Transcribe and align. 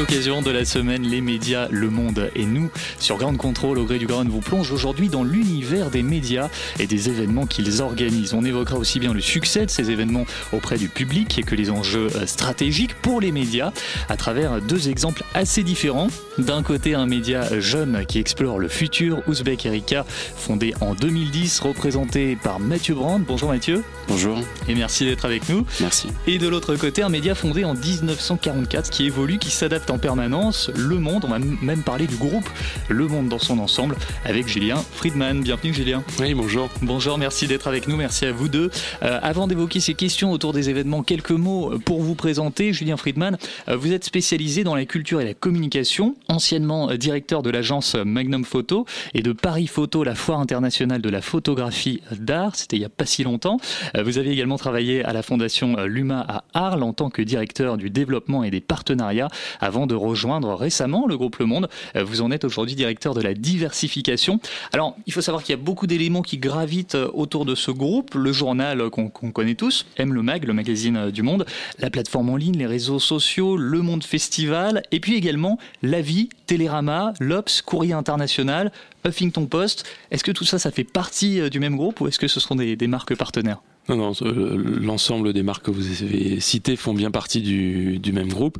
L'occasion 0.00 0.40
de 0.40 0.50
la 0.50 0.64
semaine 0.64 1.02
Les 1.02 1.20
médias, 1.20 1.68
le 1.70 1.90
monde 1.90 2.30
et 2.34 2.46
nous, 2.46 2.70
sur 2.98 3.18
Ground 3.18 3.36
Control 3.36 3.76
au 3.76 3.84
gré 3.84 3.98
du 3.98 4.06
Ground 4.06 4.30
vous 4.30 4.40
plonge 4.40 4.72
aujourd'hui 4.72 5.10
dans 5.10 5.24
l'univers 5.24 5.90
des 5.90 6.02
médias 6.02 6.48
et 6.78 6.86
des 6.86 7.10
événements 7.10 7.44
qu'ils 7.44 7.82
organisent. 7.82 8.32
On 8.32 8.42
évoquera 8.42 8.78
aussi 8.78 8.98
bien 8.98 9.12
le 9.12 9.20
succès 9.20 9.66
de 9.66 9.70
ces 9.70 9.90
événements 9.90 10.24
auprès 10.54 10.78
du 10.78 10.88
public 10.88 11.44
que 11.44 11.54
les 11.54 11.68
enjeux 11.68 12.08
euh, 12.16 12.26
stratégiques 12.26 12.94
pour 12.94 13.20
les 13.20 13.30
médias 13.30 13.72
à 14.08 14.16
travers 14.16 14.62
deux 14.62 14.88
exemples 14.88 15.22
assez 15.34 15.62
différents. 15.62 16.08
D'un 16.38 16.62
côté, 16.62 16.94
un 16.94 17.04
média 17.04 17.60
jeune 17.60 18.06
qui 18.06 18.20
explore 18.20 18.58
le 18.58 18.68
futur, 18.68 19.22
Ouzbek 19.28 19.66
Erika, 19.66 20.06
fondé 20.08 20.72
en 20.80 20.94
2010, 20.94 21.60
représenté 21.60 22.38
par 22.42 22.58
Mathieu 22.58 22.94
Brand. 22.94 23.22
Bonjour 23.22 23.50
Mathieu. 23.50 23.84
Bonjour. 24.08 24.38
Et 24.66 24.74
merci 24.74 25.04
d'être 25.04 25.26
avec 25.26 25.46
nous. 25.50 25.66
Merci. 25.80 26.08
Et 26.26 26.38
de 26.38 26.48
l'autre 26.48 26.74
côté, 26.76 27.02
un 27.02 27.10
média 27.10 27.34
fondé 27.34 27.66
en 27.66 27.74
1944 27.74 28.88
qui 28.88 29.04
évolue, 29.04 29.38
qui 29.38 29.50
s'adapte 29.50 29.89
en 29.90 29.98
permanence. 29.98 30.70
Le 30.76 30.96
Monde, 30.96 31.24
on 31.24 31.28
va 31.28 31.38
même 31.38 31.82
parler 31.82 32.06
du 32.06 32.16
groupe 32.16 32.48
Le 32.88 33.08
Monde 33.08 33.28
dans 33.28 33.38
son 33.38 33.58
ensemble 33.58 33.96
avec 34.24 34.46
Julien 34.46 34.76
Friedman. 34.76 35.42
Bienvenue 35.42 35.74
Julien. 35.74 36.04
Oui, 36.20 36.34
bonjour. 36.34 36.68
Bonjour, 36.82 37.18
merci 37.18 37.46
d'être 37.46 37.66
avec 37.66 37.88
nous, 37.88 37.96
merci 37.96 38.26
à 38.26 38.32
vous 38.32 38.48
deux. 38.48 38.70
Euh, 39.02 39.18
avant 39.22 39.46
d'évoquer 39.48 39.80
ces 39.80 39.94
questions 39.94 40.30
autour 40.30 40.52
des 40.52 40.70
événements, 40.70 41.02
quelques 41.02 41.30
mots 41.32 41.78
pour 41.84 42.02
vous 42.02 42.14
présenter. 42.14 42.72
Julien 42.72 42.96
Friedman, 42.96 43.36
euh, 43.68 43.76
vous 43.76 43.92
êtes 43.92 44.04
spécialisé 44.04 44.62
dans 44.62 44.74
la 44.74 44.84
culture 44.84 45.20
et 45.20 45.24
la 45.24 45.34
communication, 45.34 46.14
anciennement 46.28 46.94
directeur 46.94 47.42
de 47.42 47.50
l'agence 47.50 47.96
Magnum 47.96 48.44
Photo 48.44 48.86
et 49.14 49.22
de 49.22 49.32
Paris 49.32 49.66
Photo, 49.66 50.04
la 50.04 50.14
foire 50.14 50.40
internationale 50.40 51.02
de 51.02 51.10
la 51.10 51.20
photographie 51.20 52.00
d'art. 52.12 52.54
C'était 52.54 52.76
il 52.76 52.80
n'y 52.80 52.86
a 52.86 52.90
pas 52.90 53.06
si 53.06 53.24
longtemps. 53.24 53.58
Euh, 53.96 54.02
vous 54.02 54.18
avez 54.18 54.30
également 54.30 54.56
travaillé 54.56 55.04
à 55.04 55.12
la 55.12 55.22
fondation 55.22 55.76
Luma 55.84 56.24
à 56.28 56.44
Arles 56.54 56.82
en 56.82 56.92
tant 56.92 57.10
que 57.10 57.22
directeur 57.22 57.76
du 57.76 57.90
développement 57.90 58.44
et 58.44 58.50
des 58.50 58.60
partenariats 58.60 59.28
avant 59.60 59.79
de 59.86 59.94
rejoindre 59.94 60.54
récemment 60.54 61.06
le 61.06 61.16
groupe 61.16 61.36
Le 61.38 61.46
Monde. 61.46 61.68
Euh, 61.96 62.04
vous 62.04 62.22
en 62.22 62.30
êtes 62.30 62.44
aujourd'hui 62.44 62.74
directeur 62.74 63.14
de 63.14 63.20
la 63.20 63.34
diversification. 63.34 64.40
Alors, 64.72 64.96
il 65.06 65.12
faut 65.12 65.20
savoir 65.20 65.42
qu'il 65.42 65.54
y 65.54 65.58
a 65.58 65.62
beaucoup 65.62 65.86
d'éléments 65.86 66.22
qui 66.22 66.38
gravitent 66.38 66.94
euh, 66.94 67.10
autour 67.12 67.44
de 67.44 67.54
ce 67.54 67.70
groupe. 67.70 68.14
Le 68.14 68.32
journal 68.32 68.90
qu'on 68.90 69.08
connaît 69.08 69.54
tous, 69.54 69.86
M 69.96 70.12
le 70.12 70.22
Mag, 70.22 70.44
le 70.44 70.52
magazine 70.52 70.96
euh, 70.96 71.10
du 71.10 71.22
Monde, 71.22 71.46
la 71.78 71.90
plateforme 71.90 72.30
en 72.30 72.36
ligne, 72.36 72.56
les 72.56 72.66
réseaux 72.66 72.98
sociaux, 72.98 73.56
le 73.56 73.82
Monde 73.82 74.04
Festival, 74.04 74.82
et 74.92 75.00
puis 75.00 75.14
également 75.14 75.58
La 75.82 76.00
Vie, 76.00 76.28
Télérama, 76.46 77.12
l'Obs, 77.20 77.62
Courrier 77.62 77.92
International, 77.92 78.72
Huffington 79.06 79.46
Post. 79.46 79.84
Est-ce 80.10 80.24
que 80.24 80.32
tout 80.32 80.44
ça, 80.44 80.58
ça 80.58 80.70
fait 80.70 80.84
partie 80.84 81.48
du 81.50 81.60
même 81.60 81.76
groupe 81.76 82.00
ou 82.00 82.08
est-ce 82.08 82.18
que 82.18 82.28
ce 82.28 82.40
des, 82.54 82.76
des 82.76 82.86
marques 82.86 83.14
partenaires? 83.16 83.60
Non, 83.96 84.12
non, 84.22 84.56
l'ensemble 84.80 85.32
des 85.32 85.42
marques 85.42 85.66
que 85.66 85.70
vous 85.70 86.02
avez 86.02 86.40
citées 86.40 86.76
font 86.76 86.94
bien 86.94 87.10
partie 87.10 87.40
du, 87.40 87.98
du 87.98 88.12
même 88.12 88.28
groupe. 88.28 88.58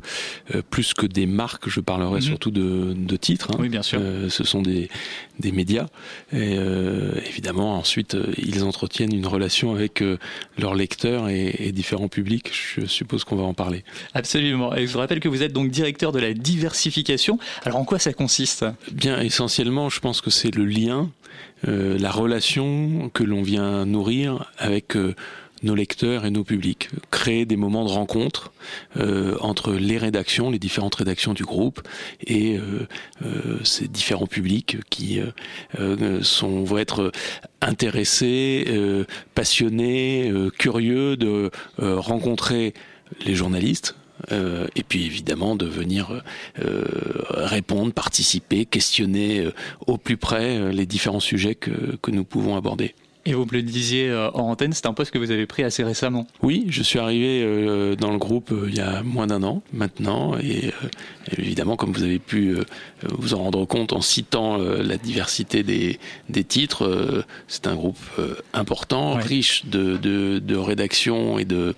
Euh, 0.53 0.61
plus 0.69 0.93
que 0.93 1.05
des 1.05 1.25
marques, 1.25 1.69
je 1.69 1.79
parlerai 1.79 2.15
mhm. 2.15 2.21
surtout 2.21 2.51
de, 2.51 2.93
de 2.95 3.15
titres. 3.15 3.51
Hein. 3.51 3.57
Oui, 3.59 3.69
bien 3.69 3.81
sûr. 3.81 3.99
Euh, 4.01 4.29
ce 4.29 4.43
sont 4.43 4.61
des, 4.61 4.89
des 5.39 5.51
médias. 5.51 5.87
Et 6.31 6.57
euh, 6.57 7.13
évidemment, 7.27 7.77
ensuite, 7.77 8.17
ils 8.37 8.63
entretiennent 8.63 9.13
une 9.13 9.27
relation 9.27 9.73
avec 9.73 10.03
leurs 10.57 10.75
lecteurs 10.75 11.29
et, 11.29 11.55
et, 11.59 11.71
différents 11.71 12.07
publics. 12.07 12.51
Je 12.53 12.85
suppose 12.85 13.23
qu'on 13.23 13.35
va 13.35 13.43
en 13.43 13.53
parler. 13.53 13.83
Absolument. 14.13 14.75
Et 14.75 14.87
je 14.87 14.93
vous 14.93 14.99
rappelle 14.99 15.19
que 15.19 15.29
vous 15.29 15.43
êtes 15.43 15.53
donc 15.53 15.69
directeur 15.69 16.11
de 16.11 16.19
la 16.19 16.33
diversification. 16.33 17.39
Alors, 17.63 17.77
en 17.77 17.85
quoi 17.85 17.99
ça 17.99 18.13
consiste? 18.13 18.65
Bien, 18.91 19.19
essentiellement, 19.21 19.89
je 19.89 19.99
pense 19.99 20.21
que 20.21 20.29
c'est 20.29 20.53
le 20.53 20.65
lien 20.65 21.09
euh, 21.67 21.97
la 21.97 22.11
relation 22.11 23.09
que 23.13 23.23
l'on 23.23 23.43
vient 23.43 23.85
nourrir 23.85 24.51
avec 24.57 24.95
euh, 24.95 25.15
nos 25.63 25.75
lecteurs 25.75 26.25
et 26.25 26.31
nos 26.31 26.43
publics, 26.43 26.89
créer 27.11 27.45
des 27.45 27.55
moments 27.55 27.85
de 27.85 27.91
rencontre 27.91 28.51
euh, 28.97 29.37
entre 29.41 29.73
les 29.73 29.99
rédactions, 29.99 30.49
les 30.49 30.57
différentes 30.57 30.95
rédactions 30.95 31.33
du 31.33 31.43
groupe 31.43 31.87
et 32.25 32.59
ces 33.63 33.87
différents 33.87 34.25
publics 34.25 34.77
qui 34.89 35.19
sont 36.23 36.63
vont 36.63 36.77
être 36.79 37.11
intéressés, 37.61 38.65
passionnés, 39.35 40.33
curieux 40.57 41.15
de 41.15 41.51
rencontrer 41.77 42.73
les 43.23 43.35
journalistes, 43.35 43.95
euh, 44.31 44.67
et 44.75 44.83
puis 44.83 45.05
évidemment 45.05 45.55
de 45.55 45.65
venir 45.65 46.21
euh, 46.59 46.83
répondre, 47.29 47.93
participer, 47.93 48.65
questionner 48.65 49.39
euh, 49.39 49.53
au 49.87 49.97
plus 49.97 50.17
près 50.17 50.71
les 50.71 50.85
différents 50.85 51.19
sujets 51.19 51.55
que, 51.55 51.95
que 52.01 52.11
nous 52.11 52.23
pouvons 52.23 52.55
aborder. 52.55 52.93
Et 53.25 53.33
vous 53.33 53.45
me 53.45 53.51
le 53.51 53.61
disiez 53.61 54.09
euh, 54.09 54.31
en 54.31 54.49
antenne, 54.49 54.73
c'est 54.73 54.87
un 54.87 54.93
poste 54.93 55.11
que 55.11 55.19
vous 55.19 55.29
avez 55.29 55.45
pris 55.45 55.63
assez 55.63 55.83
récemment. 55.83 56.25
Oui, 56.41 56.65
je 56.69 56.81
suis 56.81 56.97
arrivé 56.97 57.43
euh, 57.43 57.95
dans 57.95 58.11
le 58.11 58.17
groupe 58.17 58.51
euh, 58.51 58.65
il 58.67 58.75
y 58.75 58.79
a 58.79 59.03
moins 59.03 59.27
d'un 59.27 59.43
an 59.43 59.61
maintenant. 59.73 60.35
Et, 60.39 60.73
évidemment, 61.37 61.75
comme 61.75 61.91
vous 61.91 62.03
avez 62.03 62.17
pu 62.17 62.55
vous 63.03 63.35
en 63.35 63.43
rendre 63.43 63.65
compte 63.65 63.93
en 63.93 64.01
citant 64.01 64.57
la 64.57 64.97
diversité 64.97 65.61
des, 65.61 65.99
des 66.29 66.43
titres, 66.43 67.23
c'est 67.47 67.67
un 67.67 67.75
groupe 67.75 67.99
important, 68.53 69.13
riche 69.13 69.65
de, 69.65 69.97
de, 69.97 70.39
de 70.39 70.55
rédactions 70.55 71.37
et 71.37 71.45
de, 71.45 71.75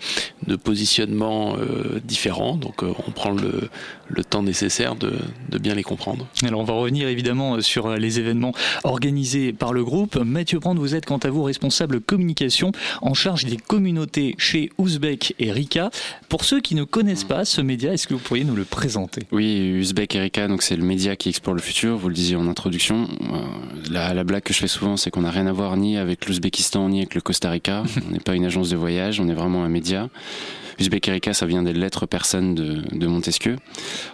de 0.47 0.55
positionnements 0.55 1.57
différents. 2.05 2.55
Donc 2.55 2.83
on 2.83 3.11
prend 3.11 3.31
le, 3.31 3.69
le 4.07 4.23
temps 4.23 4.43
nécessaire 4.43 4.95
de, 4.95 5.13
de 5.49 5.57
bien 5.57 5.75
les 5.75 5.83
comprendre. 5.83 6.27
Alors 6.45 6.61
on 6.61 6.65
va 6.65 6.73
revenir 6.73 7.07
évidemment 7.07 7.61
sur 7.61 7.89
les 7.95 8.19
événements 8.19 8.53
organisés 8.83 9.53
par 9.53 9.73
le 9.73 9.83
groupe. 9.83 10.15
Mathieu 10.17 10.59
Brandt, 10.59 10.79
vous 10.79 10.95
êtes 10.95 11.05
quant 11.05 11.17
à 11.17 11.29
vous 11.29 11.43
responsable 11.43 12.01
communication 12.01 12.71
en 13.01 13.13
charge 13.13 13.45
des 13.45 13.57
communautés 13.57 14.35
chez 14.37 14.69
Ouzbek 14.77 15.35
et 15.39 15.51
Rika. 15.51 15.89
Pour 16.29 16.45
ceux 16.45 16.61
qui 16.61 16.75
ne 16.75 16.83
connaissent 16.83 17.23
pas 17.23 17.45
ce 17.45 17.61
média, 17.61 17.93
est-ce 17.93 18.07
que 18.07 18.13
vous 18.13 18.19
pourriez 18.19 18.43
nous 18.43 18.55
le 18.55 18.65
présenter? 18.65 19.23
Oui, 19.31 19.77
Ouzbek 19.79 20.15
et 20.15 20.19
Rika, 20.19 20.47
donc 20.47 20.61
c'est 20.61 20.75
le 20.75 20.83
média 20.83 21.15
qui 21.15 21.29
explore 21.29 21.55
le 21.55 21.61
futur. 21.61 21.97
Vous 21.97 22.09
le 22.09 22.15
disiez 22.15 22.35
en 22.35 22.47
introduction. 22.47 23.07
Euh, 23.21 23.37
la, 23.91 24.13
la 24.13 24.23
blague 24.23 24.43
que 24.43 24.53
je 24.53 24.59
fais 24.59 24.67
souvent, 24.67 24.97
c'est 24.97 25.11
qu'on 25.11 25.21
n'a 25.21 25.31
rien 25.31 25.47
à 25.47 25.51
voir 25.51 25.77
ni 25.77 25.97
avec 25.97 26.25
l'Ouzbékistan 26.27 26.89
ni 26.89 26.99
avec 26.99 27.15
le 27.15 27.21
Costa 27.21 27.49
Rica. 27.49 27.83
on 28.07 28.11
n'est 28.11 28.19
pas 28.19 28.35
une 28.35 28.45
agence 28.45 28.69
de 28.69 28.75
voyage, 28.75 29.19
on 29.19 29.27
est 29.27 29.33
vraiment 29.33 29.63
un 29.63 29.69
média. 29.69 30.09
Uzbek 30.79 31.07
Erika, 31.07 31.33
ça 31.33 31.45
vient 31.45 31.63
des 31.63 31.73
lettres 31.73 32.05
personnes 32.05 32.55
de, 32.55 32.81
de, 32.91 33.07
Montesquieu. 33.07 33.57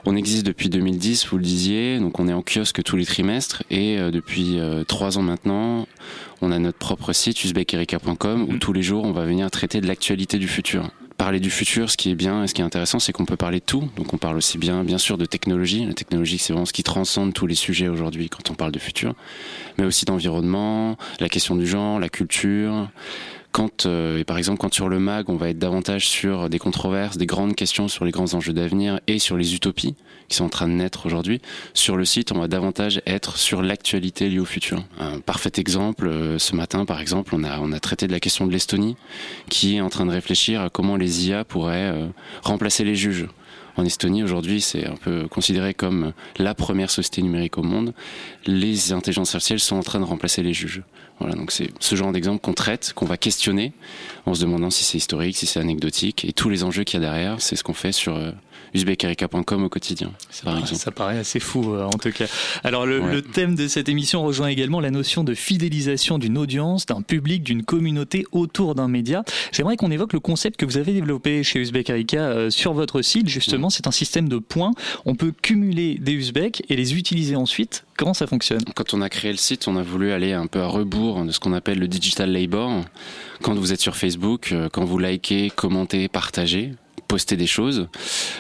On 0.06 0.16
existe 0.16 0.46
depuis 0.46 0.70
2010, 0.70 1.28
vous 1.28 1.38
le 1.38 1.44
disiez, 1.44 2.00
donc 2.00 2.20
on 2.20 2.28
est 2.28 2.34
en 2.34 2.42
kiosque 2.42 2.84
tous 2.84 2.98
les 2.98 3.06
trimestres 3.06 3.64
et 3.70 3.98
euh, 3.98 4.12
depuis 4.12 4.60
euh, 4.60 4.84
trois 4.84 5.18
ans 5.18 5.22
maintenant, 5.22 5.88
on 6.42 6.52
a 6.52 6.60
notre 6.60 6.78
propre 6.78 7.14
site 7.14 7.44
uzbekerika.com 7.44 8.44
où 8.44 8.54
mhm. 8.54 8.60
tous 8.60 8.74
les 8.74 8.82
jours 8.82 9.06
on 9.06 9.12
va 9.12 9.26
venir 9.26 9.50
traiter 9.52 9.82
de 9.82 9.88
l'actualité 9.88 10.38
du 10.38 10.48
futur 10.48 10.90
parler 11.20 11.42
du 11.42 11.52
futur, 11.52 11.92
ce 11.92 11.98
qui 11.98 12.10
est 12.10 12.16
bien 12.16 12.44
et 12.44 12.48
ce 12.48 12.54
qui 12.54 12.62
est 12.62 12.64
intéressant, 12.64 12.98
c'est 12.98 13.12
qu'on 13.12 13.26
peut 13.26 13.36
parler 13.36 13.60
de 13.60 13.66
tout. 13.66 13.90
Donc 13.98 14.14
on 14.14 14.18
parle 14.18 14.38
aussi 14.38 14.58
bien, 14.58 14.86
bien 14.86 14.98
sûr, 14.98 15.18
de 15.18 15.26
technologie. 15.26 15.86
La 15.86 15.94
technologie, 15.94 16.38
c'est 16.38 16.54
vraiment 16.54 16.66
ce 16.66 16.72
qui 16.72 16.82
transcende 16.82 17.34
tous 17.34 17.46
les 17.46 17.56
sujets 17.56 17.90
aujourd'hui 17.90 18.30
quand 18.30 18.50
on 18.50 18.54
parle 18.54 18.72
de 18.72 18.80
futur, 18.80 19.14
mais 19.78 19.84
aussi 19.84 20.06
d'environnement, 20.06 20.98
la 21.20 21.28
question 21.28 21.58
du 21.58 21.68
genre, 21.68 22.00
la 22.00 22.08
culture, 22.08 22.90
Quand, 23.52 23.88
et 23.88 24.24
par 24.26 24.38
exemple, 24.38 24.60
quand 24.60 24.74
sur 24.74 24.90
le 24.90 25.00
mag, 25.00 25.30
on 25.30 25.36
va 25.36 25.50
être 25.50 25.58
davantage 25.58 26.08
sur 26.08 26.50
des 26.50 26.60
controverses, 26.60 27.18
des 27.18 27.26
grandes 27.26 27.56
questions 27.56 27.88
sur 27.88 28.06
les 28.06 28.12
grands 28.12 28.34
enjeux 28.36 28.54
d'avenir 28.54 29.00
et 29.08 29.18
sur 29.18 29.38
les 29.38 29.56
utopies 29.56 29.96
qui 30.28 30.38
sont 30.38 30.46
en 30.46 30.50
train 30.50 30.68
de 30.68 30.74
naître 30.74 31.08
aujourd'hui, 31.08 31.42
sur 31.74 31.98
le 31.98 32.06
site, 32.06 32.32
on 32.32 32.40
va 32.40 32.48
davantage 32.48 33.02
être 33.08 33.38
sur 33.38 33.64
l'actualité 33.64 34.30
liée 34.30 34.40
au 34.40 34.46
futur. 34.46 34.84
Un 35.00 35.20
parfait 35.20 35.52
exemple, 35.58 36.38
ce 36.38 36.56
matin, 36.56 36.86
par 36.86 37.02
exemple, 37.02 37.34
on 37.36 37.44
a, 37.44 37.60
on 37.60 37.72
a 37.72 37.80
traité 37.80 38.06
de 38.06 38.12
la 38.12 38.20
question 38.20 38.46
de 38.46 38.52
l'Estonie, 38.52 38.96
qui 39.50 39.78
est 39.78 39.82
en 39.82 39.90
train 39.90 40.06
de 40.06 40.12
réfléchir 40.12 40.62
à 40.62 40.70
comment 40.70 40.96
les 40.96 41.28
IA 41.28 41.44
pourraient 41.44 41.92
remplacer 42.44 42.84
les 42.84 42.96
juges 42.96 43.28
en 43.80 43.86
Estonie 43.86 44.24
aujourd'hui, 44.24 44.60
c'est 44.62 44.86
un 44.86 44.96
peu 44.96 45.28
considéré 45.28 45.74
comme 45.74 46.12
la 46.38 46.54
première 46.54 46.92
société 46.92 47.22
numérique 47.22 47.58
au 47.58 47.64
monde. 47.64 47.94
Les 48.46 48.92
intelligences 48.92 49.34
artificielles 49.36 49.62
sont 49.62 49.78
en 49.78 49.84
train 49.84 50.00
de 50.00 50.06
remplacer 50.06 50.44
les 50.44 50.54
juges. 50.54 50.84
Voilà, 51.20 51.36
donc 51.36 51.52
c'est 51.52 51.70
ce 51.80 51.96
genre 51.96 52.12
d'exemple 52.12 52.40
qu'on 52.40 52.54
traite, 52.54 52.94
qu'on 52.94 53.06
va 53.06 53.18
questionner, 53.18 53.74
en 54.26 54.34
se 54.34 54.42
demandant 54.42 54.70
si 54.70 54.84
c'est 54.84 54.98
historique, 54.98 55.36
si 55.36 55.46
c'est 55.46 55.60
anecdotique, 55.60 56.24
et 56.26 56.32
tous 56.32 56.50
les 56.50 56.64
enjeux 56.64 56.84
qu'il 56.84 57.02
y 57.02 57.04
a 57.06 57.10
derrière, 57.10 57.42
c'est 57.42 57.56
ce 57.56 57.64
qu'on 57.64 57.74
fait 57.74 57.92
sur 57.92 58.18
usbekerika.com 58.74 59.64
au 59.64 59.70
quotidien. 59.70 60.12
Ça, 60.30 60.56
ça 60.66 60.92
paraît 60.92 61.20
assez 61.20 61.40
fou 61.40 61.74
euh, 61.74 61.86
en 61.86 61.98
tout 61.98 62.12
cas. 62.12 62.26
Alors 62.64 62.86
le, 62.86 63.00
le, 63.00 63.22
thème 63.22 63.56
de 63.56 63.68
cette 63.68 63.90
émission 63.90 64.24
rejoint 64.24 64.48
également 64.48 64.80
la 64.80 64.92
notion 64.92 65.24
de 65.24 65.34
fidélisation 65.34 66.18
d'une 66.18 66.38
audience, 66.38 66.86
d'un 66.86 67.02
public, 67.02 67.44
d'une 67.44 67.64
communauté 67.64 68.26
autour 68.32 68.76
d'un 68.76 68.88
média. 68.88 69.24
J'aimerais 69.52 69.78
qu'on 69.78 69.92
évoque 69.92 70.14
le 70.14 70.20
concept 70.20 70.60
que 70.60 70.66
vous 70.66 70.78
avez 70.78 70.94
développé 70.94 71.44
chez 71.44 71.60
Uzbek 71.60 71.90
euh, 72.14 72.50
sur 72.50 72.74
votre 72.74 73.02
site. 73.02 73.28
Justement, 73.28 73.70
c'est 73.70 73.88
un 73.88 73.92
système 73.92 74.30
de 74.30 74.38
points. 74.38 74.72
On 75.06 75.16
peut 75.16 75.32
cumuler 75.32 75.98
des 76.00 76.14
Uzbeks 76.14 76.64
et 76.70 76.76
les 76.76 76.96
utiliser 76.96 77.36
ensuite. 77.36 77.86
Comment 77.98 78.14
ça 78.14 78.28
fonctionne? 78.28 78.62
Quand 78.76 78.94
on 78.94 79.02
a 79.02 79.10
créé 79.10 79.32
le 79.32 79.38
site, 79.38 79.68
on 79.68 79.76
a 79.76 79.84
voulu 79.84 80.12
aller 80.12 80.34
un 80.34 80.48
peu 80.48 80.62
à 80.62 80.68
rebours 80.68 81.26
de 81.26 81.32
ce 81.32 81.40
qu'on 81.40 81.54
appelle 81.54 81.80
le 81.80 81.88
digital 81.88 82.32
labor. 82.32 82.86
Quand 83.42 83.56
vous 83.56 83.74
êtes 83.74 83.82
sur 83.82 83.96
Facebook, 83.96 84.52
euh, 84.52 84.70
quand 84.72 84.86
vous 84.86 85.00
likez, 85.00 85.52
commentez, 85.56 86.08
partagez, 86.08 86.74
poster 87.08 87.38
des 87.38 87.48
choses, 87.48 87.88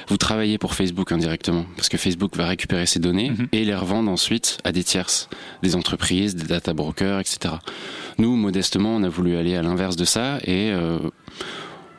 vous 0.08 0.18
travaillez 0.18 0.58
pour 0.58 0.74
Facebook 0.74 1.12
indirectement, 1.12 1.66
parce 1.76 1.90
que 1.90 1.98
Facebook 1.98 2.36
va 2.36 2.48
récupérer 2.48 2.86
ces 2.86 3.00
données 3.00 3.32
mhm. 3.32 3.48
et 3.52 3.66
les 3.66 3.76
revendre 3.76 4.12
ensuite 4.12 4.58
à 4.64 4.72
des 4.72 4.84
tierces, 4.84 5.30
des 5.64 5.76
entreprises, 5.76 6.36
des 6.36 6.46
data 6.46 6.74
brokers, 6.74 7.20
etc. 7.20 7.56
Nous, 8.18 8.36
modestement, 8.36 8.96
on 8.96 9.04
a 9.04 9.10
voulu 9.10 9.38
aller 9.38 9.56
à 9.56 9.62
l'inverse 9.62 9.96
de 9.96 10.06
ça 10.06 10.38
et 10.44 10.72
euh, 10.72 11.00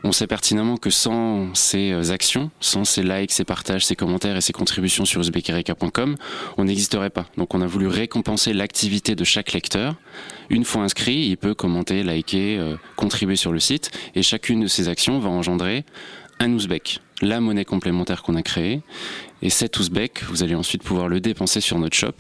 on 0.03 0.13
sait 0.13 0.27
pertinemment 0.27 0.77
que 0.77 0.91
sans 0.91 1.55
ces 1.55 1.93
euh, 1.93 2.11
actions, 2.11 2.51
sans 2.61 2.85
ces 2.85 3.03
likes, 3.03 3.33
ces 3.33 3.45
partages, 3.45 3.85
ces 3.85 3.97
commentaires 3.97 4.37
et 4.37 4.41
ces 4.41 4.53
contributions 4.53 5.05
sur 5.05 5.21
usbekereka.com, 5.21 6.17
on 6.57 6.65
n'existerait 6.65 7.11
pas. 7.11 7.27
Donc 7.37 7.55
on 7.55 7.61
a 7.61 7.67
voulu 7.67 7.87
récompenser 7.87 8.53
l'activité 8.53 9.15
de 9.15 9.25
chaque 9.25 9.53
lecteur. 9.53 9.97
Une 10.49 10.65
fois 10.65 10.83
inscrit, 10.83 11.27
il 11.27 11.37
peut 11.37 11.55
commenter, 11.55 12.03
liker, 12.03 12.59
euh, 12.59 12.77
contribuer 12.97 13.37
sur 13.37 13.53
le 13.53 13.61
site 13.61 13.91
et 14.15 14.23
chacune 14.23 14.61
de 14.61 14.67
ces 14.67 14.89
actions 14.89 15.19
va 15.19 15.29
engendrer 15.29 15.85
un 16.41 16.53
ouzbek, 16.53 17.01
la 17.21 17.41
monnaie 17.41 17.65
complémentaire 17.65 18.23
qu'on 18.23 18.35
a 18.35 18.43
créée. 18.43 18.83
Et 19.43 19.51
cet 19.51 19.79
ouzbek, 19.79 20.25
vous 20.25 20.43
allez 20.43 20.55
ensuite 20.55 20.83
pouvoir 20.83 21.07
le 21.07 21.21
dépenser 21.21 21.61
sur 21.61 21.79
notre 21.79 21.97
shop. 21.97 22.15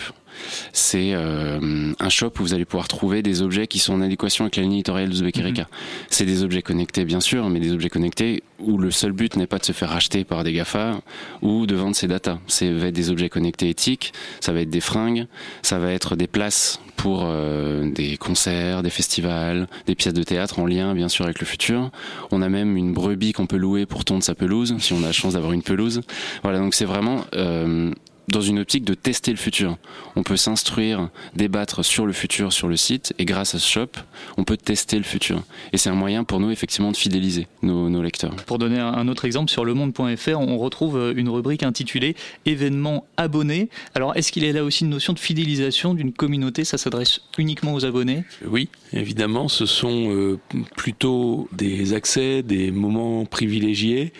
C'est 0.73 1.12
euh, 1.15 1.93
un 1.99 2.09
shop 2.09 2.32
où 2.38 2.43
vous 2.43 2.55
allez 2.55 2.65
pouvoir 2.65 2.88
trouver 2.88 3.23
des 3.23 3.43
objets 3.43 3.67
qui 3.67 3.79
sont 3.79 3.94
en 3.94 4.00
adéquation 4.00 4.44
avec 4.44 4.56
la 4.56 4.62
ligne 4.62 4.75
éditoriale 4.75 5.09
d'Ouzbek 5.09 5.38
Erika. 5.38 5.62
Mhm. 5.62 5.69
C'est 6.09 6.27
des 6.27 6.43
objets 6.43 6.62
connectés, 6.62 7.05
bien 7.05 7.21
sûr, 7.21 7.49
mais 7.49 7.61
des 7.61 7.73
objets 7.73 7.88
connectés 7.88 8.43
où 8.59 8.79
le 8.79 8.91
seul 8.91 9.12
but 9.12 9.37
n'est 9.37 9.47
pas 9.47 9.59
de 9.59 9.65
se 9.65 9.73
faire 9.73 9.91
racheter 9.91 10.25
par 10.25 10.44
des 10.44 10.53
GAFA 10.53 11.00
ou 11.43 11.67
de 11.67 11.75
vendre 11.75 11.97
ses 11.97 12.06
datas. 12.06 12.38
C'est 12.47 12.71
va 12.73 12.88
être 12.88 12.94
des 12.94 13.11
objets 13.11 13.29
connectés 13.29 13.69
éthiques, 13.69 14.12
ça 14.41 14.53
va 14.53 14.61
être 14.61 14.71
des 14.71 14.81
fringues, 14.81 15.27
ça 15.62 15.79
va 15.79 15.93
être 15.93 16.17
des 16.17 16.27
places 16.27 16.81
pour 16.97 17.23
euh, 17.25 17.91
des 17.91 18.17
concerts, 18.17 18.83
des 18.83 18.91
festivals, 18.91 19.69
des 19.87 19.94
pièces 19.94 20.12
de 20.12 20.23
théâtre 20.23 20.59
en 20.59 20.67
lien 20.67 20.94
bien 20.94 21.09
sûr 21.09 21.25
avec 21.25 21.41
le 21.41 21.47
futur. 21.47 21.91
On 22.31 22.43
a 22.43 22.49
même 22.49 22.76
une 22.76 22.93
brebis 22.93 23.33
qu'on 23.33 23.47
peut 23.47 23.56
louer 23.56 23.87
pour 23.87 24.05
tondre 24.05 24.23
sa 24.23 24.35
pelouse 24.35 24.75
si 24.79 24.93
on 24.93 25.03
a 25.03 25.06
la 25.06 25.12
chance 25.12 25.35
d'avoir 25.35 25.53
une 25.53 25.62
pelouse. 25.62 26.03
Voilà, 26.43 26.59
donc 26.59 26.75
c'est 26.75 26.85
vraiment 26.85 27.25
euh, 27.35 27.91
dans 28.31 28.41
une 28.41 28.59
optique 28.59 28.85
de 28.85 28.94
tester 28.94 29.31
le 29.31 29.37
futur. 29.37 29.77
On 30.17 30.23
peut 30.23 30.37
s'instruire, 30.37 31.11
débattre 31.35 31.85
sur 31.85 32.06
le 32.06 32.12
futur 32.12 32.53
sur 32.53 32.69
le 32.69 32.77
site 32.77 33.12
et 33.19 33.25
grâce 33.25 33.55
à 33.55 33.59
ce 33.59 33.69
shop, 33.69 33.88
on 34.37 34.44
peut 34.44 34.56
tester 34.56 34.97
le 34.97 35.05
futur. 35.05 35.43
Et 35.73 35.79
c'est 35.79 35.91
un 35.91 35.94
moyen 35.94 36.25
pour 36.25 36.41
nous 36.41 36.50
effectivement 36.50 36.93
de 36.93 36.97
fidéliser 36.97 37.47
nos, 37.62 37.88
nos 37.88 38.03
lecteurs. 38.03 38.35
Pour 38.47 38.59
donner 38.59 38.79
un 38.79 39.09
autre 39.09 39.25
exemple, 39.25 39.50
sur 39.50 39.65
lemonde.fr, 39.65 40.38
on 40.38 40.59
retrouve 40.59 40.97
euh, 40.97 41.15
une 41.17 41.29
rubrique 41.29 41.62
intitulée 41.62 42.17
événements 42.47 43.06
abonnés. 43.17 43.69
Alors 43.94 44.17
est-ce 44.17 44.33
qu'il 44.33 44.44
y 44.44 44.49
a 44.49 44.53
là 44.53 44.65
aussi 44.65 44.85
une 44.85 44.91
notion 44.91 45.12
de 45.12 45.19
fidélisation 45.19 45.94
d'une 45.94 46.12
communauté? 46.12 46.65
Ça 46.65 46.79
s'adresse 46.79 47.21
uniquement 47.38 47.75
aux 47.75 47.85
abonnés? 47.85 48.25
Oui, 48.47 48.69
évidemment, 48.93 49.49
ce 49.49 49.67
sont 49.67 50.11
euh, 50.11 50.38
plutôt 50.76 51.49
des 51.53 51.94
accès, 51.94 52.43
des 52.43 52.71
moments 52.71 53.25
privilégiés. 53.25 54.12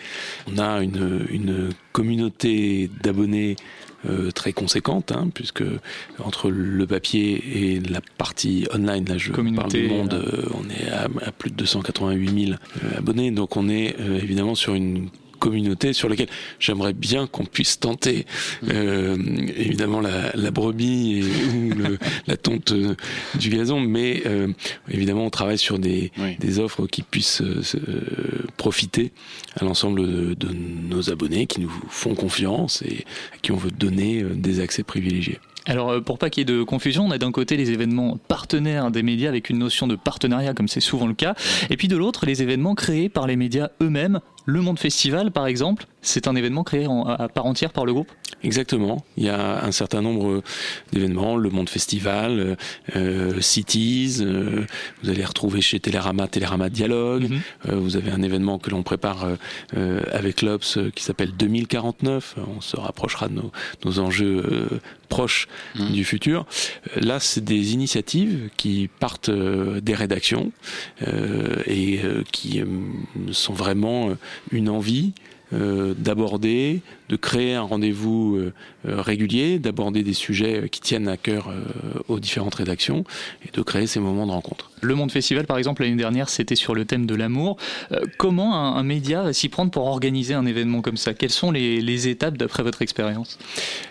On 0.47 0.57
a 0.57 0.81
une, 0.81 1.25
une 1.29 1.69
communauté 1.91 2.89
d'abonnés 3.03 3.55
euh, 4.09 4.31
très 4.31 4.51
conséquente, 4.51 5.11
hein, 5.11 5.29
puisque 5.33 5.63
entre 6.19 6.49
le 6.49 6.87
papier 6.87 7.43
et 7.75 7.79
la 7.79 8.01
partie 8.17 8.67
online, 8.73 9.05
là 9.05 9.17
je 9.17 9.31
parle 9.31 9.71
du 9.71 9.87
monde, 9.87 10.13
euh, 10.13 10.49
on 10.55 10.67
est 10.69 10.89
à, 10.89 11.07
à, 11.25 11.31
plus 11.31 11.51
de 11.51 11.55
288 11.55 12.45
000 12.45 12.57
euh, 12.83 12.97
abonnés, 12.97 13.29
donc 13.29 13.57
on 13.57 13.69
est 13.69 13.95
évidemment 13.99 14.55
sur 14.55 14.73
une 14.73 15.09
communauté 15.41 15.91
sur 15.91 16.07
laquelle 16.07 16.29
j'aimerais 16.59 16.93
bien 16.93 17.25
qu'on 17.25 17.45
puisse 17.45 17.79
tenter 17.79 18.25
euh, 18.69 19.17
évidemment 19.57 19.99
la, 19.99 20.31
la 20.35 20.51
brebis 20.51 21.17
et, 21.17 21.23
ou 21.23 21.73
le, 21.73 21.97
la 22.27 22.37
tonte 22.37 22.71
euh, 22.71 22.95
du 23.35 23.49
gazon, 23.49 23.79
mais 23.79 24.21
euh, 24.27 24.47
évidemment 24.89 25.25
on 25.25 25.29
travaille 25.31 25.57
sur 25.57 25.79
des, 25.79 26.11
oui. 26.19 26.37
des 26.39 26.59
offres 26.59 26.85
qui 26.85 27.01
puissent 27.01 27.41
euh, 27.41 27.63
profiter 28.55 29.11
à 29.59 29.65
l'ensemble 29.65 30.05
de, 30.05 30.33
de, 30.35 30.53
nos 30.53 31.09
abonnés 31.09 31.47
qui 31.47 31.59
nous 31.59 31.71
font 31.89 32.13
confiance 32.13 32.83
et 32.83 33.03
à 33.33 33.37
qui 33.41 33.51
on 33.51 33.57
veut 33.57 33.71
donner 33.71 34.23
des 34.23 34.59
accès 34.59 34.83
privilégiés. 34.83 35.39
Alors 35.65 36.01
pour 36.03 36.17
pas 36.17 36.29
qu'il 36.29 36.41
y 36.41 36.51
ait 36.51 36.57
de 36.57 36.63
confusion, 36.63 37.05
on 37.05 37.11
a 37.11 37.17
d'un 37.17 37.31
côté 37.31 37.55
les 37.57 37.71
événements 37.71 38.17
partenaires 38.27 38.89
des 38.91 39.03
médias 39.03 39.29
avec 39.29 39.49
une 39.49 39.59
notion 39.59 39.87
de 39.87 39.95
partenariat 39.95 40.53
comme 40.53 40.67
c'est 40.67 40.79
souvent 40.79 41.07
le 41.07 41.13
cas, 41.13 41.35
et 41.69 41.77
puis 41.77 41.87
de 41.87 41.95
l'autre 41.95 42.25
les 42.25 42.41
événements 42.41 42.75
créés 42.75 43.09
par 43.09 43.27
les 43.27 43.35
médias 43.35 43.69
eux-mêmes 43.81 44.21
le 44.45 44.61
Monde 44.61 44.79
Festival, 44.79 45.31
par 45.31 45.47
exemple, 45.47 45.85
c'est 46.01 46.27
un 46.27 46.35
événement 46.35 46.63
créé 46.63 46.87
en, 46.87 47.05
à 47.05 47.27
part 47.29 47.45
entière 47.45 47.71
par 47.71 47.85
le 47.85 47.93
groupe? 47.93 48.11
Exactement. 48.43 49.05
Il 49.17 49.23
y 49.23 49.29
a 49.29 49.63
un 49.63 49.71
certain 49.71 50.01
nombre 50.01 50.41
d'événements, 50.91 51.37
le 51.37 51.49
Monde 51.49 51.69
Festival, 51.69 52.57
euh, 52.95 53.41
Cities, 53.41 54.17
euh, 54.21 54.65
vous 55.03 55.09
allez 55.09 55.23
retrouver 55.23 55.61
chez 55.61 55.79
Télérama, 55.79 56.27
Télérama 56.27 56.69
Dialogue, 56.69 57.29
mm 57.29 57.35
-hmm. 57.35 57.69
euh, 57.69 57.75
vous 57.75 57.97
avez 57.97 58.11
un 58.11 58.23
événement 58.23 58.57
que 58.57 58.71
l'on 58.71 58.83
prépare 58.83 59.27
euh, 59.77 60.01
avec 60.11 60.41
l'Obs 60.41 60.77
euh, 60.77 60.89
qui 60.95 61.03
s'appelle 61.03 61.31
2049, 61.37 62.35
on 62.57 62.61
se 62.61 62.77
rapprochera 62.77 63.27
de 63.27 63.35
nos, 63.35 63.51
nos 63.85 63.99
enjeux 63.99 64.37
euh, 64.51 64.79
proches 65.09 65.47
mmh. 65.75 65.91
du 65.91 66.03
futur. 66.05 66.45
Là, 66.95 67.19
c'est 67.19 67.43
des 67.43 67.73
initiatives 67.73 68.49
qui 68.55 68.89
partent 68.99 69.29
des 69.29 69.93
rédactions 69.93 70.51
et 71.67 71.99
qui 72.31 72.63
sont 73.31 73.53
vraiment 73.53 74.11
une 74.51 74.69
envie 74.69 75.13
euh, 75.53 75.93
d'aborder, 75.97 76.81
de 77.11 77.17
créer 77.17 77.55
un 77.55 77.61
rendez-vous 77.61 78.37
euh, 78.37 78.53
régulier, 78.85 79.59
d'aborder 79.59 80.01
des 80.01 80.13
sujets 80.13 80.69
qui 80.69 80.79
tiennent 80.79 81.09
à 81.09 81.17
cœur 81.17 81.49
euh, 81.49 81.99
aux 82.07 82.21
différentes 82.21 82.55
rédactions 82.55 83.03
et 83.45 83.51
de 83.51 83.61
créer 83.61 83.85
ces 83.85 83.99
moments 83.99 84.25
de 84.25 84.31
rencontre. 84.31 84.71
Le 84.79 84.95
Monde 84.95 85.11
Festival, 85.11 85.45
par 85.45 85.57
exemple, 85.57 85.83
l'année 85.83 85.97
dernière, 85.97 86.29
c'était 86.29 86.55
sur 86.55 86.73
le 86.73 86.85
thème 86.85 87.05
de 87.05 87.13
l'amour. 87.13 87.57
Euh, 87.91 87.99
comment 88.17 88.55
un, 88.55 88.77
un 88.77 88.83
média 88.83 89.23
va 89.23 89.33
s'y 89.33 89.49
prendre 89.49 89.71
pour 89.71 89.85
organiser 89.87 90.33
un 90.33 90.45
événement 90.45 90.81
comme 90.81 90.95
ça? 90.95 91.13
Quelles 91.13 91.31
sont 91.31 91.51
les, 91.51 91.81
les 91.81 92.07
étapes 92.07 92.37
d'après 92.37 92.63
votre 92.63 92.81
expérience? 92.81 93.37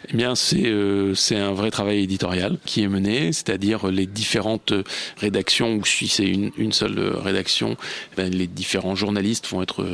Eh 0.09 0.16
bien, 0.16 0.35
c'est 0.35 0.64
euh, 0.64 1.14
un 1.33 1.52
vrai 1.52 1.71
travail 1.71 2.02
éditorial 2.02 2.56
qui 2.64 2.83
est 2.83 2.88
mené, 2.88 3.35
c'est-à-dire 3.35 3.88
les 3.88 4.06
différentes 4.06 4.73
rédactions, 5.18 5.76
ou 5.76 5.85
si 5.85 6.09
c'est 6.09 6.26
une, 6.26 6.50
une, 6.56 6.73
seule 6.73 6.99
rédaction, 6.99 7.76
ben, 8.16 8.33
les 8.33 8.47
différents 8.47 8.95
journalistes 8.95 9.47
vont 9.49 9.62
être 9.62 9.87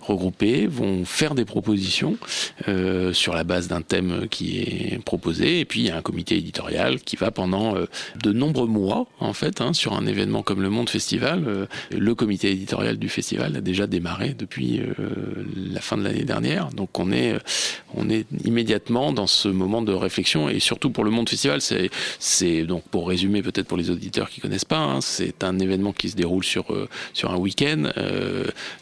regroupés, 0.00 0.66
vont 0.66 1.06
faire 1.06 1.34
des 1.34 1.46
propositions 1.46 2.18
euh, 2.73 2.73
sur 3.12 3.34
la 3.34 3.44
base 3.44 3.68
d'un 3.68 3.82
thème 3.82 4.26
qui 4.30 4.60
est 4.60 5.02
proposé, 5.04 5.60
et 5.60 5.64
puis 5.64 5.80
il 5.80 5.86
y 5.86 5.90
a 5.90 5.96
un 5.96 6.02
comité 6.02 6.36
éditorial 6.36 7.00
qui 7.00 7.16
va 7.16 7.30
pendant 7.30 7.76
euh, 7.76 7.86
de 8.22 8.32
nombreux 8.32 8.66
mois, 8.66 9.06
en 9.20 9.32
fait, 9.32 9.60
hein, 9.60 9.72
sur 9.72 9.94
un 9.94 10.06
événement 10.06 10.42
comme 10.42 10.62
le 10.62 10.70
Monde 10.70 10.90
Festival. 10.90 11.44
Euh, 11.46 11.66
le 11.90 12.14
comité 12.14 12.50
éditorial 12.50 12.96
du 12.96 13.08
festival 13.08 13.56
a 13.56 13.60
déjà 13.60 13.86
démarré 13.86 14.34
depuis 14.36 14.80
euh, 14.80 14.94
la 15.72 15.80
fin 15.80 15.96
de 15.96 16.02
l'année 16.02 16.24
dernière, 16.24 16.70
donc 16.70 16.98
on 16.98 17.12
est, 17.12 17.38
on 17.94 18.08
est 18.10 18.26
immédiatement 18.44 19.12
dans 19.12 19.26
ce 19.26 19.48
moment 19.48 19.82
de 19.82 19.92
réflexion, 19.92 20.48
et 20.48 20.60
surtout 20.60 20.90
pour 20.90 21.04
le 21.04 21.10
Monde 21.10 21.28
Festival, 21.28 21.60
c'est 22.18 22.62
donc 22.64 22.84
pour 22.88 23.08
résumer 23.08 23.42
peut-être 23.42 23.66
pour 23.66 23.78
les 23.78 23.90
auditeurs 23.90 24.30
qui 24.30 24.40
connaissent 24.40 24.64
pas, 24.64 24.78
hein, 24.78 25.00
c'est 25.00 25.44
un 25.44 25.58
événement 25.58 25.92
qui 25.92 26.08
se 26.08 26.16
déroule 26.16 26.44
sur, 26.44 26.66
sur 27.12 27.32
un 27.32 27.36
week-end 27.36 27.90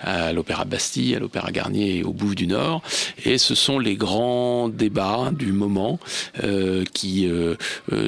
à 0.00 0.32
l'Opéra 0.32 0.64
Bastille, 0.64 1.14
à 1.14 1.18
l'Opéra 1.18 1.50
Garnier 1.50 1.98
et 1.98 2.04
au 2.04 2.12
bout 2.12 2.34
du 2.34 2.46
Nord. 2.46 2.82
Et 3.24 3.38
ce 3.38 3.54
sont 3.54 3.78
les 3.82 3.96
grands 3.96 4.68
débats 4.68 5.30
du 5.32 5.52
moment 5.52 5.98
qui, 6.92 7.28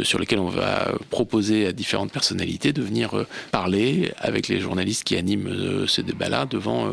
sur 0.03 0.19
lesquels 0.19 0.39
on 0.39 0.49
va 0.49 0.93
proposer 1.11 1.67
à 1.67 1.73
différentes 1.73 2.13
personnalités 2.13 2.73
de 2.73 2.83
venir 2.83 3.27
parler 3.51 4.13
avec 4.19 4.49
les 4.49 4.61
journalistes 4.61 5.05
qui 5.05 5.17
animent 5.17 5.87
ce 5.87 6.01
débat-là 6.01 6.47
devant 6.47 6.93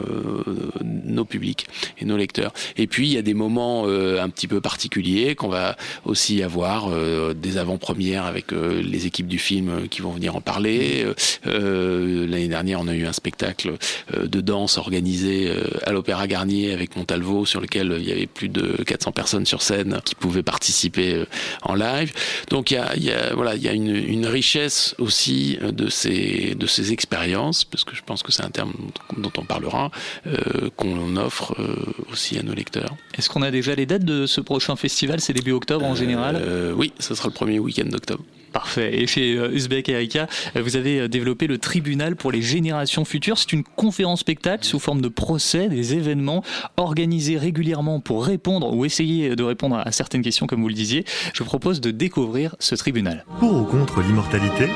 nos 0.84 1.26
publics 1.26 1.68
et 2.00 2.06
nos 2.06 2.18
lecteurs. 2.18 2.54
Et 2.78 2.88
puis 2.88 3.08
il 3.08 3.14
y 3.14 3.18
a 3.18 3.22
des 3.22 3.34
moments 3.34 3.86
un 3.86 4.30
petit 4.30 4.48
peu 4.48 4.62
particuliers 4.62 5.36
qu'on 5.36 5.50
va 5.50 5.78
aussi 6.06 6.44
avoir 6.44 6.90
des 7.34 7.58
avant-premières 7.58 8.26
avec 8.26 8.52
les 8.52 9.06
équipes 9.06 9.28
du 9.28 9.40
film 9.40 9.88
qui 9.90 10.02
vont 10.02 10.12
venir 10.12 10.36
en 10.36 10.42
parler. 10.42 11.06
L'année 11.46 12.48
dernière, 12.48 12.80
on 12.82 12.88
a 12.88 12.96
eu 12.96 13.06
un 13.06 13.14
spectacle 13.14 13.76
de 14.18 14.42
danse 14.42 14.78
organisé 14.78 15.52
à 15.84 15.92
l'Opéra 15.92 16.28
Garnier 16.28 16.74
avec 16.74 16.96
Montalvo 16.96 17.46
sur 17.46 17.62
lequel 17.62 17.98
il 18.00 18.08
y 18.08 18.12
avait 18.12 18.28
plus 18.28 18.50
de 18.50 18.71
400 18.86 19.12
personnes 19.12 19.46
sur 19.46 19.62
scène 19.62 20.00
qui 20.04 20.16
pouvaient 20.16 20.44
participer 20.44 21.26
en 21.64 21.76
live. 21.76 22.14
Donc 22.50 22.72
il 22.72 22.76
y 22.76 22.78
a, 22.78 22.96
y 22.98 23.12
a 23.12 23.34
voilà, 23.34 23.56
il 23.56 23.62
y 23.62 23.68
a 23.68 23.74
une, 23.74 23.96
une, 23.96 24.26
richesse 24.26 24.96
aussi 25.00 25.58
de 25.62 25.90
ces 25.90 26.56
de 26.56 26.68
ces 26.68 26.94
expériences 26.94 27.64
parce 27.66 27.84
que 27.84 27.96
je 27.96 28.02
pense 28.04 28.24
que 28.24 28.32
c'est 28.32 28.44
un 28.44 28.50
terme 28.50 28.74
dont 29.18 29.32
on 29.38 29.46
parlera 29.46 29.92
euh, 30.28 30.70
qu'on 30.76 31.16
offre 31.18 31.56
euh, 31.60 31.76
aussi 32.12 32.38
à 32.38 32.44
nos 32.44 32.54
lecteurs. 32.54 32.96
Est-ce 33.18 33.30
qu'on 33.30 33.42
a 33.42 33.52
déjà 33.52 33.76
les 33.76 33.86
dates 33.86 34.06
de 34.06 34.26
ce 34.26 34.42
prochain 34.42 34.76
festival? 34.76 35.20
C'est 35.20 35.34
début 35.34 35.52
octobre 35.52 35.86
en 35.86 35.96
général 35.96 36.38
euh, 36.40 36.74
Oui, 36.74 36.94
ce 37.00 37.16
sera 37.16 37.28
le 37.28 37.34
premier 37.34 37.60
week-end 37.60 37.86
d'octobre. 37.86 38.24
Parfait. 38.54 39.02
Et 39.02 39.08
chez 39.08 39.34
Uzbek 39.34 39.90
Erika, 39.90 40.28
vous 40.56 40.76
avez 40.76 41.08
développé 41.08 41.48
le 41.48 41.58
tribunal 41.58 42.16
pour 42.16 42.32
les 42.32 42.42
générations 42.42 43.06
futures. 43.06 43.38
C'est 43.38 43.54
une 43.54 43.64
conférence 43.64 44.20
spectacle 44.20 44.66
sous 44.66 44.80
forme 44.80 45.02
de 45.02 45.08
procès, 45.08 45.70
des 45.70 45.94
événements 45.94 46.44
organisés 46.78 47.38
régulièrement 47.38 48.00
pour 48.00 48.26
répondre 48.26 48.74
ou 48.74 48.84
essayer 48.84 49.36
de 49.36 49.44
répondre 49.44 49.78
à 49.78 49.92
certaines 49.92 50.22
questions, 50.22 50.48
comme 50.48 50.62
vous 50.62 50.68
le 50.68 50.74
disiez. 50.74 51.06
Je 51.34 51.44
vous 51.44 51.50
propose 51.50 51.82
de 51.82 51.92
découvrir 51.92 52.56
ce 52.60 52.76
tribunal. 52.76 53.26
Pour 53.40 53.56
ou 53.56 53.64
contre 53.64 54.02
l'immortalité? 54.02 54.68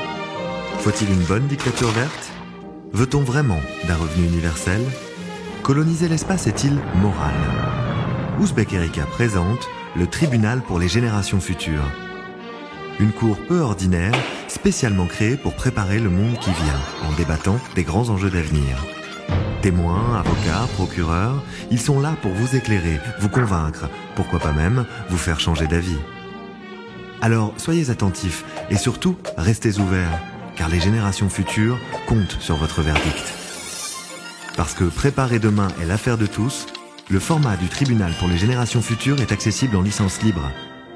Faut-il 0.78 1.10
une 1.10 1.24
bonne 1.24 1.46
dictature 1.46 1.90
verte? 1.90 2.32
Veut-on 2.92 3.20
vraiment 3.20 3.60
d'un 3.86 3.96
revenu 3.96 4.26
universel? 4.26 4.80
Coloniser 5.62 6.08
l'espace 6.08 6.46
est-il 6.46 6.72
moral? 7.02 7.34
Ouzbek 8.40 8.72
Erika 8.72 9.02
présente 9.04 9.68
le 9.96 10.06
tribunal 10.06 10.62
pour 10.62 10.78
les 10.78 10.88
générations 10.88 11.40
futures. 11.40 11.90
Une 12.98 13.12
cour 13.12 13.36
peu 13.46 13.60
ordinaire, 13.60 14.14
spécialement 14.48 15.06
créée 15.06 15.36
pour 15.36 15.54
préparer 15.54 15.98
le 15.98 16.08
monde 16.08 16.38
qui 16.38 16.50
vient, 16.50 16.80
en 17.06 17.12
débattant 17.12 17.58
des 17.74 17.84
grands 17.84 18.08
enjeux 18.08 18.30
d'avenir. 18.30 18.82
Témoins, 19.60 20.16
avocats, 20.18 20.66
procureurs, 20.74 21.42
ils 21.70 21.80
sont 21.80 22.00
là 22.00 22.16
pour 22.22 22.32
vous 22.32 22.56
éclairer, 22.56 22.98
vous 23.20 23.28
convaincre, 23.28 23.90
pourquoi 24.14 24.38
pas 24.38 24.52
même 24.52 24.86
vous 25.10 25.18
faire 25.18 25.40
changer 25.40 25.66
d'avis. 25.66 25.98
Alors 27.20 27.52
soyez 27.58 27.90
attentifs 27.90 28.44
et 28.70 28.76
surtout 28.76 29.16
restez 29.36 29.78
ouverts, 29.78 30.18
car 30.56 30.70
les 30.70 30.80
générations 30.80 31.28
futures 31.28 31.78
comptent 32.06 32.38
sur 32.40 32.56
votre 32.56 32.80
verdict. 32.80 33.34
Parce 34.56 34.72
que 34.72 34.84
préparer 34.84 35.38
demain 35.38 35.68
est 35.82 35.86
l'affaire 35.86 36.16
de 36.16 36.26
tous, 36.26 36.66
le 37.10 37.20
format 37.20 37.56
du 37.56 37.68
tribunal 37.68 38.12
pour 38.18 38.28
les 38.28 38.38
générations 38.38 38.80
futures 38.80 39.20
est 39.20 39.32
accessible 39.32 39.76
en 39.76 39.82
licence 39.82 40.22
libre. 40.22 40.50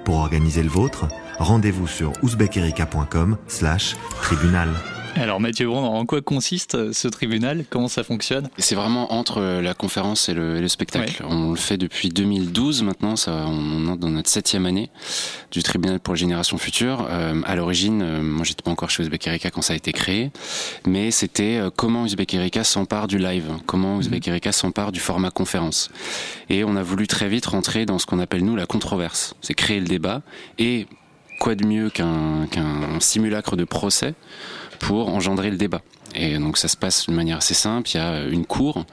Pour 0.04 0.16
organiser 0.16 0.62
le 0.62 0.70
vôtre, 0.70 1.06
rendez-vous 1.40 1.88
sur 1.88 2.12
ouzbekerika.com 2.22 3.36
slash 3.48 3.96
tribunal. 4.20 4.68
Alors 5.16 5.40
Mathieu 5.40 5.66
Brand, 5.66 5.84
en 5.84 6.06
quoi 6.06 6.20
consiste 6.20 6.76
euh, 6.76 6.92
ce 6.92 7.08
tribunal? 7.08 7.64
Comment 7.68 7.88
ça 7.88 8.04
fonctionne? 8.04 8.48
C'est 8.58 8.76
vraiment 8.76 9.12
entre 9.12 9.38
euh, 9.38 9.60
la 9.60 9.74
conférence 9.74 10.28
et 10.28 10.34
le, 10.34 10.66
spectacle. 10.68 11.24
On 11.28 11.50
le 11.50 11.56
fait 11.56 11.76
depuis 11.76 12.10
2012 12.10 12.84
maintenant, 12.84 13.16
ça, 13.16 13.44
on 13.46 13.92
est 13.92 13.96
dans 13.96 14.10
notre 14.10 14.30
septième 14.30 14.66
année 14.66 14.88
du 15.50 15.62
tribunal 15.62 15.98
pour 15.98 16.14
les 16.14 16.20
générations 16.20 16.58
futures. 16.58 17.06
Euh, 17.10 17.40
à 17.44 17.56
l'origine, 17.56 18.02
euh, 18.02 18.22
moi 18.22 18.44
j'étais 18.44 18.62
pas 18.62 18.70
encore 18.70 18.90
chez 18.90 19.02
Uzbek 19.02 19.26
Erika 19.26 19.50
quand 19.50 19.62
ça 19.62 19.72
a 19.72 19.76
été 19.76 19.92
créé, 19.92 20.30
mais 20.86 21.10
c'était 21.10 21.60
comment 21.74 22.06
Uzbek 22.06 22.34
Erika 22.34 22.62
s'empare 22.62 23.08
du 23.08 23.18
live, 23.18 23.50
comment 23.66 23.98
Uzbek 23.98 24.26
mhm. 24.26 24.32
Erika 24.32 24.52
s'empare 24.52 24.92
du 24.92 25.00
format 25.00 25.30
conférence. 25.30 25.90
Et 26.48 26.62
on 26.62 26.76
a 26.76 26.82
voulu 26.82 27.08
très 27.08 27.28
vite 27.28 27.46
rentrer 27.46 27.84
dans 27.84 27.98
ce 27.98 28.06
qu'on 28.06 28.20
appelle 28.20 28.44
nous 28.44 28.54
la 28.54 28.66
controverse. 28.66 29.34
C'est 29.40 29.54
créer 29.54 29.80
le 29.80 29.86
débat 29.86 30.22
et 30.58 30.86
quoi 31.40 31.56
de 31.56 31.66
mieux 31.66 31.90
qu'un 31.90 32.46
simulacre 33.00 33.56
de 33.56 33.64
procès 33.64 34.14
pour 34.78 35.08
engendrer 35.08 35.50
le 35.50 35.56
débat. 35.56 35.80
Et 36.14 36.38
donc 36.38 36.58
ça 36.58 36.68
se 36.68 36.76
passe 36.76 37.06
d'une 37.06 37.14
manière 37.14 37.38
assez 37.38 37.54
simple. 37.54 37.88
Il 37.92 37.96
y 37.96 38.00
a 38.00 38.24
une 38.24 38.44
cour 38.44 38.84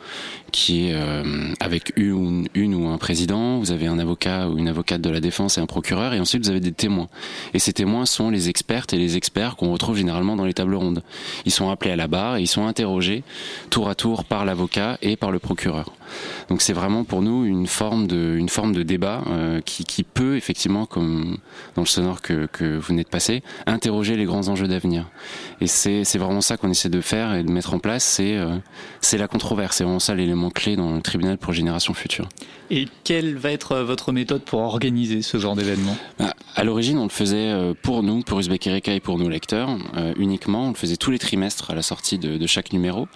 qui 0.52 0.88
est 0.88 0.94
euh, 0.94 1.54
avec 1.60 1.94
une, 1.96 2.48
ou 2.56 2.88
un 2.88 2.98
président, 2.98 3.60
vous 3.60 3.72
avez 3.72 3.88
un 3.88 4.00
avocat 4.00 4.50
ou 4.50 4.58
une 4.58 4.68
avocate 4.68 5.02
de 5.02 5.10
la 5.10 5.20
défense 5.20 5.58
et 5.58 5.62
un 5.62 5.66
procureur, 5.66 6.14
et 6.14 6.20
ensuite 6.20 6.44
vous 6.44 6.50
avez 6.50 6.60
des 6.60 6.72
témoins. 6.72 7.10
Et 7.54 7.60
ces 7.60 7.74
témoins 7.74 8.06
sont 8.06 8.30
les 8.30 8.50
expertes 8.50 8.94
et 8.94 8.98
les 8.98 9.18
experts 9.18 9.56
qu'on 9.56 9.72
retrouve 9.72 9.98
généralement 9.98 10.36
dans 10.36 10.46
les 10.46 10.54
tables 10.54 10.76
rondes. 10.76 11.04
Ils 11.46 11.52
sont 11.52 11.70
appelés 11.70 11.92
à 11.92 11.96
la 11.96 12.08
barre 12.08 12.38
et 12.38 12.42
ils 12.42 12.48
sont 12.48 12.68
interrogés 12.68 13.24
tour 13.70 13.90
à 13.90 13.96
tour 13.96 14.24
par 14.24 14.46
l'avocat 14.46 14.98
et 15.02 15.16
par 15.16 15.32
le 15.32 15.40
procureur. 15.40 15.92
Donc 16.50 16.62
c'est 16.62 16.74
vraiment 16.74 17.04
pour 17.04 17.22
nous 17.22 17.46
une 17.46 17.68
forme 17.68 18.08
de, 18.08 18.84
débat 18.84 19.24
euh, 19.28 19.60
qui, 19.62 20.04
peut 20.04 20.38
effectivement, 20.38 20.86
comme 20.86 21.38
dans 21.76 21.82
le 21.82 21.88
sonore 21.88 22.22
que, 22.22 22.48
vous 22.62 22.82
venez 22.82 23.04
de 23.04 23.10
passer, 23.10 23.44
interroger 23.66 24.16
les 24.16 24.26
grands 24.26 24.48
enjeux 24.48 24.68
d'avenir. 24.68 25.10
Et 25.60 25.68
c'est 25.68 26.18
vraiment 26.18 26.42
ça 26.42 26.58
qu'on 26.58 26.70
essaie 26.70 26.90
de 26.90 27.02
faire 27.02 27.34
et 27.34 27.44
de 27.44 27.52
mettre 27.52 27.74
en 27.74 27.80
place, 27.80 28.04
c'est 28.04 28.38
euh, 28.38 28.58
la 29.14 29.28
controverse. 29.28 29.78
C'est 29.78 29.84
vraiment 29.84 30.00
ça 30.00 30.16
l'élément 30.16 30.37
clé 30.50 30.76
dans 30.76 30.96
le 30.96 31.02
tribunal 31.02 31.38
pour 31.38 31.54
Génération 31.54 31.94
Future. 31.94 32.28
Et 32.70 32.88
quelle 33.04 33.36
va 33.36 33.52
être 33.52 33.74
euh, 33.74 33.84
votre 33.84 34.12
méthode 34.12 34.42
pour 34.44 34.60
organiser 34.60 35.22
ce 35.22 35.38
genre 35.38 35.56
d'événement? 35.56 35.96
Bah, 36.20 36.34
À 36.56 36.64
l'origine, 36.64 36.98
on 36.98 37.04
le 37.04 37.10
faisait 37.10 37.54
pour 37.82 38.04
nous, 38.04 38.22
pour 38.22 38.40
Uzbek 38.40 38.68
Erika 38.68 38.94
et 38.94 39.00
pour 39.00 39.18
nos 39.18 39.30
lecteurs, 39.30 39.70
uniquement. 40.18 40.66
On 40.66 40.70
le 40.70 40.76
faisait 40.76 40.98
tous 40.98 41.12
les 41.12 41.20
trimestres 41.20 41.72
à 41.72 41.76
la 41.76 41.82
sortie 41.82 42.18
de, 42.18 42.38
de 42.38 42.48
chaque 42.48 42.74
numéro. 42.74 43.08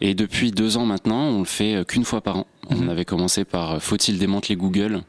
Et 0.00 0.14
depuis 0.14 0.50
deux 0.50 0.76
ans 0.76 0.86
maintenant, 0.86 1.22
on 1.28 1.40
le 1.40 1.44
fait 1.44 1.84
qu'une 1.86 2.04
fois 2.04 2.20
par 2.20 2.38
an. 2.38 2.46
On 2.68 2.76
mhm. 2.76 2.88
avait 2.88 3.04
commencé 3.04 3.44
par 3.44 3.80
Faut-il 3.82 4.18
démanteler 4.18 4.56
Google 4.56 5.02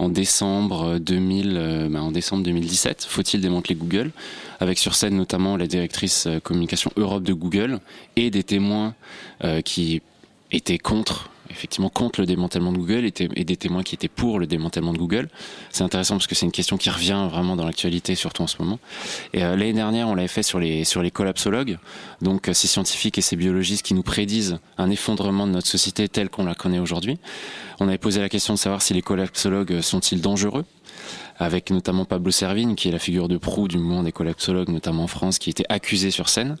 en 0.00 0.08
décembre 0.08 0.98
2000, 0.98 1.56
euh, 1.56 1.88
bah, 1.90 2.02
en 2.02 2.10
décembre 2.10 2.42
2017. 2.42 3.06
Faut-il 3.08 3.42
démanteler 3.42 3.74
Google? 3.74 4.12
Avec 4.58 4.78
sur 4.78 4.94
scène 4.94 5.14
notamment 5.14 5.58
la 5.58 5.66
directrice 5.66 6.26
euh, 6.26 6.40
communication 6.40 6.90
Europe 6.96 7.22
de 7.22 7.34
Google 7.34 7.80
et 8.16 8.30
des 8.30 8.42
témoins 8.42 8.94
euh, 9.44 9.60
qui 9.60 10.00
étaient 10.52 10.78
contre 10.78 11.30
effectivement 11.50 11.88
contre 11.88 12.20
le 12.20 12.26
démantèlement 12.26 12.72
de 12.72 12.78
Google 12.78 13.04
et, 13.04 13.44
des 13.44 13.56
témoins 13.56 13.82
qui 13.82 13.94
étaient 13.94 14.08
pour 14.08 14.38
le 14.38 14.46
démantèlement 14.46 14.92
de 14.92 14.98
Google. 14.98 15.28
C'est 15.70 15.82
intéressant 15.82 16.14
parce 16.14 16.26
que 16.26 16.34
c'est 16.34 16.46
une 16.46 16.52
question 16.52 16.76
qui 16.76 16.90
revient 16.90 17.26
vraiment 17.30 17.56
dans 17.56 17.64
l'actualité, 17.64 18.14
surtout 18.14 18.42
en 18.42 18.46
ce 18.46 18.56
moment. 18.60 18.78
Et 19.32 19.42
euh, 19.42 19.56
l'année 19.56 19.72
dernière, 19.72 20.08
on 20.08 20.14
l'avait 20.14 20.28
fait 20.28 20.42
sur 20.42 20.58
les 20.58 20.84
sur 20.84 21.02
les 21.02 21.10
collapsologues, 21.10 21.78
donc 22.22 22.48
euh, 22.48 22.52
ces 22.52 22.68
scientifiques 22.68 23.18
et 23.18 23.22
ces 23.22 23.36
biologistes 23.36 23.84
qui 23.84 23.94
nous 23.94 24.02
prédisent 24.02 24.58
un 24.78 24.90
effondrement 24.90 25.46
de 25.46 25.52
notre 25.52 25.66
société 25.66 26.08
telle 26.08 26.30
qu'on 26.30 26.44
la 26.44 26.54
connaît 26.54 26.78
aujourd'hui. 26.78 27.18
On 27.80 27.88
avait 27.88 27.98
posé 27.98 28.20
la 28.20 28.28
question 28.28 28.54
de 28.54 28.58
savoir 28.58 28.82
si 28.82 28.94
les 28.94 29.02
collapsologues 29.02 29.80
sont-ils 29.80 30.20
dangereux 30.20 30.64
avec 31.40 31.70
notamment 31.70 32.04
Pablo 32.04 32.30
Servigne, 32.30 32.74
qui 32.74 32.88
est 32.88 32.92
la 32.92 32.98
figure 32.98 33.26
de 33.26 33.38
proue 33.38 33.66
du 33.66 33.78
mouvement 33.78 34.02
des 34.02 34.12
collapsologues, 34.12 34.68
notamment 34.68 35.04
en 35.04 35.08
France, 35.08 35.38
qui 35.38 35.48
était 35.48 35.64
accusé 35.70 36.10
sur 36.10 36.28
scène. 36.28 36.56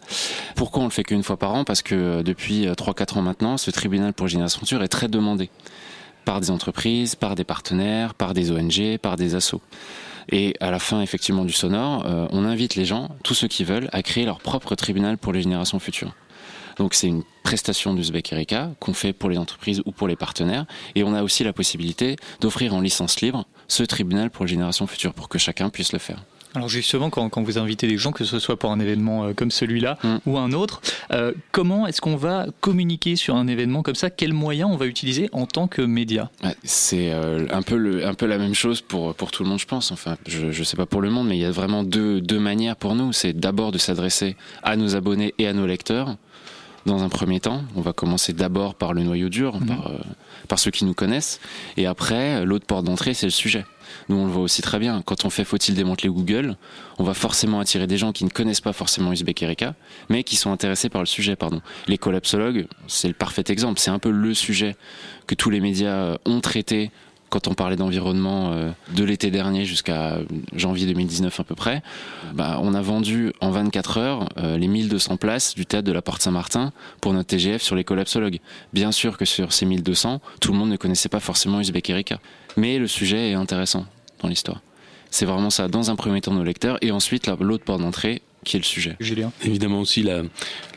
Pourquoi 0.56 0.82
on 0.82 0.86
le 0.86 0.90
fait 0.90 1.04
qu'une 1.04 1.22
fois 1.22 1.36
par 1.36 1.54
an? 1.54 1.64
Parce 1.64 1.82
que 1.82 1.94
euh, 1.94 2.22
depuis 2.22 2.66
3-4 2.66 3.16
euh, 3.16 3.18
ans 3.18 3.22
maintenant, 3.22 3.56
ce 3.58 3.70
tribunal 3.70 4.14
pour 4.14 4.26
Génération 4.26 4.62
est 4.80 4.88
très 4.88 5.08
demandé 5.08 5.50
par 6.24 6.40
des 6.40 6.50
entreprises, 6.50 7.14
par 7.14 7.34
des 7.34 7.44
partenaires, 7.44 8.14
par 8.14 8.32
des 8.32 8.50
ONG, 8.50 8.98
par 8.98 9.16
des 9.16 9.34
assos. 9.34 9.60
Et 10.32 10.54
à 10.60 10.70
la 10.70 10.78
fin, 10.78 11.02
effectivement, 11.02 11.44
du 11.44 11.52
sonore, 11.52 12.06
euh, 12.06 12.26
on 12.30 12.44
invite 12.44 12.74
les 12.74 12.86
gens, 12.86 13.10
tous 13.22 13.34
ceux 13.34 13.48
qui 13.48 13.64
veulent, 13.64 13.90
à 13.92 14.02
créer 14.02 14.24
leur 14.24 14.40
propre 14.40 14.74
tribunal 14.74 15.18
pour 15.18 15.32
les 15.32 15.42
générations 15.42 15.78
futures. 15.78 16.14
Donc 16.76 16.94
c'est 16.94 17.08
une 17.08 17.24
prestation 17.42 17.92
du 17.92 18.02
Erika 18.32 18.70
qu'on 18.80 18.94
fait 18.94 19.12
pour 19.12 19.28
les 19.28 19.36
entreprises 19.36 19.82
ou 19.84 19.92
pour 19.92 20.08
les 20.08 20.16
partenaires. 20.16 20.64
Et 20.94 21.02
on 21.02 21.14
a 21.14 21.22
aussi 21.22 21.44
la 21.44 21.52
possibilité 21.52 22.16
d'offrir 22.40 22.74
en 22.74 22.80
licence 22.80 23.20
libre 23.20 23.44
ce 23.70 23.84
tribunal 23.84 24.30
pour 24.30 24.44
les 24.44 24.50
générations 24.50 24.86
futures, 24.86 25.14
pour 25.14 25.28
que 25.28 25.38
chacun 25.38 25.70
puisse 25.70 25.92
le 25.92 25.98
faire. 25.98 26.22
Alors 26.54 26.68
justement, 26.68 27.10
quand, 27.10 27.40
vous 27.42 27.58
invitez 27.58 27.86
des 27.86 27.96
gens, 27.96 28.10
que 28.10 28.24
ce 28.24 28.40
soit 28.40 28.58
pour 28.58 28.72
un 28.72 28.80
événement 28.80 29.24
euh, 29.24 29.32
comme 29.34 29.52
celui-là 29.52 29.98
mm. 30.02 30.16
ou 30.26 30.36
un 30.36 30.50
autre, 30.52 30.80
euh, 31.12 31.32
comment 31.52 31.86
est-ce 31.86 32.00
qu'on 32.00 32.16
va 32.16 32.46
communiquer 32.60 33.14
sur 33.14 33.36
un 33.36 33.46
événement 33.46 33.84
comme 33.84 33.94
ça? 33.94 34.10
Quels 34.10 34.32
moyens 34.32 34.68
on 34.72 34.76
va 34.76 34.86
utiliser 34.86 35.28
en 35.30 35.46
tant 35.46 35.68
que 35.68 35.80
média? 35.82 36.28
C'est 36.64 37.12
euh, 37.12 37.46
un, 37.52 37.62
peu 37.62 37.76
le, 37.76 38.04
un 38.04 38.14
peu 38.14 38.26
la 38.26 38.38
même 38.38 38.54
chose 38.54 38.80
pour, 38.80 39.14
pour 39.14 39.30
tout 39.30 39.44
le 39.44 39.48
monde, 39.48 39.60
je 39.60 39.66
pense. 39.66 39.92
Enfin, 39.92 40.16
je 40.26 40.46
ne 40.46 40.64
sais 40.64 40.76
pas 40.76 40.86
pour 40.86 41.02
le 41.02 41.10
monde, 41.10 41.28
mais 41.28 41.36
il 41.36 41.40
y 41.40 41.44
a 41.44 41.52
vraiment 41.52 41.84
deux, 41.84 42.20
deux 42.20 42.40
manières 42.40 42.74
pour 42.74 42.96
nous. 42.96 43.12
C'est 43.12 43.32
d'abord 43.32 43.70
de 43.70 43.78
s'adresser 43.78 44.34
à 44.64 44.74
nos 44.74 44.96
abonnés 44.96 45.34
et 45.38 45.46
à 45.46 45.52
nos 45.52 45.66
lecteurs 45.66 46.16
dans 46.86 47.02
un 47.02 47.08
premier 47.08 47.38
temps. 47.38 47.62
On 47.76 47.80
va 47.80 47.92
commencer 47.92 48.32
d'abord 48.32 48.74
par 48.74 48.92
le 48.92 49.02
noyau 49.02 49.28
dur, 49.28 49.60
Mhm. 49.60 49.66
par, 49.66 49.86
euh, 49.86 49.98
par 50.50 50.58
ceux 50.58 50.70
qui 50.70 50.84
nous 50.84 50.92
connaissent. 50.92 51.40
Et 51.78 51.86
après, 51.86 52.44
l'autre 52.44 52.66
porte 52.66 52.84
d'entrée, 52.84 53.14
c'est 53.14 53.26
le 53.26 53.30
sujet. 53.30 53.64
Nous, 54.08 54.16
on 54.16 54.26
le 54.26 54.30
voit 54.30 54.42
aussi 54.42 54.62
très 54.62 54.78
bien. 54.78 55.00
Quand 55.02 55.24
on 55.24 55.30
fait 55.30 55.44
Faut-il 55.44 55.74
démanteler 55.74 56.08
Google, 56.08 56.56
on 56.98 57.04
va 57.04 57.14
forcément 57.14 57.60
attirer 57.60 57.86
des 57.86 57.96
gens 57.96 58.12
qui 58.12 58.24
ne 58.24 58.30
connaissent 58.30 58.60
pas 58.60 58.72
forcément 58.72 59.12
Uzbek 59.12 59.42
Erika, 59.42 59.74
mais 60.08 60.24
qui 60.24 60.36
sont 60.36 60.52
intéressés 60.52 60.88
par 60.88 61.00
le 61.00 61.06
sujet. 61.06 61.36
Pardon. 61.36 61.62
Les 61.86 61.98
collapsologues, 61.98 62.66
c'est 62.88 63.08
le 63.08 63.14
parfait 63.14 63.44
exemple. 63.48 63.80
C'est 63.80 63.90
un 63.90 63.98
peu 63.98 64.10
le 64.10 64.34
sujet 64.34 64.76
que 65.26 65.34
tous 65.34 65.50
les 65.50 65.60
médias 65.60 66.18
ont 66.26 66.40
traité 66.40 66.90
quand 67.30 67.48
on 67.48 67.54
parlait 67.54 67.76
d'environnement 67.76 68.52
euh, 68.52 68.70
de 68.94 69.04
l'été 69.04 69.30
dernier 69.30 69.64
jusqu'à 69.64 70.18
janvier 70.54 70.86
2019 70.86 71.40
à 71.40 71.44
peu 71.44 71.54
près, 71.54 71.82
bah, 72.34 72.58
on 72.62 72.74
a 72.74 72.82
vendu 72.82 73.32
en 73.40 73.50
24 73.50 73.98
heures 73.98 74.28
euh, 74.38 74.58
les 74.58 74.68
1200 74.68 75.16
places 75.16 75.54
du 75.54 75.64
théâtre 75.64 75.86
de 75.86 75.92
la 75.92 76.02
Porte 76.02 76.20
Saint-Martin 76.22 76.72
pour 77.00 77.12
notre 77.12 77.28
TGF 77.28 77.62
sur 77.62 77.76
les 77.76 77.84
collapsologues. 77.84 78.40
Bien 78.72 78.92
sûr 78.92 79.16
que 79.16 79.24
sur 79.24 79.52
ces 79.52 79.64
1200, 79.66 80.20
tout 80.40 80.52
le 80.52 80.58
monde 80.58 80.70
ne 80.70 80.76
connaissait 80.76 81.08
pas 81.08 81.20
forcément 81.20 81.60
Uzbek 81.60 81.88
Erika. 81.90 82.20
Mais 82.56 82.78
le 82.78 82.86
sujet 82.88 83.30
est 83.30 83.34
intéressant 83.34 83.86
dans 84.22 84.28
l'histoire. 84.28 84.60
C'est 85.10 85.26
vraiment 85.26 85.50
ça, 85.50 85.68
dans 85.68 85.90
un 85.90 85.96
premier 85.96 86.20
temps 86.20 86.34
nos 86.34 86.44
lecteurs, 86.44 86.78
et 86.82 86.90
ensuite 86.92 87.26
la- 87.26 87.36
l'autre 87.40 87.64
porte 87.64 87.80
d'entrée 87.80 88.22
qui 88.44 88.56
est 88.56 88.60
le 88.60 88.64
sujet. 88.64 88.96
Julien? 89.00 89.32
Évidemment 89.44 89.80
aussi 89.80 90.02
la, 90.02 90.22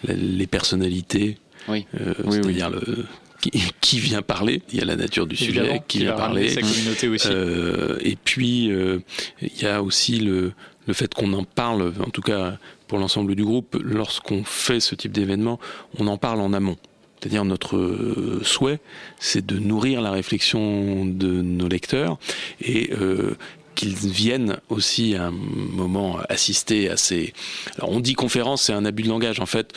la- 0.03 0.13
les 0.15 0.47
personnalités, 0.47 1.37
Oui. 1.67 1.85
euh, 1.99 2.13
Oui, 2.25 2.39
c'est-à-dire 2.41 2.69
le 2.69 3.05
qui, 3.51 3.73
qui 3.81 3.99
vient 3.99 4.21
parler. 4.21 4.61
Il 4.71 4.79
y 4.79 4.81
a 4.81 4.85
la 4.85 4.95
nature 4.95 5.27
du 5.27 5.35
sujet 5.35 5.81
qui 5.87 5.99
qui 5.99 6.05
vient 6.05 6.13
parler. 6.13 6.49
sa 6.49 6.61
communauté 6.61 7.07
aussi. 7.07 7.27
Euh, 7.29 7.97
et 8.01 8.15
puis 8.15 8.71
euh, 8.71 8.99
il 9.41 9.61
y 9.61 9.65
a 9.65 9.81
aussi 9.83 10.19
le, 10.19 10.53
le 10.87 10.93
fait 10.93 11.13
qu'on 11.13 11.33
en 11.33 11.43
parle, 11.43 11.93
en 11.99 12.09
tout 12.09 12.21
cas 12.21 12.57
pour 12.87 12.97
l'ensemble 12.99 13.35
du 13.35 13.43
groupe, 13.43 13.77
lorsqu'on 13.83 14.43
fait 14.43 14.79
ce 14.79 14.95
type 14.95 15.11
d'événement, 15.11 15.59
on 15.97 16.07
en 16.07 16.17
parle 16.17 16.41
en 16.41 16.53
amont. 16.53 16.77
C'est-à-dire 17.19 17.45
notre 17.45 18.39
souhait, 18.43 18.79
c'est 19.17 19.45
de 19.45 19.57
nourrir 19.57 20.01
la 20.01 20.11
réflexion 20.11 21.05
de 21.05 21.41
nos 21.41 21.69
lecteurs 21.69 22.19
et 22.61 22.91
euh, 22.93 23.37
qu'ils 23.75 23.95
viennent 23.95 24.57
aussi 24.69 25.15
à 25.15 25.25
un 25.25 25.31
moment 25.31 26.19
assister 26.29 26.89
à 26.89 26.97
ces. 26.97 27.33
Alors 27.77 27.91
on 27.91 27.99
dit 27.99 28.13
conférence, 28.13 28.63
c'est 28.63 28.73
un 28.73 28.85
abus 28.85 29.03
de 29.03 29.09
langage. 29.09 29.39
En 29.39 29.45
fait, 29.45 29.73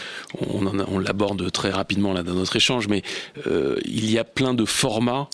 on, 0.50 0.66
on 0.66 0.98
l'aborde 0.98 1.50
très 1.52 1.70
rapidement 1.70 2.12
là 2.12 2.22
dans 2.22 2.34
notre 2.34 2.56
échange, 2.56 2.88
mais 2.88 3.02
euh, 3.46 3.76
il 3.84 4.10
y 4.10 4.18
a 4.18 4.24
plein 4.24 4.54
de 4.54 4.64
formats. 4.64 5.28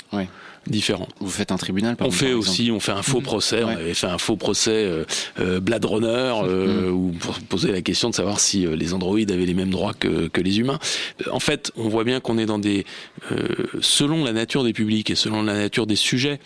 Différents. 0.67 1.09
Vous 1.21 1.31
faites 1.31 1.53
un 1.53 1.57
tribunal 1.57 1.97
par 1.97 2.07
On 2.07 2.11
fait 2.11 2.31
par 2.31 2.39
aussi, 2.39 2.71
on 2.71 2.81
fait 2.81 2.93
un 2.93 3.03
faux 3.03 3.21
procès. 3.21 3.65
On 3.65 3.69
avait 3.69 3.95
fait 3.95 4.07
un 4.07 4.19
faux 4.19 4.37
procès 4.37 4.71
euh, 4.71 5.05
euh, 5.41 5.61
Blade 5.61 5.85
Runner, 5.85 6.33
euh, 6.45 6.91
où 6.91 7.13
pour 7.19 7.39
poser 7.41 7.73
la 7.73 7.83
question 7.83 8.11
de 8.11 8.15
savoir 8.15 8.41
si 8.41 8.67
euh, 8.67 8.77
les 8.77 8.95
androïdes 8.95 9.33
avaient 9.33 9.47
les 9.47 9.55
mêmes 9.55 9.71
droits 9.71 9.95
que, 9.95 10.29
que 10.29 10.41
les 10.41 10.61
humains. 10.61 10.79
En 11.31 11.41
fait, 11.41 11.73
on 11.77 11.89
voit 11.89 12.05
bien 12.05 12.21
qu'on 12.21 12.39
est 12.39 12.47
dans 12.47 12.59
des, 12.59 12.85
euh, 13.31 13.49
selon 13.81 14.25
la 14.25 14.33
nature 14.33 14.65
des 14.65 14.73
publics 14.73 15.11
et 15.11 15.15
selon 15.15 15.43
la 15.43 15.55
nature 15.55 15.87
des 15.87 15.97
sujets, 15.97 16.39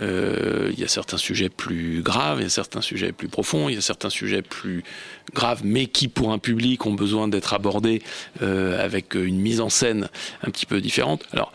euh, 0.00 0.70
il 0.72 0.78
y 0.78 0.84
a 0.84 0.88
certains 0.88 1.16
sujets 1.18 1.48
plus 1.48 2.02
graves, 2.02 2.40
il 2.40 2.44
y 2.44 2.46
a 2.46 2.50
certains 2.50 2.82
sujets 2.82 3.12
plus 3.12 3.28
profonds, 3.28 3.68
il 3.68 3.74
y 3.74 3.78
a 3.78 3.82
certains 3.82 4.10
sujets 4.10 4.42
plus 4.42 4.84
graves, 5.34 5.62
mais 5.64 5.86
qui 5.86 6.08
pour 6.08 6.32
un 6.32 6.38
public 6.38 6.84
ont 6.86 6.94
besoin 6.94 7.28
d'être 7.28 7.54
abordés 7.54 8.02
euh, 8.42 8.82
avec 8.84 9.14
une 9.14 9.38
mise 9.38 9.60
en 9.60 9.68
scène 9.68 10.08
un 10.42 10.50
petit 10.50 10.66
peu 10.66 10.80
différente. 10.80 11.24
Alors, 11.32 11.52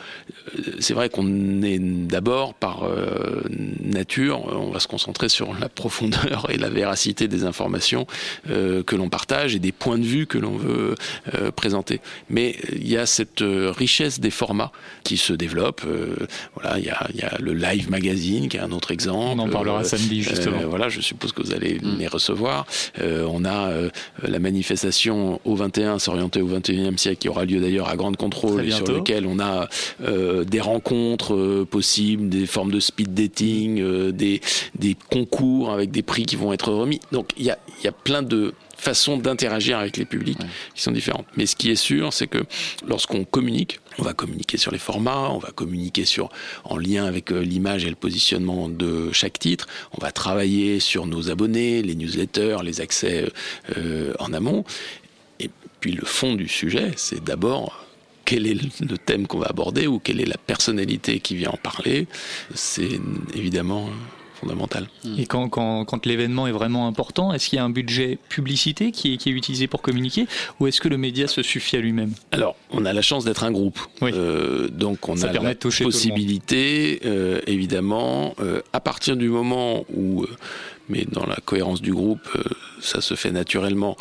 c'est 0.80 0.94
vrai 0.94 1.10
qu'on 1.10 1.62
est 1.62 1.80
d'abord 2.08 2.54
par 2.54 2.84
euh, 2.84 3.42
nature, 3.82 4.46
on 4.54 4.72
va 4.72 4.80
se 4.80 4.88
concentrer 4.88 5.30
sur 5.30 5.54
la 5.60 5.70
profondeur 5.70 6.48
et 6.50 6.58
la 6.58 6.70
véracité 6.70 7.28
des 7.28 7.44
informations 7.44 8.08
euh, 8.50 8.84
que 8.84 8.96
l'on 8.96 9.10
partage 9.10 9.56
et 9.56 9.60
des 9.60 9.72
points 9.72 9.98
de 9.98 10.06
vue 10.06 10.28
que 10.28 10.38
l'on 10.38 10.58
veut 10.58 10.96
euh, 11.36 11.52
présenter. 11.52 12.02
Mais 12.30 12.56
il 12.74 12.88
y 12.88 12.98
a 12.98 13.06
cette 13.06 13.44
richesse 13.44 14.20
des 14.20 14.32
formats 14.32 14.72
qui 15.04 15.18
se 15.18 15.34
développe. 15.34 15.82
Euh, 15.86 16.16
voilà, 16.56 16.80
il 16.80 16.86
y 16.86 16.90
a, 16.90 17.08
il 17.14 17.20
y 17.20 17.24
a 17.24 17.38
le 17.40 17.54
live 17.54 17.90
magazine 17.90 18.50
qui 18.50 18.58
est 18.58 18.62
un 18.62 18.72
autre 18.72 18.92
exemple. 18.92 19.40
On 19.40 19.40
en 19.40 19.50
parlera 19.50 19.84
samedi, 19.84 20.22
justement. 20.22 20.62
Euh, 20.62 20.66
voilà, 20.66 20.90
je 20.90 21.02
suppose 21.02 21.32
que 21.32 21.42
vous 21.42 21.54
allez 21.54 21.80
les 21.98 22.08
recevoir. 22.08 22.66
Euh, 23.02 23.28
on 23.30 23.46
a 23.46 23.70
euh, 23.70 23.90
la 24.24 24.40
manifestation 24.40 25.40
au 25.46 25.56
21, 25.56 26.00
s'orienter 26.00 26.42
au 26.42 26.50
21e 26.50 26.98
siècle, 26.98 27.18
qui 27.18 27.30
aura 27.30 27.46
lieu 27.46 27.60
d'ailleurs 27.60 27.90
à 27.90 27.96
Grande 27.96 28.18
Contrôle, 28.18 28.66
et 28.66 28.72
sur 28.72 28.88
lequel 28.88 29.26
on 29.26 29.40
a 29.40 29.68
euh, 30.04 30.44
des 30.44 30.62
rencontres 30.62 31.34
euh, 31.34 31.68
des 32.02 32.46
formes 32.46 32.72
de 32.72 32.80
speed 32.80 33.14
dating, 33.14 33.82
euh, 33.82 34.12
des, 34.12 34.42
des 34.76 34.96
concours 35.10 35.72
avec 35.72 35.92
des 35.92 36.04
prix 36.04 36.26
qui 36.26 36.36
vont 36.36 36.54
être 36.54 36.72
remis. 36.72 37.00
Donc 37.12 37.32
il 37.38 37.46
y 37.46 37.52
a, 37.52 37.58
il 37.80 37.86
y 37.86 37.88
a 37.88 37.92
plein 37.92 38.22
de 38.22 38.54
façons 38.78 39.18
d'interagir 39.18 39.80
avec 39.80 39.98
les 39.98 40.06
publics 40.06 40.38
qui 40.76 40.82
sont 40.82 40.92
différentes. 40.92 41.26
Mais 41.36 41.46
ce 41.46 41.56
qui 41.56 41.72
est 41.72 41.76
sûr, 41.76 42.14
c'est 42.14 42.28
que 42.28 42.44
lorsqu'on 42.88 43.26
communique, 43.26 43.80
on 43.98 44.04
va 44.04 44.14
communiquer 44.14 44.58
sur 44.58 44.72
les 44.72 44.78
formats, 44.78 45.30
on 45.32 45.40
va 45.40 45.52
communiquer 45.52 46.06
sur 46.06 46.30
en 46.64 46.78
lien 46.78 47.06
avec 47.06 47.32
euh, 47.32 47.40
l'image 47.40 47.86
et 47.86 47.90
le 47.90 47.96
positionnement 47.96 48.70
de 48.70 49.12
chaque 49.12 49.40
titre, 49.40 49.68
on 49.94 50.02
va 50.02 50.12
travailler 50.12 50.80
sur 50.80 51.08
nos 51.08 51.32
abonnés, 51.32 51.82
les 51.82 51.96
newsletters, 51.96 52.58
les 52.64 52.82
accès 52.82 53.28
euh, 53.78 54.14
en 54.20 54.34
amont. 54.34 54.64
Et 55.40 55.50
puis 55.80 55.92
le 55.94 56.06
fond 56.06 56.36
du 56.36 56.48
sujet, 56.48 56.92
c'est 56.96 57.24
d'abord 57.24 57.87
quel 58.28 58.46
est 58.46 58.82
le 58.82 58.98
thème 58.98 59.26
qu'on 59.26 59.40
va 59.40 59.48
aborder 59.48 59.88
ou 59.88 60.00
quelle 60.00 60.20
est 60.20 60.26
la 60.26 60.38
personnalité 60.38 61.22
qui 61.22 61.38
vient 61.38 61.52
en 61.52 61.58
parler. 61.58 62.08
C'est 62.54 63.00
évidemment 63.34 63.90
fondamental. 64.42 64.90
Et 65.18 65.26
quand, 65.26 65.48
quand, 65.50 65.86
quand 65.86 66.06
l'événement 66.06 66.46
est 66.46 66.52
vraiment 66.52 66.88
important, 66.88 67.34
est-ce 67.34 67.48
qu'il 67.48 67.58
y 67.58 67.60
a 67.60 67.64
un 67.64 67.70
budget 67.70 68.20
publicité 68.30 68.92
qui 68.92 69.14
est, 69.14 69.18
qui 69.18 69.30
est 69.30 69.32
utilisé 69.32 69.68
pour 69.68 69.82
communiquer 69.82 70.28
ou 70.60 70.68
est-ce 70.68 70.82
que 70.82 70.90
le 70.90 70.98
média 70.98 71.28
se 71.28 71.42
suffit 71.42 71.78
à 71.78 71.80
lui-même? 71.80 72.12
Alors, 72.34 72.56
on 72.72 72.86
a 72.86 72.92
la 72.92 73.02
chance 73.02 73.24
d'être 73.24 73.46
un 73.46 73.52
groupe. 73.52 73.80
Euh, 74.04 74.68
donc, 74.68 75.08
on 75.10 75.16
Ça 75.16 75.30
a 75.30 75.34
la 75.34 75.56
possibilité, 75.56 77.00
euh, 77.06 77.40
évidemment, 77.48 78.36
euh, 78.42 78.62
à 78.74 78.82
partir 78.82 79.16
du 79.16 79.30
moment 79.30 79.86
où, 79.96 80.24
euh, 80.24 80.28
mais 80.90 81.06
dans 81.10 81.26
la 81.26 81.38
cohérence 81.38 81.82
du 81.82 81.94
groupe, 81.94 82.28
euh, 82.36 82.44
ça 82.80 83.02
se 83.02 83.16
fait 83.16 83.32
naturellement, 83.32 83.98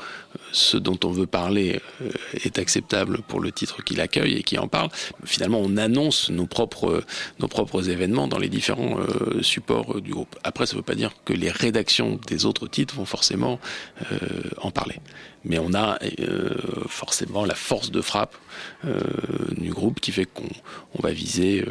ce 0.53 0.77
dont 0.77 0.99
on 1.05 1.11
veut 1.11 1.27
parler 1.27 1.81
euh, 2.03 2.11
est 2.45 2.59
acceptable 2.59 3.23
pour 3.23 3.41
le 3.41 3.53
titre 3.53 3.83
qui 3.83 3.95
l'accueille 3.95 4.35
et 4.35 4.43
qui 4.43 4.59
en 4.59 4.69
parle. 4.69 4.91
Finalement, 5.25 5.61
on 5.61 5.77
annonce 5.77 6.31
nos 6.31 6.47
propres, 6.47 7.05
nos 7.39 7.49
propres 7.49 7.89
événements 7.89 8.29
dans 8.29 8.39
les 8.39 8.49
différents 8.49 8.99
euh, 8.99 9.43
supports 9.43 9.97
euh, 9.97 10.01
du 10.01 10.13
groupe. 10.13 10.37
Après, 10.45 10.67
ça 10.67 10.75
ne 10.75 10.79
veut 10.79 10.85
pas 10.85 10.95
dire 10.95 11.13
que 11.25 11.33
les 11.33 11.51
rédactions 11.51 12.19
des 12.27 12.47
autres 12.47 12.69
titres 12.69 12.95
vont 12.95 13.05
forcément 13.05 13.61
en 14.59 14.71
parler. 14.71 14.97
Mais 15.45 15.59
on 15.59 15.75
a 15.75 15.99
forcément 16.89 17.45
la 17.45 17.55
force 17.55 17.91
de 17.91 18.01
frappe 18.01 18.37
du 19.57 19.71
groupe 19.71 20.01
qui 20.01 20.13
fait 20.13 20.27
qu'on 20.27 20.49
on 20.95 21.03
va 21.03 21.13
viser 21.13 21.65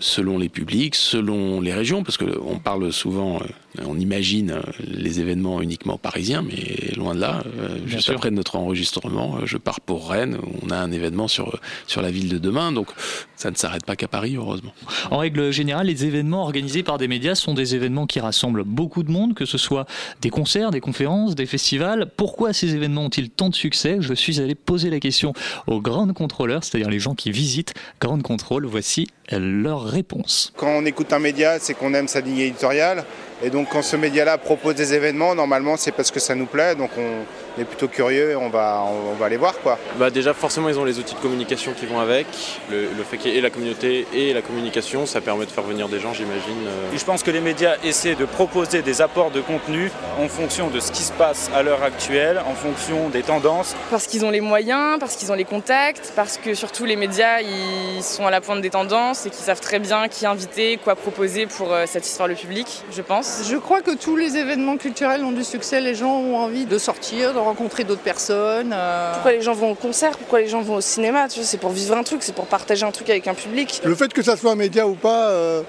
selon 0.00 0.38
les 0.38 0.48
publics, 0.48 0.94
selon 0.94 1.60
les 1.60 1.72
régions, 1.72 2.02
parce 2.02 2.16
que 2.16 2.38
on 2.42 2.58
parle 2.58 2.92
souvent, 2.92 3.40
on 3.84 3.98
imagine 3.98 4.60
les 4.80 5.20
événements 5.20 5.62
uniquement 5.62 5.96
parisiens, 5.96 6.37
mais 6.42 6.94
loin 6.96 7.14
de 7.14 7.20
là. 7.20 7.42
euh, 7.58 7.78
juste 7.86 8.04
sûr. 8.04 8.14
après 8.14 8.30
notre 8.30 8.56
enregistrement, 8.56 9.36
euh, 9.36 9.46
je 9.46 9.56
pars 9.56 9.80
pour 9.80 10.10
Rennes, 10.10 10.38
où 10.42 10.66
on 10.66 10.70
a 10.70 10.76
un 10.76 10.92
événement 10.92 11.28
sur 11.28 11.58
sur 11.86 12.02
la 12.02 12.10
ville 12.10 12.28
de 12.28 12.38
demain, 12.38 12.72
donc 12.72 12.88
ça 13.36 13.50
ne 13.50 13.56
s'arrête 13.56 13.84
pas 13.84 13.96
qu'à 13.96 14.08
Paris, 14.08 14.36
heureusement. 14.36 14.72
En 15.10 15.18
règle 15.18 15.50
générale, 15.52 15.86
les 15.86 16.04
événements 16.04 16.42
organisés 16.42 16.82
par 16.82 16.98
des 16.98 17.08
médias 17.08 17.34
sont 17.34 17.54
des 17.54 17.74
événements 17.74 18.06
qui 18.06 18.20
rassemblent 18.20 18.64
beaucoup 18.64 19.02
de 19.02 19.10
monde, 19.10 19.34
que 19.34 19.44
ce 19.44 19.58
soit 19.58 19.86
des 20.20 20.30
concerts, 20.30 20.70
des 20.70 20.80
conférences, 20.80 21.34
des 21.34 21.46
festivals. 21.46 22.10
Pourquoi 22.16 22.52
ces 22.52 22.74
événements 22.74 23.04
ont-ils 23.06 23.30
tant 23.30 23.48
de 23.48 23.54
succès? 23.54 23.98
Je 24.00 24.14
suis 24.14 24.40
allé 24.40 24.54
poser 24.54 24.90
la 24.90 25.00
question 25.00 25.32
aux 25.66 25.80
grandes 25.80 26.14
contrôleurs, 26.14 26.64
c'est-à-dire 26.64 26.90
les 26.90 27.00
gens 27.00 27.14
qui 27.14 27.30
visitent 27.30 27.74
Grande 28.00 28.22
Contrôle. 28.22 28.66
Voici 28.66 29.06
leur 29.30 29.84
réponse. 29.84 30.52
Quand 30.56 30.70
on 30.70 30.84
écoute 30.84 31.12
un 31.12 31.18
média, 31.18 31.58
c'est 31.58 31.74
qu'on 31.74 31.94
aime 31.94 32.08
sa 32.08 32.20
ligne 32.20 32.38
éditoriale. 32.38 33.04
Et 33.42 33.50
donc 33.50 33.68
quand 33.70 33.82
ce 33.82 33.96
média-là 33.96 34.36
propose 34.38 34.74
des 34.74 34.94
événements, 34.94 35.34
normalement 35.34 35.76
c'est 35.76 35.92
parce 35.92 36.10
que 36.10 36.20
ça 36.20 36.34
nous 36.34 36.46
plaît. 36.46 36.74
Donc 36.74 36.90
on 36.98 37.60
est 37.60 37.64
plutôt 37.64 37.88
curieux 37.88 38.30
et 38.32 38.36
on 38.36 38.48
va, 38.48 38.82
on 39.10 39.14
va 39.14 39.26
aller 39.26 39.36
voir 39.36 39.58
quoi. 39.60 39.78
Bah 39.96 40.10
déjà 40.10 40.34
forcément 40.34 40.68
ils 40.68 40.78
ont 40.78 40.84
les 40.84 40.98
outils 40.98 41.14
de 41.14 41.20
communication 41.20 41.72
qui 41.78 41.86
vont 41.86 42.00
avec. 42.00 42.26
Le, 42.70 42.88
le 42.96 43.04
fait 43.04 43.16
qu'il 43.16 43.30
y 43.30 43.34
ait 43.34 43.38
et 43.38 43.40
la 43.42 43.50
communauté 43.50 44.06
et 44.12 44.32
la 44.32 44.42
communication, 44.42 45.06
ça 45.06 45.20
permet 45.20 45.46
de 45.46 45.50
faire 45.50 45.64
venir 45.64 45.88
des 45.88 46.00
gens 46.00 46.12
j'imagine. 46.12 46.66
euh. 46.66 46.94
Et 46.94 46.98
je 46.98 47.04
pense 47.04 47.22
que 47.22 47.30
les 47.30 47.40
médias 47.40 47.76
essaient 47.84 48.14
de 48.16 48.24
proposer 48.24 48.82
des 48.82 49.00
apports 49.00 49.30
de 49.30 49.40
contenu 49.40 49.90
en 50.20 50.28
fonction 50.28 50.68
de 50.68 50.80
ce 50.80 50.90
qui 50.90 51.02
se 51.02 51.12
passe 51.12 51.50
à 51.54 51.62
l'heure 51.62 51.82
actuelle, 51.82 52.40
en 52.46 52.54
fonction 52.54 53.08
des 53.08 53.22
tendances. 53.22 53.74
Parce 53.90 54.06
qu'ils 54.06 54.24
ont 54.24 54.30
les 54.30 54.40
moyens, 54.40 54.98
parce 54.98 55.16
qu'ils 55.16 55.30
ont 55.30 55.36
les 55.36 55.44
contacts, 55.44 56.12
parce 56.16 56.38
que 56.38 56.54
surtout 56.54 56.84
les 56.84 56.96
médias 56.96 57.40
ils 57.40 58.02
sont 58.02 58.26
à 58.26 58.30
la 58.30 58.40
pointe 58.40 58.60
des 58.62 58.70
tendances 58.70 59.26
et 59.26 59.30
qu'ils 59.30 59.44
savent 59.44 59.60
très 59.60 59.78
bien 59.78 60.08
qui 60.08 60.26
inviter, 60.26 60.76
quoi 60.82 60.96
proposer 60.96 61.46
pour 61.46 61.72
euh, 61.72 61.86
satisfaire 61.86 62.26
le 62.26 62.34
public, 62.34 62.82
je 62.90 63.02
pense. 63.02 63.27
Je 63.48 63.56
crois 63.56 63.80
que 63.82 63.92
tous 63.94 64.16
les 64.16 64.36
événements 64.36 64.76
culturels 64.76 65.24
ont 65.24 65.32
du 65.32 65.44
succès. 65.44 65.80
Les 65.80 65.94
gens 65.94 66.16
ont 66.18 66.36
envie 66.36 66.66
de 66.66 66.78
sortir, 66.78 67.32
de 67.34 67.38
rencontrer 67.38 67.84
d'autres 67.84 68.02
personnes. 68.02 68.72
euh. 68.74 69.12
Pourquoi 69.14 69.32
les 69.32 69.42
gens 69.42 69.54
vont 69.54 69.70
au 69.72 69.74
concert? 69.74 70.16
Pourquoi 70.16 70.40
les 70.40 70.48
gens 70.48 70.60
vont 70.62 70.76
au 70.76 70.80
cinéma? 70.80 71.28
Tu 71.28 71.40
vois, 71.40 71.46
C'est 71.46 71.58
pour 71.58 71.70
vivre 71.70 71.96
un 71.96 72.02
truc, 72.02 72.22
c'est 72.22 72.34
pour 72.34 72.46
partager 72.46 72.84
un 72.84 72.90
truc 72.90 73.10
avec 73.10 73.26
un 73.28 73.34
public. 73.34 73.80
Le 73.84 73.94
fait 73.94 74.12
que 74.12 74.22
ça 74.22 74.36
soit 74.36 74.52
un 74.52 74.56
média 74.56 74.86
ou 74.86 74.94
pas, 74.94 75.28
euh, 75.30 75.62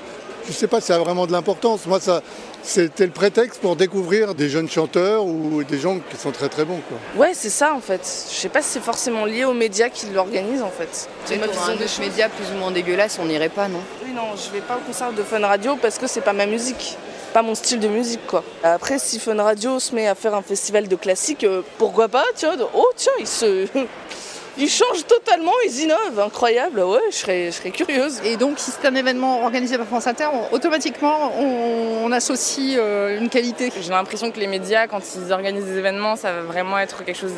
je 0.46 0.50
ne 0.50 0.56
sais 0.56 0.68
pas 0.68 0.80
si 0.82 0.88
ça 0.88 0.96
a 0.96 1.00
vraiment 1.00 1.28
de 1.28 1.32
l'importance. 1.32 1.86
Moi, 1.86 2.00
ça, 2.00 2.22
c'était 2.64 3.06
le 3.06 3.12
prétexte 3.12 3.62
pour 3.62 3.76
découvrir 3.76 4.36
des 4.36 4.50
jeunes 4.50 4.70
chanteurs 4.70 5.26
ou 5.26 5.64
des 5.64 5.80
gens 5.80 5.98
qui 6.10 6.18
sont 6.18 6.32
très 6.32 6.50
très 6.50 6.66
bons. 6.66 6.80
Quoi. 6.90 6.98
Ouais, 7.26 7.32
c'est 7.34 7.50
ça 7.50 7.74
en 7.74 7.80
fait. 7.82 8.02
Je 8.32 8.36
sais 8.36 8.50
pas 8.50 8.62
si 8.62 8.70
c'est 8.72 8.84
forcément 8.84 9.26
lié 9.26 9.46
aux 9.46 9.54
médias 9.54 9.90
qui 9.90 10.08
l'organisent 10.08 10.64
en 10.64 10.72
fait. 10.72 11.08
C'est 11.26 11.38
ma 11.38 11.48
vision 11.48 11.76
des 11.76 12.06
médias 12.08 12.30
plus 12.30 12.46
ou 12.54 12.60
moins 12.60 12.72
dégueulasse, 12.72 13.18
on 13.22 13.26
n'irait 13.26 13.50
pas, 13.50 13.68
non? 13.68 13.80
Oui, 14.04 14.12
non, 14.14 14.24
je 14.36 14.52
vais 14.52 14.62
pas 14.62 14.76
au 14.78 14.86
concert 14.86 15.12
de 15.14 15.24
Fun 15.24 15.40
Radio 15.46 15.78
parce 15.82 15.98
que 15.98 16.08
c'est 16.08 16.22
pas 16.22 16.34
ma 16.34 16.46
musique 16.46 16.98
pas 17.34 17.42
mon 17.42 17.56
style 17.56 17.80
de 17.80 17.88
musique 17.88 18.26
quoi. 18.28 18.44
Après 18.64 19.00
si 19.00 19.20
Fun 19.20 19.42
Radio 19.42 19.80
se 19.80 19.94
met 19.96 20.08
à 20.08 20.16
faire 20.16 20.36
un 20.36 20.42
festival 20.42 20.88
de 20.88 20.96
classiques, 20.96 21.44
euh, 21.44 21.62
pourquoi 21.78 22.08
pas 22.08 22.26
tiens, 22.36 22.56
oh 22.74 22.90
tiens, 22.96 23.14
il 23.20 23.28
se 23.28 23.68
ils 24.58 24.70
changent 24.70 25.06
totalement, 25.08 25.54
ils 25.66 25.82
innovent, 25.82 26.20
incroyable, 26.20 26.82
ouais, 26.82 27.00
je 27.12 27.16
serais, 27.16 27.46
je 27.46 27.52
serais 27.52 27.72
curieuse. 27.72 28.20
Et 28.26 28.36
donc, 28.36 28.60
si 28.60 28.72
c'est 28.72 28.86
un 28.86 28.96
événement 28.96 29.44
organisé 29.44 29.78
par 29.78 29.88
France 29.88 30.06
Inter, 30.06 30.28
automatiquement, 30.52 31.32
on, 31.40 32.12
associe 32.12 32.76
euh, 32.78 33.18
une 33.18 33.30
qualité. 33.30 33.72
J'ai 33.80 33.92
l'impression 33.92 34.32
que 34.32 34.40
les 34.40 34.48
médias, 34.48 34.88
quand 34.88 35.02
ils 35.16 35.32
organisent 35.32 35.64
des 35.64 35.78
événements, 35.78 36.16
ça 36.16 36.34
va 36.34 36.42
vraiment 36.42 36.78
être 36.80 37.06
quelque 37.06 37.18
chose 37.18 37.36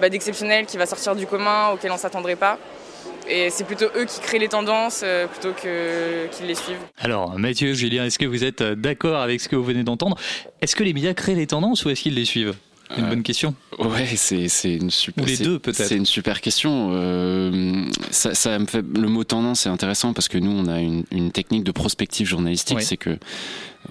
bah, 0.00 0.08
d'exceptionnel, 0.08 0.64
qui 0.66 0.78
va 0.78 0.86
sortir 0.86 1.16
du 1.16 1.26
commun, 1.26 1.70
auquel 1.74 1.90
on 1.90 1.94
ne 1.94 1.98
s'attendrait 1.98 2.36
pas. 2.36 2.56
Et 3.28 3.50
c'est 3.50 3.64
plutôt 3.64 3.86
eux 3.96 4.04
qui 4.04 4.20
créent 4.20 4.38
les 4.38 4.48
tendances 4.48 5.02
euh, 5.02 5.26
plutôt 5.26 5.52
que 5.52 6.26
qu'ils 6.36 6.46
les 6.46 6.54
suivent. 6.54 6.78
Alors 6.98 7.38
Mathieu, 7.38 7.72
Julien, 7.72 8.04
est-ce 8.04 8.18
que 8.18 8.26
vous 8.26 8.44
êtes 8.44 8.62
d'accord 8.62 9.20
avec 9.20 9.40
ce 9.40 9.48
que 9.48 9.56
vous 9.56 9.64
venez 9.64 9.82
d'entendre? 9.82 10.16
Est-ce 10.60 10.76
que 10.76 10.84
les 10.84 10.92
médias 10.92 11.14
créent 11.14 11.34
les 11.34 11.46
tendances 11.46 11.84
ou 11.84 11.90
est-ce 11.90 12.02
qu'ils 12.02 12.14
les 12.14 12.24
suivent? 12.24 12.54
Une 12.96 13.08
bonne 13.08 13.22
question. 13.22 13.54
Ouais, 13.78 14.06
c'est 14.14 14.48
c'est 14.48 14.74
une 14.74 14.90
super. 14.90 15.24
Ou 15.24 15.26
les 15.26 15.38
deux 15.38 15.58
peut-être. 15.58 15.88
C'est 15.88 15.96
une 15.96 16.06
super 16.06 16.40
question. 16.40 16.90
Euh, 16.92 17.86
ça, 18.10 18.34
ça 18.34 18.58
me 18.58 18.66
fait 18.66 18.82
le 18.82 19.08
mot 19.08 19.24
tendance 19.24 19.66
est 19.66 19.70
intéressant 19.70 20.12
parce 20.12 20.28
que 20.28 20.38
nous 20.38 20.50
on 20.50 20.68
a 20.68 20.80
une, 20.80 21.04
une 21.10 21.32
technique 21.32 21.64
de 21.64 21.72
prospective 21.72 22.28
journalistique, 22.28 22.82
c'est 22.82 22.98
que 22.98 23.18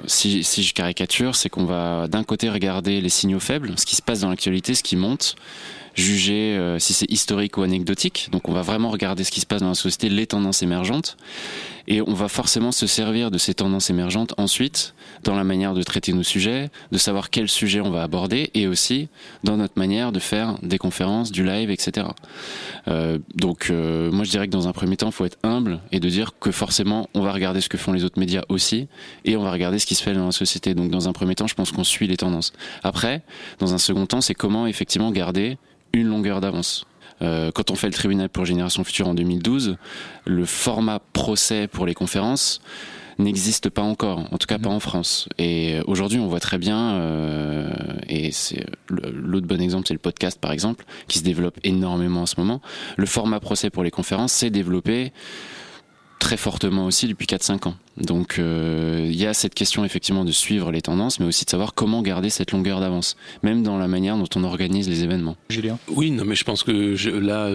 si, 0.06 0.44
je 0.44 0.74
caricature, 0.74 1.36
c'est 1.36 1.50
qu'on 1.50 1.66
va 1.66 2.08
d'un 2.08 2.24
côté 2.24 2.50
regarder 2.50 3.02
les 3.02 3.10
signaux 3.10 3.40
faibles, 3.40 3.74
ce 3.78 3.86
qui 3.86 3.96
se 3.96 4.02
passe 4.02 4.22
dans 4.22 4.30
l'actualité, 4.30 4.74
ce 4.76 4.84
qui 4.84 4.96
monte, 4.96 5.36
juger 5.96 6.58
euh, 6.58 6.80
si 6.80 6.94
c'est 6.94 7.10
historique 7.12 7.58
ou 7.58 7.62
anecdotique. 7.62 8.30
Donc 8.32 8.50
on 8.50 8.54
va 8.54 8.62
vraiment 8.62 8.90
regarder 8.90 9.24
ce 9.24 9.32
qui 9.32 9.42
se 9.42 9.46
passe 9.46 9.62
dans 9.62 9.70
la 9.70 9.76
société, 9.76 10.10
les 10.10 10.28
tendances 10.28 10.64
émergentes. 10.64 11.18
Et 11.88 12.02
on 12.02 12.14
va 12.14 12.30
forcément 12.30 12.72
se 12.72 12.88
servir 12.88 13.30
de 13.30 13.38
ces 13.38 13.54
tendances 13.54 13.90
émergentes 13.90 14.34
ensuite 14.38 14.94
dans 15.24 15.36
la 15.36 15.44
manière 15.44 15.74
de 15.74 15.84
traiter 15.84 16.14
nos 16.14 16.24
sujets, 16.24 16.70
de 16.92 16.98
savoir 16.98 17.30
quel 17.30 17.50
sujet 17.50 17.82
on 17.82 17.90
va 17.90 18.04
aborder 18.04 18.52
et 18.54 18.68
aussi 18.68 19.10
dans 19.44 19.58
notre 19.58 19.78
manière 19.78 20.12
de 20.14 20.20
faire 20.20 20.56
des 20.64 20.78
conférences, 20.78 21.32
du 21.32 21.44
live, 21.44 21.70
etc. 21.70 22.08
Euh, 22.88 23.20
donc 23.36 23.68
euh, 23.70 24.12
moi 24.12 24.24
je 24.24 24.30
dirais 24.32 24.48
que 24.48 24.52
dans 24.52 24.68
un 24.68 24.72
premier 24.72 24.96
temps, 24.96 25.08
il 25.08 25.14
faut 25.14 25.26
être 25.26 25.38
humble 25.44 25.80
et 25.92 26.00
de 26.00 26.08
dire 26.08 26.32
que 26.40 26.52
forcément 26.52 27.10
on 27.14 27.22
va 27.22 27.34
regarder 27.34 27.60
ce 27.60 27.68
que 27.68 27.78
font 27.78 27.92
les 27.92 28.06
autres 28.06 28.20
médias 28.20 28.44
aussi 28.48 28.88
et 29.26 29.36
on 29.36 29.44
va 29.44 29.52
regarder 29.52 29.78
ce 29.84 29.88
qui 29.88 29.96
se 29.96 30.04
fait 30.04 30.14
dans 30.14 30.26
la 30.26 30.32
société. 30.32 30.74
Donc 30.74 30.90
dans 30.90 31.10
un 31.10 31.14
premier 31.14 31.36
temps, 31.36 31.48
je 31.48 31.56
pense 31.56 31.72
qu'on 31.72 31.84
suit 31.84 32.08
les 32.08 32.18
tendances. 32.18 32.54
Après, 32.84 33.22
dans 33.60 33.74
un 33.74 33.78
second 33.78 34.06
temps, 34.06 34.22
c'est 34.22 34.34
comment 34.34 34.66
effectivement 34.66 35.12
garder 35.12 35.58
une 35.92 36.08
longueur 36.08 36.40
d'avance. 36.40 36.86
Euh, 37.22 37.52
quand 37.52 37.70
on 37.70 37.76
fait 37.76 37.88
le 37.88 37.94
tribunal 37.94 38.30
pour 38.30 38.46
Génération 38.46 38.84
Future 38.84 39.10
en 39.10 39.14
2012, 39.14 39.78
le 40.26 40.46
format 40.46 41.00
procès 41.00 41.68
pour 41.68 41.86
les 41.86 41.94
conférences 41.94 42.62
n'existe 43.20 43.70
pas 43.70 43.82
encore, 43.82 44.20
en 44.32 44.38
tout 44.38 44.48
cas 44.48 44.58
pas 44.58 44.70
en 44.70 44.80
France. 44.80 45.28
Et 45.38 45.80
aujourd'hui, 45.86 46.20
on 46.20 46.28
voit 46.28 46.40
très 46.40 46.58
bien, 46.58 46.94
euh, 46.94 47.70
et 48.08 48.32
l'autre 48.90 49.46
bon 49.46 49.62
exemple, 49.62 49.88
c'est 49.88 49.94
le 49.94 50.00
podcast 50.00 50.40
par 50.40 50.52
exemple, 50.52 50.86
qui 51.08 51.20
se 51.20 51.24
développe 51.24 51.60
énormément 51.64 52.22
en 52.22 52.26
ce 52.26 52.40
moment. 52.40 52.62
Le 52.98 53.06
format 53.06 53.42
procès 53.42 53.70
pour 53.70 53.84
les 53.84 53.92
conférences 53.92 54.32
s'est 54.32 54.50
développé 54.50 55.12
très 56.20 56.38
fortement 56.38 56.86
aussi 56.86 57.08
depuis 57.08 57.28
4-5 57.28 57.68
ans. 57.68 57.76
Donc 57.98 58.40
euh, 58.40 59.08
il 59.08 59.16
y 59.16 59.28
a 59.28 59.34
cette 59.34 59.54
question 59.54 59.86
effectivement 59.86 60.26
de 60.26 60.32
suivre 60.32 60.72
les 60.72 60.82
tendances, 60.82 61.20
mais 61.20 61.28
aussi 61.28 61.46
de 61.46 61.50
savoir 61.50 61.74
comment 61.76 62.02
garder 62.02 62.30
cette 62.30 62.52
longueur 62.52 62.80
d'avance, 62.80 63.16
même 63.44 63.62
dans 63.62 63.78
la 63.78 63.88
manière 63.88 64.18
dont 64.18 64.28
on 64.36 64.44
organise 64.44 64.90
les 64.90 65.04
événements. 65.04 65.36
Julien 65.50 65.78
Oui, 65.90 66.10
non, 66.10 66.26
mais 66.26 66.36
je 66.36 66.44
pense 66.44 66.64
que 66.64 66.72
là, 67.20 67.50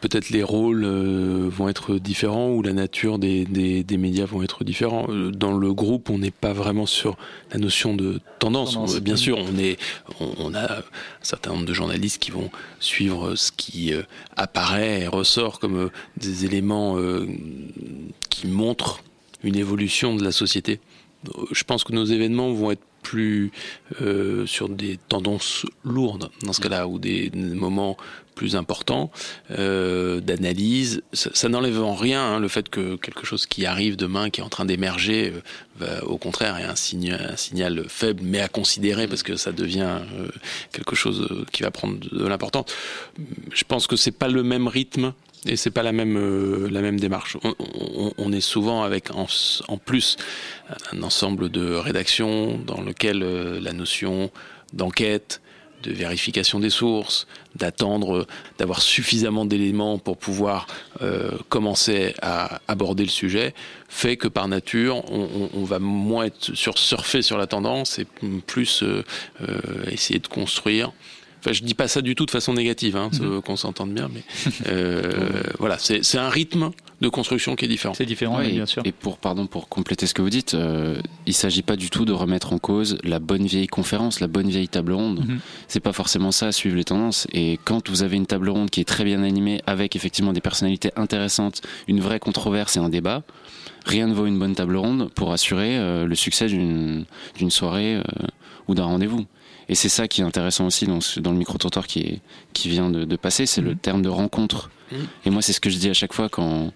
peut-être 0.00 0.30
les 0.30 0.42
rôles 0.42 0.84
euh, 0.84 1.48
vont 1.48 1.68
être 1.68 1.96
différents 1.96 2.50
ou 2.50 2.62
la 2.62 2.72
nature 2.72 3.18
des, 3.18 3.44
des, 3.44 3.96
médias 3.96 4.26
vont 4.26 4.42
être 4.42 4.64
différents. 4.64 5.06
Euh, 5.10 5.30
dans 5.30 5.56
le 5.56 5.72
groupe, 5.72 6.10
on 6.10 6.18
n'est 6.18 6.32
pas 6.32 6.52
vraiment 6.52 6.86
sur 6.86 7.16
la 7.52 7.58
notion 7.58 7.94
de 7.94 8.20
tendance. 8.40 8.76
Bien 9.00 9.16
sûr, 9.16 9.38
on, 9.38 9.56
est, 9.58 9.78
on, 10.18 10.54
a 10.54 10.78
un 10.78 10.82
certain 11.22 11.50
nombre 11.50 11.66
de 11.66 11.72
journalistes 11.72 12.20
qui 12.20 12.32
vont 12.32 12.50
suivre 12.80 13.36
ce 13.36 13.52
qui 13.52 13.92
apparaît 14.36 15.02
et 15.02 15.06
ressort 15.06 15.60
comme 15.60 15.90
des 16.16 16.44
éléments 16.44 16.96
qui 18.28 18.46
montrent 18.48 19.00
une 19.44 19.56
évolution 19.56 20.16
de 20.16 20.24
la 20.24 20.32
société. 20.32 20.80
Je 21.52 21.64
pense 21.64 21.84
que 21.84 21.92
nos 21.92 22.04
événements 22.04 22.52
vont 22.52 22.70
être 22.72 22.82
plus 23.04 23.52
euh, 24.00 24.46
sur 24.46 24.68
des 24.68 24.98
tendances 25.08 25.64
lourdes 25.84 26.30
dans 26.42 26.52
ce 26.52 26.60
cas-là, 26.60 26.88
ou 26.88 26.98
des 26.98 27.30
moments 27.34 27.96
plus 28.34 28.56
importants 28.56 29.12
euh, 29.52 30.20
d'analyse. 30.20 31.02
Ça, 31.12 31.48
n'enlève 31.48 31.80
en 31.80 31.94
rien 31.94 32.24
hein, 32.24 32.40
le 32.40 32.48
fait 32.48 32.68
que 32.68 32.96
quelque 32.96 33.24
chose 33.26 33.46
qui 33.46 33.64
arrive 33.64 33.94
demain, 33.94 34.30
qui 34.30 34.40
est 34.40 34.44
en 34.44 34.48
train 34.48 34.64
d'émerger, 34.64 35.32
euh, 35.82 36.00
au 36.00 36.18
contraire 36.18 36.58
est 36.58 36.64
un 36.64 36.74
signal, 36.74 37.30
un 37.34 37.36
signal 37.36 37.84
faible, 37.88 38.22
mais 38.24 38.40
à 38.40 38.48
considérer 38.48 39.06
parce 39.06 39.22
que 39.22 39.36
ça 39.36 39.52
devient 39.52 39.98
quelque 40.72 40.96
chose 40.96 41.44
qui 41.52 41.62
va 41.62 41.70
prendre 41.70 41.98
de 41.98 42.26
l'importance. 42.26 42.66
Je 43.52 43.64
pense 43.64 43.86
que 43.86 43.94
c'est 43.94 44.10
pas 44.10 44.28
le 44.28 44.42
même 44.42 44.66
rythme 44.66 45.12
et 45.46 45.56
c'est 45.56 45.70
pas 45.70 45.82
la 45.82 45.92
même 45.92 46.16
euh, 46.16 46.68
la 46.70 46.80
même 46.80 46.98
démarche. 46.98 47.36
On, 48.18 48.32
est 48.32 48.40
souvent 48.40 48.82
avec 48.82 49.10
en, 49.14 49.26
plus 49.78 50.16
un 50.92 51.02
ensemble 51.02 51.50
de 51.50 51.74
rédactions 51.74 52.58
dans 52.58 52.80
lequel 52.80 53.22
euh, 53.22 53.60
la 53.60 53.72
notion 53.72 54.30
d'enquête, 54.72 55.40
de 55.82 55.92
vérification 55.92 56.60
des 56.60 56.70
sources, 56.70 57.26
d'attendre 57.56 58.26
d'avoir 58.58 58.80
suffisamment 58.80 59.44
d'éléments 59.44 59.98
pour 59.98 60.16
pouvoir 60.16 60.66
euh, 61.02 61.32
commencer 61.50 62.14
à 62.22 62.60
aborder 62.66 63.04
le 63.04 63.10
sujet, 63.10 63.54
fait 63.88 64.16
que 64.16 64.28
par 64.28 64.48
nature, 64.48 65.04
on, 65.12 65.64
va 65.64 65.78
moins 65.78 66.24
être 66.24 66.54
sur 66.54 66.78
surfer 66.78 67.20
sur 67.22 67.36
la 67.36 67.46
tendance 67.46 67.98
et 67.98 68.06
plus 68.46 68.82
essayer 69.90 70.18
de 70.18 70.26
construire 70.26 70.92
Enfin, 71.44 71.52
je 71.52 71.62
dis 71.62 71.74
pas 71.74 71.88
ça 71.88 72.00
du 72.00 72.14
tout 72.14 72.24
de 72.24 72.30
façon 72.30 72.54
négative, 72.54 72.96
hein, 72.96 73.10
mhm. 73.12 73.42
qu'on 73.42 73.56
s'entende 73.56 73.92
bien, 73.92 74.08
mais 74.10 74.22
euh, 74.68 75.42
voilà, 75.58 75.76
c'est 75.78 76.16
un 76.16 76.30
rythme 76.30 76.70
de 77.02 77.08
construction 77.10 77.54
qui 77.54 77.66
est 77.66 77.68
différent. 77.68 77.92
C'est 77.92 78.06
différent, 78.06 78.38
oui, 78.38 78.52
bien 78.52 78.64
sûr. 78.64 78.80
Et 78.86 78.92
pour 78.92 79.18
pardon 79.18 79.46
pour 79.46 79.68
compléter 79.68 80.06
ce 80.06 80.14
que 80.14 80.22
vous 80.22 80.30
dites, 80.30 80.54
euh, 80.54 81.02
il 81.26 81.34
s'agit 81.34 81.60
pas 81.60 81.76
du 81.76 81.90
tout 81.90 82.06
de 82.06 82.12
remettre 82.12 82.54
en 82.54 82.58
cause 82.58 82.96
la 83.04 83.18
bonne 83.18 83.44
vieille 83.44 83.66
conférence, 83.66 84.20
la 84.20 84.26
bonne 84.26 84.48
vieille 84.48 84.68
table 84.68 84.92
ronde. 84.92 85.20
Mhm. 85.20 85.38
C'est 85.68 85.80
pas 85.80 85.92
forcément 85.92 86.32
ça, 86.32 86.50
suivre 86.50 86.76
les 86.76 86.84
tendances. 86.84 87.26
Et 87.34 87.60
quand 87.64 87.90
vous 87.90 88.02
avez 88.02 88.16
une 88.16 88.26
table 88.26 88.48
ronde 88.48 88.70
qui 88.70 88.80
est 88.80 88.88
très 88.88 89.04
bien 89.04 89.22
animée, 89.22 89.60
avec 89.66 89.96
effectivement 89.96 90.32
des 90.32 90.40
personnalités 90.40 90.92
intéressantes, 90.96 91.60
une 91.88 92.00
vraie 92.00 92.20
controverse 92.20 92.78
et 92.78 92.80
un 92.80 92.88
débat, 92.88 93.22
rien 93.84 94.06
ne 94.06 94.14
vaut 94.14 94.24
une 94.24 94.38
bonne 94.38 94.54
table 94.54 94.76
ronde 94.76 95.10
pour 95.14 95.34
assurer 95.34 95.76
euh, 95.76 96.06
le 96.06 96.14
succès 96.14 96.46
d'une 96.46 97.04
soirée 97.50 97.96
euh, 97.96 98.02
ou 98.66 98.74
d'un 98.74 98.84
rendez-vous. 98.84 99.26
Et 99.68 99.74
c'est 99.74 99.88
ça 99.88 100.08
qui 100.08 100.20
est 100.20 100.24
intéressant 100.24 100.66
aussi 100.66 100.86
dans, 100.86 100.98
dans 101.18 101.32
le 101.32 101.38
micro-trottoir 101.38 101.86
qui, 101.86 102.20
qui 102.52 102.68
vient 102.68 102.90
de, 102.90 103.16
passer, 103.16 103.46
c'est 103.46 103.60
le 103.60 103.70
mhm. 103.70 103.78
terme 103.78 104.02
de 104.02 104.08
rencontre. 104.08 104.70
Et 105.24 105.30
moi, 105.30 105.42
c'est 105.42 105.52
ce 105.52 105.60
que 105.60 105.70
je 105.70 105.78
dis 105.78 105.90
à 105.90 105.94
chaque 105.94 106.12
fois 106.12 106.28
quand, 106.28 106.72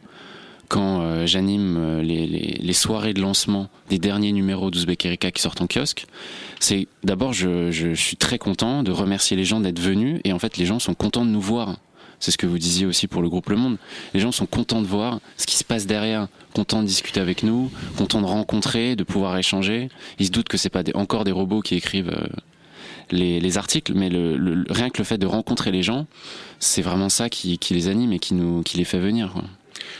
quand 0.68 1.01
euh, 1.01 1.27
j'anime 1.27 1.77
euh, 1.79 2.03
les, 2.03 2.27
les, 2.27 2.72
soirées 2.72 3.14
de 3.14 3.20
lancement 3.20 3.68
des 3.90 3.98
derniers 3.98 4.33
numéros 4.33 4.70
d'Ouzbek 4.70 5.07
Erika 5.07 5.31
qui 5.31 5.40
sortent 5.40 5.61
en 5.61 5.66
kiosque. 5.66 6.07
C'est 6.59 6.88
d'abord, 7.05 7.33
je, 7.33 7.70
je, 7.70 7.94
suis 7.94 8.16
très 8.16 8.38
content 8.38 8.83
de 8.83 8.90
remercier 8.90 9.37
les 9.37 9.44
gens 9.44 9.61
d'être 9.61 9.79
venus 9.79 10.20
et 10.24 10.33
en 10.33 10.38
fait, 10.38 10.57
les 10.57 10.66
gens 10.66 10.79
sont 10.79 10.94
contents 10.94 11.24
de 11.24 11.31
nous 11.31 11.40
voir. 11.40 11.77
C'est 12.20 12.33
ce 12.33 12.38
que 12.38 12.46
vous 12.46 12.59
disiez 12.59 12.87
aussi 12.87 13.07
pour 13.07 13.22
le 13.22 13.29
groupe 13.29 13.48
Le 13.48 13.57
Monde. 13.57 13.77
Les 14.12 14.20
gens 14.20 14.33
sont 14.33 14.46
contents 14.46 14.83
de 14.83 14.87
voir 14.87 15.20
ce 15.37 15.46
qui 15.46 15.57
se 15.57 15.64
passe 15.64 15.87
derrière, 15.87 16.27
contents 16.53 16.83
de 16.83 16.87
discuter 16.87 17.20
avec 17.20 17.44
nous, 17.44 17.70
contents 17.96 18.20
de 18.20 18.27
rencontrer, 18.27 18.96
de 18.96 19.05
pouvoir 19.05 19.38
échanger. 19.38 19.88
Ils 20.18 20.27
se 20.27 20.33
doutent 20.33 20.48
que 20.48 20.57
c'est 20.57 20.70
pas 20.70 20.83
encore 20.94 21.22
des 21.22 21.31
robots 21.31 21.61
qui 21.61 21.77
écrivent 21.77 22.11
euh, 22.11 22.27
les, 23.10 23.58
articles, 23.58 23.92
mais 23.94 24.08
rien 24.08 24.90
que 24.90 24.98
le 24.98 25.04
fait 25.04 25.18
de 25.18 25.26
rencontrer 25.26 25.70
les 25.70 25.82
gens, 25.82 26.06
c'est 26.58 26.82
vraiment 26.82 27.08
ça 27.08 27.28
qui, 27.28 27.58
les 27.70 27.88
anime 27.88 28.12
et 28.12 28.18
qui, 28.18 28.34
nous, 28.34 28.62
qui 28.62 28.76
les 28.78 28.84
fait 28.84 28.98
venir. 28.98 29.34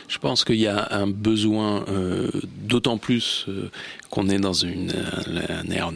Je 0.07 0.17
pense 0.17 0.43
qu'il 0.43 0.57
y 0.57 0.67
a 0.67 0.87
un 0.91 1.07
besoin, 1.07 1.85
euh, 1.87 2.29
d'autant 2.63 2.97
plus 2.97 3.45
euh, 3.47 3.69
qu'on 4.09 4.29
est 4.29 4.39
dans 4.39 4.53
une, 4.53 4.91
ère 5.71 5.91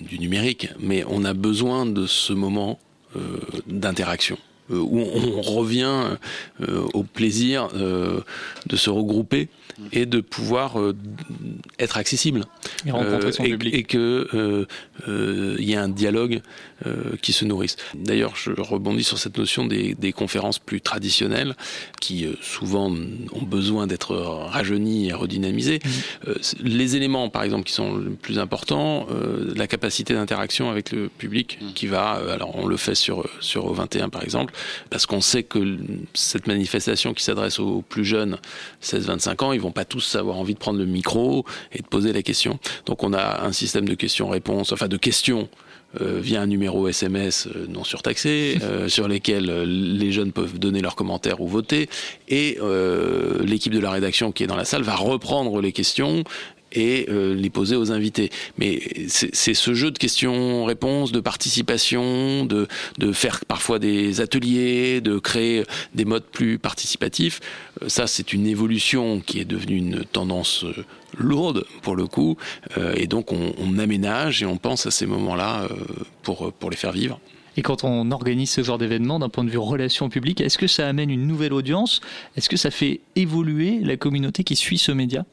du 0.00 0.18
numérique, 0.18 0.68
mais 0.80 1.04
on 1.08 1.24
a 1.24 1.32
besoin 1.32 1.86
de 1.86 2.06
ce 2.06 2.32
moment 2.32 2.78
euh, 3.16 3.38
d'interaction. 3.66 4.38
Où 4.72 5.00
on, 5.00 5.40
revient 5.52 6.16
au 6.94 7.02
plaisir 7.02 7.68
de 7.68 8.76
se 8.76 8.90
regrouper 8.90 9.48
et 9.92 10.06
de 10.06 10.20
pouvoir 10.20 10.76
être 11.78 11.96
accessible 11.96 12.44
et 12.86 12.90
rencontrer 12.90 13.32
son 13.32 13.44
et, 13.44 13.50
public 13.50 13.74
et 13.74 13.82
que 13.82 14.66
il 15.08 15.68
y 15.68 15.74
a 15.74 15.82
un 15.82 15.88
dialogue 15.88 16.40
qui 17.20 17.32
se 17.32 17.44
nourrisse. 17.44 17.76
D'ailleurs, 17.94 18.36
je 18.36 18.50
rebondis 18.56 19.04
sur 19.04 19.18
cette 19.18 19.38
notion 19.38 19.64
des, 19.64 19.94
des 19.94 20.12
conférences 20.12 20.58
plus 20.58 20.80
traditionnelles 20.80 21.54
qui 22.00 22.26
souvent 22.40 22.90
ont 22.90 23.42
besoin 23.42 23.86
d'être 23.86 24.14
rajeunis 24.16 25.08
et 25.08 25.12
redynamisés. 25.12 25.80
Mmh. 25.84 26.30
les 26.64 26.96
éléments, 26.96 27.28
par 27.28 27.42
exemple, 27.42 27.64
qui 27.64 27.72
sont 27.72 27.94
le 27.94 28.10
plus 28.10 28.38
importants, 28.38 29.06
la 29.54 29.66
capacité 29.66 30.14
d'interaction 30.14 30.70
avec 30.70 30.92
le 30.92 31.08
public 31.08 31.58
mmh. 31.60 31.72
qui 31.74 31.86
va, 31.86 32.20
alors 32.30 32.56
on 32.56 32.66
le 32.66 32.76
fait 32.76 32.94
sur, 32.94 33.28
sur 33.40 33.72
O21 33.72 34.10
par 34.10 34.22
exemple, 34.22 34.54
parce 34.90 35.06
qu'on 35.06 35.20
sait 35.20 35.42
que 35.42 35.78
cette 36.14 36.46
manifestation 36.46 37.14
qui 37.14 37.22
s'adresse 37.22 37.58
aux 37.58 37.82
plus 37.82 38.04
jeunes, 38.04 38.38
16-25 38.82 39.44
ans, 39.44 39.52
ils 39.52 39.60
vont 39.60 39.72
pas 39.72 39.84
tous 39.84 40.16
avoir 40.16 40.38
envie 40.38 40.54
de 40.54 40.58
prendre 40.58 40.78
le 40.78 40.86
micro 40.86 41.44
et 41.72 41.78
de 41.78 41.86
poser 41.86 42.12
la 42.12 42.22
question. 42.22 42.58
Donc 42.86 43.02
on 43.02 43.12
a 43.12 43.44
un 43.44 43.52
système 43.52 43.88
de 43.88 43.94
questions-réponses, 43.94 44.72
enfin 44.72 44.88
de 44.88 44.96
questions 44.96 45.48
euh, 46.00 46.20
via 46.22 46.40
un 46.40 46.46
numéro 46.46 46.88
SMS 46.88 47.48
euh, 47.48 47.66
non 47.68 47.84
surtaxé, 47.84 48.56
euh, 48.62 48.88
sur 48.88 49.08
lesquels 49.08 49.64
les 49.64 50.10
jeunes 50.10 50.32
peuvent 50.32 50.58
donner 50.58 50.80
leurs 50.80 50.96
commentaires 50.96 51.42
ou 51.42 51.46
voter, 51.46 51.90
et 52.28 52.58
l'équipe 53.40 53.74
de 53.74 53.78
la 53.78 53.90
rédaction 53.90 54.32
qui 54.32 54.44
est 54.44 54.46
dans 54.46 54.56
la 54.56 54.64
salle 54.64 54.82
va 54.82 54.96
reprendre 54.96 55.60
les 55.60 55.72
questions 55.72 56.24
et 56.72 57.06
euh, 57.08 57.34
les 57.34 57.50
poser 57.50 57.76
aux 57.76 57.92
invités. 57.92 58.30
Mais 58.58 58.80
c'est 59.08 59.54
ce 59.54 59.74
jeu 59.74 59.90
de 59.90 59.98
questions-réponses, 59.98 61.12
de 61.12 61.20
participation, 61.20 62.44
de, 62.44 62.66
faire 63.12 63.44
parfois 63.46 63.78
des 63.78 64.20
ateliers, 64.20 65.00
de 65.00 65.18
créer 65.18 65.64
des 65.94 66.04
modes 66.04 66.24
plus 66.24 66.58
participatifs. 66.58 67.40
Euh, 67.82 67.88
ça, 67.88 68.06
c'est 68.06 68.32
une 68.32 68.46
évolution 68.46 69.20
qui 69.20 69.40
est 69.40 69.44
devenue 69.44 69.76
une 69.76 70.04
tendance 70.04 70.64
euh, 70.64 70.84
lourde 71.18 71.64
pour 71.82 71.94
le 71.94 72.06
coup, 72.06 72.38
et 72.96 73.06
donc 73.06 73.32
on, 73.32 73.78
aménage 73.78 74.42
et 74.42 74.46
on 74.46 74.56
pense 74.56 74.86
à 74.86 74.90
ces 74.90 75.04
moments-là 75.04 75.68
pour 76.22 76.70
les 76.70 76.76
faire 76.76 76.92
vivre. 76.92 77.20
Et 77.56 77.62
quand 77.62 77.84
on 77.84 78.10
organise 78.10 78.50
ce 78.50 78.62
genre 78.62 78.78
d'événement 78.78 79.18
d'un 79.18 79.28
point 79.28 79.44
de 79.44 79.50
vue 79.50 79.58
relation 79.58 80.08
publique, 80.08 80.40
est-ce 80.40 80.58
que 80.58 80.66
ça 80.66 80.88
amène 80.88 81.10
une 81.10 81.26
nouvelle 81.26 81.52
audience? 81.52 82.00
Est-ce 82.36 82.48
que 82.48 82.56
ça 82.56 82.70
fait 82.70 83.00
évoluer 83.16 83.78
la 83.82 83.96
communauté 83.96 84.42
qui 84.44 84.56
suit 84.56 84.78
ce 84.78 84.92
média? 84.92 85.24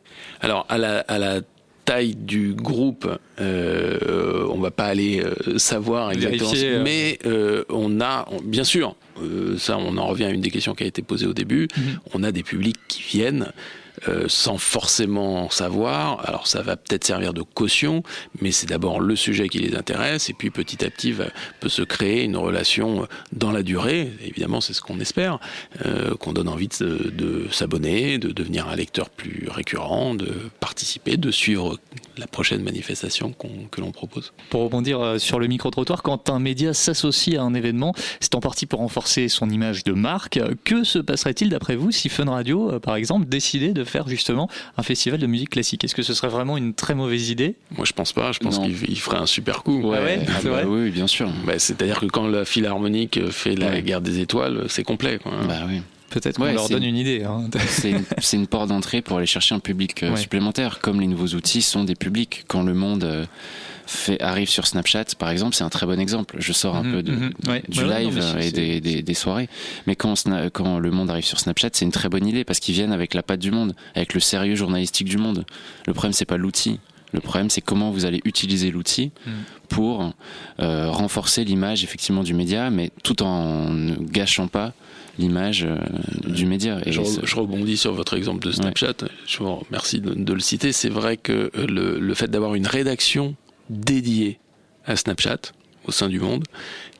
Alors, 0.42 0.66
à 0.70 0.78
la, 0.78 1.00
à 1.02 1.18
la 1.18 1.42
taille 1.86 2.16
du 2.16 2.54
groupe, 2.54 3.08
euh, 3.40 4.48
on 4.52 4.60
va 4.60 4.70
pas 4.72 4.86
aller 4.86 5.24
euh, 5.24 5.58
savoir 5.58 6.12
exactement, 6.12 6.52
euh. 6.56 6.84
mais 6.84 7.18
euh, 7.26 7.64
on 7.70 8.00
a, 8.02 8.28
bien 8.44 8.64
sûr, 8.64 8.96
euh, 9.22 9.58
ça 9.58 9.78
on 9.80 9.98
en 9.98 10.06
revient 10.06 10.26
à 10.26 10.30
une 10.30 10.42
des 10.42 10.52
questions 10.52 10.76
qui 10.76 10.84
a 10.84 10.88
été 10.88 11.02
posée 11.02 11.26
au 11.26 11.34
début, 11.34 11.68
Mhm. 11.78 12.00
on 12.14 12.24
a 12.24 12.32
des 12.32 12.44
publics 12.44 12.78
qui 12.88 13.02
viennent 13.02 13.52
euh, 14.08 14.26
sans 14.28 14.58
forcément 14.58 15.50
savoir. 15.50 16.28
Alors 16.28 16.48
ça 16.48 16.62
va 16.62 16.78
peut-être 16.78 17.04
servir 17.04 17.34
de 17.34 17.42
caution, 17.42 18.04
mais 18.42 18.52
c'est 18.52 18.68
d'abord 18.68 19.00
le 19.00 19.16
sujet 19.16 19.50
qui 19.50 19.60
les 19.60 19.76
intéresse, 19.76 20.30
et 20.30 20.34
puis 20.34 20.50
petit 20.50 20.86
à 20.86 20.90
petit 20.90 21.14
peut 21.60 21.70
se 21.70 21.82
créer 21.82 22.24
une 22.24 22.38
relation 22.38 23.08
dans 23.34 23.52
la 23.52 23.64
durée. 23.64 24.12
Évidemment, 24.24 24.62
c'est 24.62 24.74
ce 24.74 24.82
qu'on 24.82 25.00
espère, 25.00 25.40
euh, 25.86 26.16
qu'on 26.16 26.34
donne 26.34 26.48
envie 26.48 26.70
de, 26.80 27.12
de 27.12 27.48
s'abonner, 27.52 28.18
de 28.18 28.32
devenir 28.32 28.68
un 28.68 28.76
lecteur 28.76 29.10
plus 29.10 29.48
récurrent, 29.50 30.16
de 30.16 30.34
participer, 30.60 31.18
de 31.18 31.32
suivre 31.32 31.78
la 32.20 32.28
prochaine 32.28 32.62
manifestation 32.62 33.34
que 33.72 33.82
l'on 33.82 33.92
propose. 33.92 34.34
Pour 34.50 34.62
rebondir 34.64 35.00
euh, 35.02 35.18
sur 35.18 35.40
le 35.40 35.48
micro-trottoir, 35.48 36.04
quand 36.04 36.30
un 36.30 36.40
média 36.40 36.74
s'associe 36.74 37.38
à 37.38 37.42
un 37.44 37.54
événement, 37.54 37.94
c'est 38.20 38.36
en 38.36 38.40
partie 38.40 38.66
pour 38.66 38.80
renforcer 38.80 39.28
son 39.30 39.50
image 39.50 39.84
de 39.84 39.94
marque. 39.94 40.40
Que 40.64 40.84
se 40.84 41.00
passerait-il 41.00 41.50
d'après 41.50 41.76
vous 41.76 41.92
si 41.92 42.10
Fun 42.10 42.26
Radio, 42.30 42.72
euh, 42.74 42.80
par 42.80 42.96
exemple, 42.96 43.26
décidait 43.28 43.74
de 43.74 43.84
faire 43.84 44.08
justement 44.08 44.50
un 44.78 44.84
festival 44.84 45.20
de 45.20 45.28
musique 45.28 45.50
classique? 45.52 45.84
Est-ce 45.84 45.96
que 45.96 46.04
ce 46.04 46.14
serait 46.14 46.28
vraiment 46.30 46.58
une 46.58 46.74
très 46.74 46.96
mauvaise 46.96 47.30
idée? 47.30 47.56
Moi, 47.72 47.86
je 47.86 47.94
pense 47.94 48.14
pas. 48.14 48.32
Je 48.32 48.40
pense 48.40 48.60
qu'il 48.60 48.76
il 48.90 49.00
ferait 49.00 49.18
un 49.18 49.26
super 49.26 49.64
coup. 49.64 49.82
Ah 49.96 50.02
ouais, 50.02 50.20
Ah 50.28 50.32
c'est 50.42 50.50
bah 50.50 50.64
vrai 50.64 50.64
oui, 50.66 50.92
bien 50.92 51.08
sûr. 51.08 51.30
Bah, 51.46 51.58
C'est-à-dire 51.58 52.00
que 52.00 52.06
quand 52.08 52.28
la 52.28 52.46
philharmonique 52.46 53.30
fait 53.30 53.56
la 53.56 53.70
Ouais. 53.70 53.82
guerre 53.82 54.02
des 54.02 54.20
étoiles, 54.20 54.66
c'est 54.68 54.84
complet. 54.84 55.20
Quoi. 55.20 55.32
Bah 55.48 55.60
oui. 55.68 55.82
Peut-être 56.10 56.38
qu'on 56.38 56.44
Ouais, 56.44 56.54
leur 56.54 56.70
donne 56.70 56.84
une 56.84 56.98
idée. 56.98 57.24
hein. 57.24 57.44
C'est 58.20 58.36
une, 58.36 58.48
porte 58.48 58.70
d'entrée 58.70 59.02
pour 59.02 59.18
aller 59.18 59.26
chercher 59.28 59.56
un 59.56 59.60
public 59.60 60.04
euh, 60.04 60.12
Ouais. 60.12 60.18
supplémentaire, 60.18 60.80
comme 60.80 61.00
les 61.00 61.08
nouveaux 61.08 61.36
outils 61.36 61.62
sont 61.62 61.84
des 61.84 61.96
publics. 61.96 62.46
Quand 62.48 62.64
le 62.64 62.74
monde 62.74 63.04
euh, 63.04 63.26
fait, 63.86 64.22
arrive 64.22 64.50
sur 64.50 64.66
Snapchat, 64.68 65.06
par 65.18 65.30
exemple, 65.30 65.56
c'est 65.56 65.64
un 65.64 65.70
très 65.70 65.86
bon 65.86 66.00
exemple. 66.00 66.36
Je 66.40 66.52
sors 66.54 66.76
un 66.76 66.84
Mhm, 66.84 66.92
peu 66.92 67.04
de, 67.04 67.12
mhm. 67.12 67.32
Ouais. 67.48 67.64
du 67.70 67.84
live 67.84 68.18
non, 68.18 68.24
euh, 68.36 68.40
et 68.40 68.52
des, 68.52 68.82
des- 68.82 69.02
des 69.04 69.14
soirées. 69.14 69.50
Mais 69.88 69.96
quand, 69.96 70.16
le 70.26 70.92
monde 70.92 71.10
arrive 71.10 71.26
sur 71.26 71.40
Snapchat, 71.40 71.70
c'est 71.74 71.86
une 71.86 71.92
très 71.92 72.10
bonne 72.10 72.26
idée 72.28 72.44
parce 72.44 72.60
qu'ils 72.60 72.74
viennent 72.76 72.92
avec 72.94 73.14
la 73.14 73.22
patte 73.24 73.40
du 73.40 73.52
monde, 73.52 73.76
avec 73.96 74.14
le 74.14 74.20
sérieux 74.20 74.56
journalistique 74.56 75.08
du 75.10 75.18
monde. 75.18 75.46
Le 75.88 75.94
problème, 75.94 76.14
c'est 76.14 76.26
pas 76.26 76.38
l'outil. 76.38 76.80
Le 77.12 77.22
problème, 77.22 77.50
c'est 77.50 77.62
comment 77.62 77.90
vous 77.90 78.06
allez 78.06 78.22
utiliser 78.26 78.70
l'outil 78.70 79.12
Mhm. 79.26 79.34
pour 79.68 80.14
euh, 80.60 80.90
renforcer 80.92 81.44
l'image 81.44 81.84
effectivement 81.84 82.22
du 82.24 82.34
média, 82.36 82.70
mais 82.70 82.92
tout 83.04 83.24
en 83.24 83.70
ne 83.72 83.96
gâchant 83.96 84.48
pas 84.48 84.74
l'image 85.20 85.64
euh, 85.66 85.78
du 86.28 86.46
média. 86.46 86.80
Et 86.86 86.92
Je, 86.92 87.02
rebondis 87.36 87.78
sur 87.78 87.94
votre 87.94 88.16
exemple 88.16 88.46
de 88.46 88.52
Snapchat. 88.52 88.96
Je 89.28 89.38
vous 89.40 89.56
remercie 89.58 90.00
de, 90.02 90.14
de 90.14 90.34
le 90.34 90.40
citer. 90.40 90.72
C'est 90.72 90.90
vrai 90.90 91.18
que 91.18 91.52
euh, 91.56 91.68
le, 91.68 92.00
le 92.00 92.14
fait 92.16 92.30
d'avoir 92.30 92.56
une 92.56 92.66
rédaction 92.68 93.36
dédiée 93.70 94.40
à 94.86 94.96
Snapchat 94.96 95.52
au 95.86 95.92
sein 95.92 96.10
du 96.10 96.20
monde, 96.20 96.46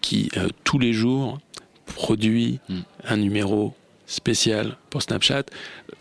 qui 0.02 0.30
euh, 0.38 0.48
tous 0.64 0.80
les 0.80 0.94
jours 0.94 1.40
produit 1.86 2.60
Mm. 2.70 2.80
un 3.08 3.18
numéro 3.18 3.74
spécial 4.06 4.78
pour 4.90 5.02
Snapchat. 5.02 5.44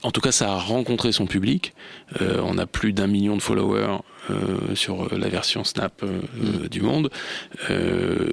En 0.02 0.10
tout 0.10 0.20
cas, 0.20 0.32
ça 0.32 0.52
a 0.52 0.58
rencontré 0.58 1.12
son 1.12 1.26
public. 1.26 1.74
Euh, 2.20 2.40
on 2.44 2.56
a 2.58 2.66
plus 2.66 2.92
d'un 2.92 3.06
million 3.06 3.36
de 3.36 3.42
followers 3.42 3.98
sur 4.74 5.04
euh, 5.04 5.18
la 5.18 5.28
version 5.28 5.64
Snap 5.64 6.02
euh, 6.02 6.20
euh, 6.42 6.68
du 6.68 6.80
monde, 6.80 7.10
euh, 7.70 8.30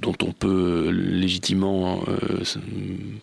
dont 0.00 0.16
on 0.22 0.32
peut 0.32 0.90
légitimement 0.90 2.04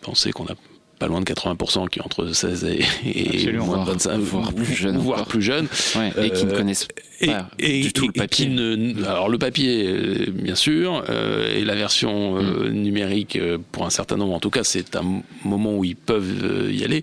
penser 0.02 0.32
qu'on 0.32 0.46
a 0.46 0.54
pas 1.00 1.08
loin 1.08 1.20
de 1.20 1.24
80% 1.24 1.88
qui 1.88 1.98
est 1.98 2.02
entre 2.02 2.32
16 2.32 2.64
et, 2.64 3.52
moins 3.52 3.52
de 3.52 3.58
Voire- 3.58 3.84
25, 3.86 4.18
voire 4.20 4.52
plus 4.52 4.74
jeune 4.74 4.98
voire 4.98 5.26
plus 5.26 5.42
jeune. 5.42 5.66
Ouais, 5.96 6.12
et 6.24 6.30
qui 6.30 6.44
ne 6.44 6.52
Euh, 6.52 6.56
connaissent 6.56 6.86
pas 7.24 7.48
et- 7.58 7.80
du 7.82 7.92
tout 7.92 8.06
le 8.06 8.12
papier. 8.12 8.46
ne- 8.48 9.02
alors 9.04 9.28
le 9.28 9.38
papier, 9.38 9.86
euh, 9.88 10.26
bien 10.30 10.54
sûr, 10.54 11.02
euh, 11.08 11.54
et 11.56 11.64
la 11.64 11.74
version 11.74 12.36
euh, 12.38 12.68
numérique 12.70 13.38
pour 13.72 13.84
un 13.86 13.90
certain 13.90 14.16
nombre. 14.16 14.34
En 14.34 14.40
tout 14.40 14.50
cas, 14.50 14.62
c'est 14.62 14.94
un 14.94 15.22
moment 15.44 15.74
où 15.76 15.84
ils 15.84 15.96
peuvent 15.96 16.70
y 16.70 16.84
aller. 16.84 17.02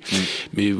Mais 0.55 0.71
euh, 0.71 0.77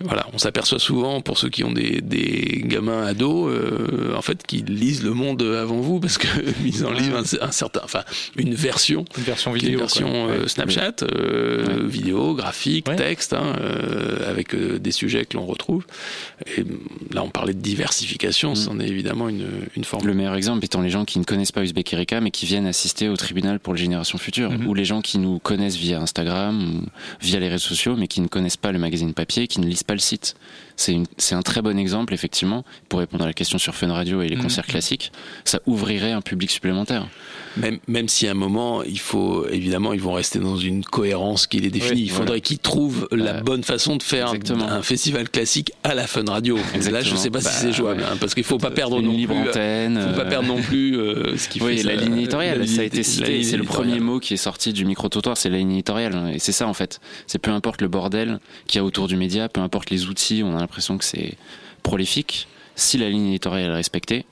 voilà, 0.00 0.26
on 0.32 0.38
s'aperçoit 0.38 0.78
souvent 0.78 1.20
pour 1.20 1.36
ceux 1.38 1.48
qui 1.48 1.64
ont 1.64 1.72
des, 1.72 2.00
des 2.00 2.62
gamins 2.64 3.04
ados, 3.06 3.50
euh, 3.52 4.14
en 4.16 4.22
fait, 4.22 4.44
qui 4.46 4.58
lisent 4.66 5.02
le 5.02 5.14
monde 5.14 5.42
avant 5.42 5.80
vous 5.80 6.00
parce 6.00 6.16
que 6.18 6.28
ils 6.64 6.84
en 6.86 6.92
lisent 6.92 7.36
un, 7.40 7.46
un 7.48 7.50
certain, 7.52 7.80
enfin, 7.84 8.02
une 8.36 8.54
version, 8.54 9.04
Une 9.18 9.24
version 9.24 9.50
est 9.54 9.58
une 9.60 9.64
vidéo. 9.64 9.78
version 9.80 10.10
quoi. 10.10 10.26
Ouais. 10.38 10.48
Snapchat, 10.48 10.94
euh, 11.02 11.86
vidéo, 12.20 12.34
graphique, 12.34 12.88
Ouais. 12.88 12.96
texte, 12.96 13.32
hein, 13.32 13.56
euh, 13.60 14.28
avec 14.30 14.54
euh, 14.54 14.78
des 14.78 14.92
sujets 14.92 15.24
que 15.24 15.36
l'on 15.36 15.46
retrouve. 15.46 15.84
Et 16.56 16.62
mm, 16.62 16.78
là, 17.12 17.22
on 17.22 17.28
parlait 17.30 17.54
de 17.54 17.60
diversification, 17.60 18.54
c'en 18.54 18.78
est 18.80 18.88
évidemment 18.88 19.28
une, 19.28 19.46
une 19.76 19.84
forme. 19.84 20.06
Le 20.06 20.14
meilleur 20.14 20.34
exemple 20.34 20.64
étant 20.64 20.80
les 20.80 20.90
gens 20.90 21.04
qui 21.04 21.18
ne 21.18 21.24
connaissent 21.24 21.52
pas 21.52 21.62
Uzbek 21.62 21.92
Erika 21.92 22.20
mais 22.20 22.30
qui 22.30 22.46
viennent 22.46 22.66
assister 22.66 23.08
au 23.08 23.16
tribunal 23.16 23.60
pour 23.60 23.74
les 23.74 23.80
générations 23.80 24.18
futures, 24.18 24.50
Mhm. 24.50 24.66
ou 24.66 24.74
les 24.74 24.84
gens 24.84 25.00
qui 25.00 25.18
nous 25.18 25.38
connaissent 25.38 25.76
via 25.76 26.00
Instagram, 26.00 26.86
via 27.20 27.38
les 27.40 27.48
réseaux 27.48 27.68
sociaux, 27.68 27.96
mais 27.96 28.08
qui 28.08 28.20
ne 28.20 28.28
connaissent 28.28 28.56
pas 28.56 28.72
le 28.72 28.78
magazine 28.78 29.14
papier, 29.14 29.46
qui 29.46 29.60
ne 29.60 29.66
lisent 29.66 29.82
pas 29.82 29.94
le 29.94 30.00
site. 30.00 30.34
C'est 30.76 31.34
un 31.34 31.42
très 31.42 31.60
bon 31.60 31.78
exemple, 31.78 32.14
effectivement, 32.14 32.64
pour 32.88 33.00
répondre 33.00 33.24
à 33.24 33.26
la 33.26 33.34
question 33.34 33.58
sur 33.58 33.74
Fun 33.74 33.92
Radio 33.92 34.22
et 34.22 34.28
les 34.28 34.36
Mhm. 34.36 34.42
concerts 34.44 34.66
classiques. 34.66 35.12
Ça 35.44 35.60
ouvrirait 35.66 36.12
un 36.12 36.22
public 36.22 36.50
supplémentaire. 36.50 37.06
Même, 37.58 37.78
même 37.86 38.08
si 38.08 38.26
à 38.26 38.30
un 38.30 38.34
moment, 38.34 38.82
il 38.82 38.98
faut 38.98 39.46
évidemment, 39.48 39.92
ils 39.92 40.00
vont 40.00 40.14
rester 40.14 40.38
dans 40.38 40.56
une 40.56 40.82
cohérence 40.84 41.46
qui 41.46 41.58
les 41.58 41.68
définit. 41.70 42.04
Oui, 42.04 42.08
il 42.10 42.14
faudrait 42.14 42.26
voilà. 42.26 42.40
qu'ils 42.40 42.58
trouvent 42.58 43.08
la 43.12 43.36
Euh, 43.36 43.40
bonne 43.40 43.62
façon 43.64 43.96
de 43.96 44.02
faire 44.02 44.32
un 44.68 44.82
festival 44.82 45.28
classique 45.30 45.72
à 45.84 45.94
la 45.94 46.06
Fun 46.06 46.24
Radio. 46.26 46.56
Là, 46.56 46.62
je 46.72 46.76
Exactement. 46.76 47.16
sais 47.16 47.30
pas 47.30 47.40
Bah, 47.40 47.50
si 47.50 47.60
c'est 47.60 47.72
jouable, 47.72 48.00
ouais. 48.00 48.06
hein, 48.12 48.16
parce 48.20 48.34
qu'il 48.34 48.44
faut 48.44 48.58
pas 48.58 48.70
perdre 48.70 49.00
non 49.00 49.14
plus. 49.14 49.26
antenne. 49.48 49.98
faut 50.00 50.16
pas 50.16 50.26
euh, 50.26 50.28
perdre 50.28 50.48
non 50.48 50.60
plus 50.60 50.98
euh, 50.98 51.36
ce 51.36 51.48
qui 51.48 51.60
Oui, 51.62 51.78
fait 51.78 51.82
la 51.84 51.94
ça, 51.96 52.00
ligne 52.04 52.16
éditoriale, 52.18 52.66
ça 52.68 52.80
a 52.80 52.84
été 52.84 53.02
cité. 53.02 53.42
C'est 53.44 53.56
le 53.56 53.64
premier 53.64 54.00
mot 54.00 54.18
qui 54.18 54.34
est 54.34 54.38
sorti 54.38 54.72
du 54.72 54.84
micro-trottoir, 54.84 55.36
c'est 55.36 55.48
la 55.48 55.58
ligne 55.58 55.72
éditoriale. 55.72 56.32
Et 56.34 56.38
c'est 56.38 56.52
ça, 56.52 56.66
en 56.66 56.74
fait. 56.74 57.00
C'est 57.26 57.38
peu 57.38 57.50
importe 57.52 57.80
le 57.80 57.88
bordel 57.88 58.40
qu'il 58.66 58.78
y 58.78 58.82
a 58.82 58.84
autour 58.84 59.06
du 59.08 59.16
média, 59.16 59.48
peu 59.48 59.60
importe 59.60 59.90
les 59.90 60.06
outils, 60.06 60.42
on 60.44 60.56
a 60.56 60.60
l'impression 60.60 60.98
que 60.98 61.04
c'est 61.04 61.34
prolifique. 61.82 62.48
Si 62.76 62.98
la 62.98 63.08
ligne 63.08 63.28
éditoriale 63.28 63.70
est 63.70 63.74
respectée, 63.74 64.24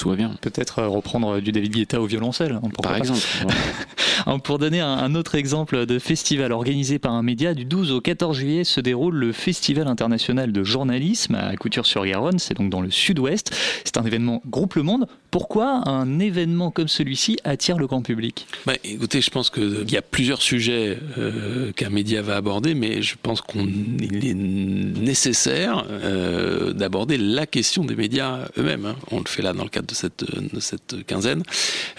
tout 0.00 0.08
va 0.08 0.16
bien. 0.16 0.34
Peut-être 0.40 0.78
euh, 0.78 0.88
reprendre 0.88 1.40
du 1.40 1.52
David 1.52 1.72
Guetta 1.74 2.00
au 2.00 2.06
violoncelle. 2.06 2.52
hein, 2.52 2.68
Par 2.82 2.96
exemple. 2.96 3.20
Voilà. 3.42 4.38
Pour 4.44 4.58
donner 4.58 4.80
un 4.80 5.14
autre 5.14 5.34
exemple 5.34 5.84
de 5.86 5.98
festival 5.98 6.52
organisé 6.52 6.98
par 6.98 7.12
un 7.12 7.22
média, 7.22 7.52
du 7.54 7.64
12 7.66 7.92
au 7.92 8.00
14 8.00 8.36
juillet 8.36 8.64
se 8.64 8.80
déroule 8.80 9.14
le 9.14 9.32
Festival 9.32 9.88
international 9.88 10.52
de 10.52 10.64
journalisme 10.64 11.34
à 11.34 11.54
Couture-sur-Garonne, 11.56 12.38
c'est 12.38 12.54
donc 12.54 12.70
dans 12.70 12.80
le 12.80 12.90
sud-ouest. 12.90 13.54
C'est 13.84 13.98
un 13.98 14.04
événement 14.04 14.42
groupe 14.46 14.74
Le 14.74 14.82
Monde. 14.82 15.06
Pourquoi 15.30 15.88
un 15.88 16.18
événement 16.18 16.72
comme 16.72 16.88
celui-ci 16.88 17.38
attire 17.44 17.78
le 17.78 17.86
grand 17.86 18.02
public 18.02 18.46
bah, 18.66 18.74
Écoutez, 18.82 19.20
je 19.20 19.30
pense 19.30 19.48
qu'il 19.48 19.88
y 19.88 19.96
a 19.96 20.02
plusieurs 20.02 20.42
sujets 20.42 20.98
euh, 21.18 21.72
qu'un 21.72 21.90
média 21.90 22.20
va 22.20 22.36
aborder, 22.36 22.74
mais 22.74 23.00
je 23.02 23.14
pense 23.22 23.40
qu'il 23.40 24.26
est 24.26 24.34
nécessaire 24.34 25.86
euh, 25.88 26.72
d'aborder 26.72 27.16
la 27.16 27.46
question 27.46 27.84
des 27.84 27.94
médias 27.94 28.48
eux-mêmes. 28.58 28.86
Hein. 28.86 28.96
On 29.12 29.18
le 29.18 29.26
fait 29.26 29.42
là 29.42 29.52
dans 29.52 29.64
le 29.64 29.70
cadre 29.70 29.86
de 29.86 29.94
cette, 29.94 31.06
quinzaine. 31.06 31.44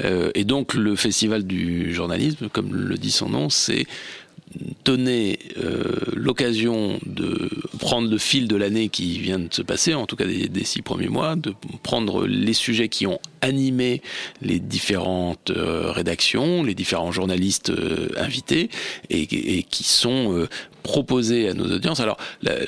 Euh, 0.04 0.32
et 0.36 0.44
donc 0.44 0.74
le 0.74 0.98
Festival 0.98 1.44
du 1.44 1.94
journalisme, 1.94 2.50
comme 2.50 2.74
le 2.74 2.98
dit 2.98 3.12
son 3.12 3.30
nom, 3.30 3.50
c'est 3.50 3.86
donner 4.84 5.40
euh, 5.58 5.82
l'occasion 6.14 7.00
de 7.06 7.50
prendre 7.80 8.10
le 8.10 8.18
fil 8.18 8.48
de 8.48 8.56
l'année 8.56 8.90
qui 8.90 9.20
vient 9.20 9.40
de 9.40 9.54
se 9.54 9.62
passer, 9.62 9.94
en 9.94 10.06
tout 10.06 10.16
cas 10.16 10.26
des, 10.26 10.64
six 10.64 10.82
premiers 10.82 11.10
mois, 11.10 11.36
de 11.36 11.54
prendre 11.84 12.26
les 12.28 12.54
sujets 12.54 12.90
qui 12.90 13.08
ont 13.08 13.20
animé 13.42 14.02
les 14.42 14.60
différentes 14.60 15.52
euh, 15.52 15.92
rédactions, 15.92 16.64
les 16.64 16.76
différents 16.76 17.12
journalistes 17.12 17.72
euh, 17.72 18.10
invités, 18.18 18.70
et, 19.10 19.22
et, 19.58 19.64
qui 19.64 19.84
sont 19.84 20.48
proposer 20.82 21.50
à 21.50 21.54
nos 21.54 21.72
audiences. 21.72 22.00
Alors, 22.00 22.18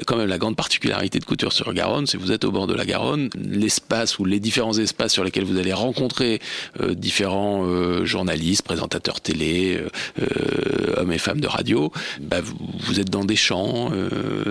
quand 0.06 0.15
même, 0.15 0.28
la 0.28 0.38
grande 0.38 0.56
particularité 0.56 1.19
de 1.19 1.26
Couture 1.26 1.54
sur 1.54 1.73
Garonne, 1.73 2.08
c'est 2.08 2.17
que 2.17 2.23
vous 2.23 2.32
êtes 2.32 2.45
au 2.45 2.52
bord 2.52 2.67
de 2.67 2.73
la 2.73 2.86
Garonne, 2.86 3.30
l'espace 3.36 4.19
ou 4.19 4.26
les 4.26 4.39
différents 4.39 4.78
espaces 4.78 5.13
sur 5.13 5.23
lesquels 5.23 5.43
vous 5.43 5.58
allez 5.58 5.73
rencontrer 5.73 6.39
euh, 6.82 6.93
différents 6.93 7.65
euh, 7.65 8.06
journalistes, 8.06 8.63
présentateurs 8.63 9.21
télé, 9.21 9.80
euh, 10.21 10.95
hommes 10.97 11.12
et 11.12 11.17
femmes 11.17 11.39
de 11.39 11.47
radio, 11.47 11.91
bah, 12.21 12.41
vous, 12.41 12.99
êtes 12.99 13.10
dans 13.10 13.26
des 13.26 13.36
champs, 13.36 13.91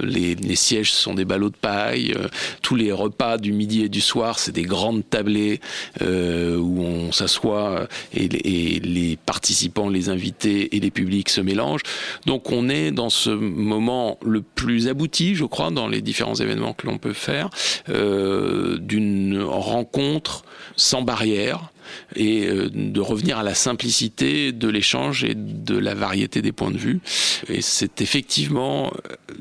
les, 0.02 0.36
sièges 0.56 0.92
sont 0.92 1.14
des 1.14 1.24
ballots 1.24 1.50
de 1.50 1.56
paille, 1.56 2.14
tous 2.62 2.76
les 2.76 2.92
repas 2.92 3.38
du 3.38 3.52
midi 3.52 3.82
et 3.82 3.88
du 3.88 4.00
soir, 4.00 4.38
c'est 4.38 4.52
des 4.52 4.62
grandes 4.62 5.08
tablées 5.08 5.60
où 6.00 6.82
on 6.82 7.12
s'assoit 7.12 7.86
et 8.14 8.28
les 8.28 9.16
participants, 9.16 9.88
les 9.88 10.08
invités 10.08 10.76
et 10.76 10.80
les 10.80 10.90
publics 10.90 11.28
se 11.28 11.40
mélangent. 11.40 11.82
Donc, 12.26 12.52
on 12.52 12.68
est 12.68 12.90
dans 12.90 13.10
ce 13.10 13.30
moment 13.54 14.18
le 14.24 14.42
plus 14.42 14.88
abouti, 14.88 15.34
je 15.34 15.44
crois, 15.44 15.70
dans 15.70 15.88
les 15.88 16.02
différents 16.02 16.34
événements 16.34 16.72
que 16.72 16.86
l'on 16.86 16.98
peut 16.98 17.12
faire, 17.12 17.50
euh, 17.88 18.78
d'une 18.78 19.42
rencontre 19.42 20.44
sans 20.76 21.02
barrière 21.02 21.72
et 22.16 22.46
euh, 22.46 22.70
de 22.72 23.00
revenir 23.00 23.38
à 23.38 23.42
la 23.42 23.54
simplicité 23.54 24.52
de 24.52 24.68
l'échange 24.68 25.24
et 25.24 25.34
de 25.34 25.76
la 25.76 25.94
variété 25.94 26.42
des 26.42 26.52
points 26.52 26.70
de 26.70 26.78
vue. 26.78 27.00
Et 27.48 27.60
c'est 27.60 28.00
effectivement 28.00 28.92
euh, 29.10 29.34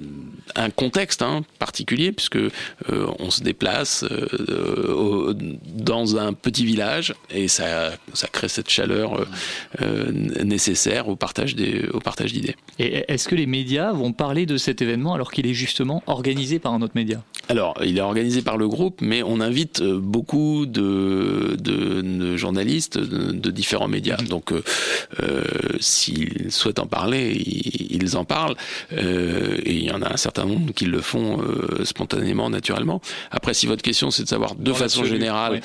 un 0.56 0.70
contexte 0.70 1.22
hein, 1.22 1.44
particulier 1.60 2.12
puisque 2.12 2.38
euh, 2.38 2.50
on 3.20 3.30
se 3.30 3.42
déplace 3.42 4.06
dans 5.76 6.18
un 6.18 6.34
petit 6.34 6.66
village 6.66 7.14
et 7.30 7.48
ça, 7.48 7.92
ça 8.14 8.28
crée 8.28 8.48
cette 8.48 8.70
chaleur 8.70 9.26
nécessaire 10.44 11.08
au 11.08 11.16
partage 11.16 11.56
des, 11.56 11.88
au 11.94 12.00
partage 12.00 12.34
d'idées. 12.34 12.56
Et 12.80 13.06
est-ce 13.08 13.28
que 13.28 13.36
les 13.36 13.46
médias 13.46 13.92
vont 13.92 14.14
parler 14.14 14.46
de 14.46 14.58
cet 14.58 14.82
événement 14.82 15.14
alors 15.14 15.32
qu'il 15.32 15.48
est 15.48 15.54
justement 15.54 16.04
organisé 16.08 16.60
par 16.60 16.74
un 16.74 16.82
autre 16.82 16.94
média? 16.96 17.24
Alors, 17.50 17.76
il 17.84 17.98
est 17.98 18.02
organisé 18.02 18.42
par 18.42 18.58
le 18.58 18.68
groupe, 18.68 19.02
mais 19.02 19.24
on 19.24 19.42
invite 19.42 19.82
beaucoup 19.84 20.66
de, 20.66 21.58
de, 21.60 22.02
de 22.02 22.38
journalistes 22.38 22.98
de, 22.98 23.52
différents 23.52 23.88
médias. 23.88 24.18
Mhm. 24.22 24.28
Donc, 24.28 24.52
euh, 24.52 24.64
euh, 25.22 25.44
s'ils 25.80 26.52
souhaitent 26.52 26.80
en 26.80 26.88
parler, 26.88 27.34
ils, 27.36 28.18
en 28.18 28.26
parlent. 28.26 28.56
Euh, 28.94 29.58
et 29.64 29.74
il 29.74 29.84
y 29.84 29.92
en 29.92 30.02
a 30.02 30.14
un 30.14 30.18
certain 30.18 30.41
nombre 30.46 30.74
qui 30.74 30.86
le 30.86 31.02
font 31.02 31.40
spontanément, 31.84 32.50
naturellement. 32.50 33.02
Après, 33.32 33.54
si 33.54 33.68
votre 33.68 33.82
question 33.82 34.12
c'est 34.12 34.24
de 34.24 34.28
savoir 34.28 34.56
de 34.56 34.74
façon 34.74 35.04
générale 35.04 35.62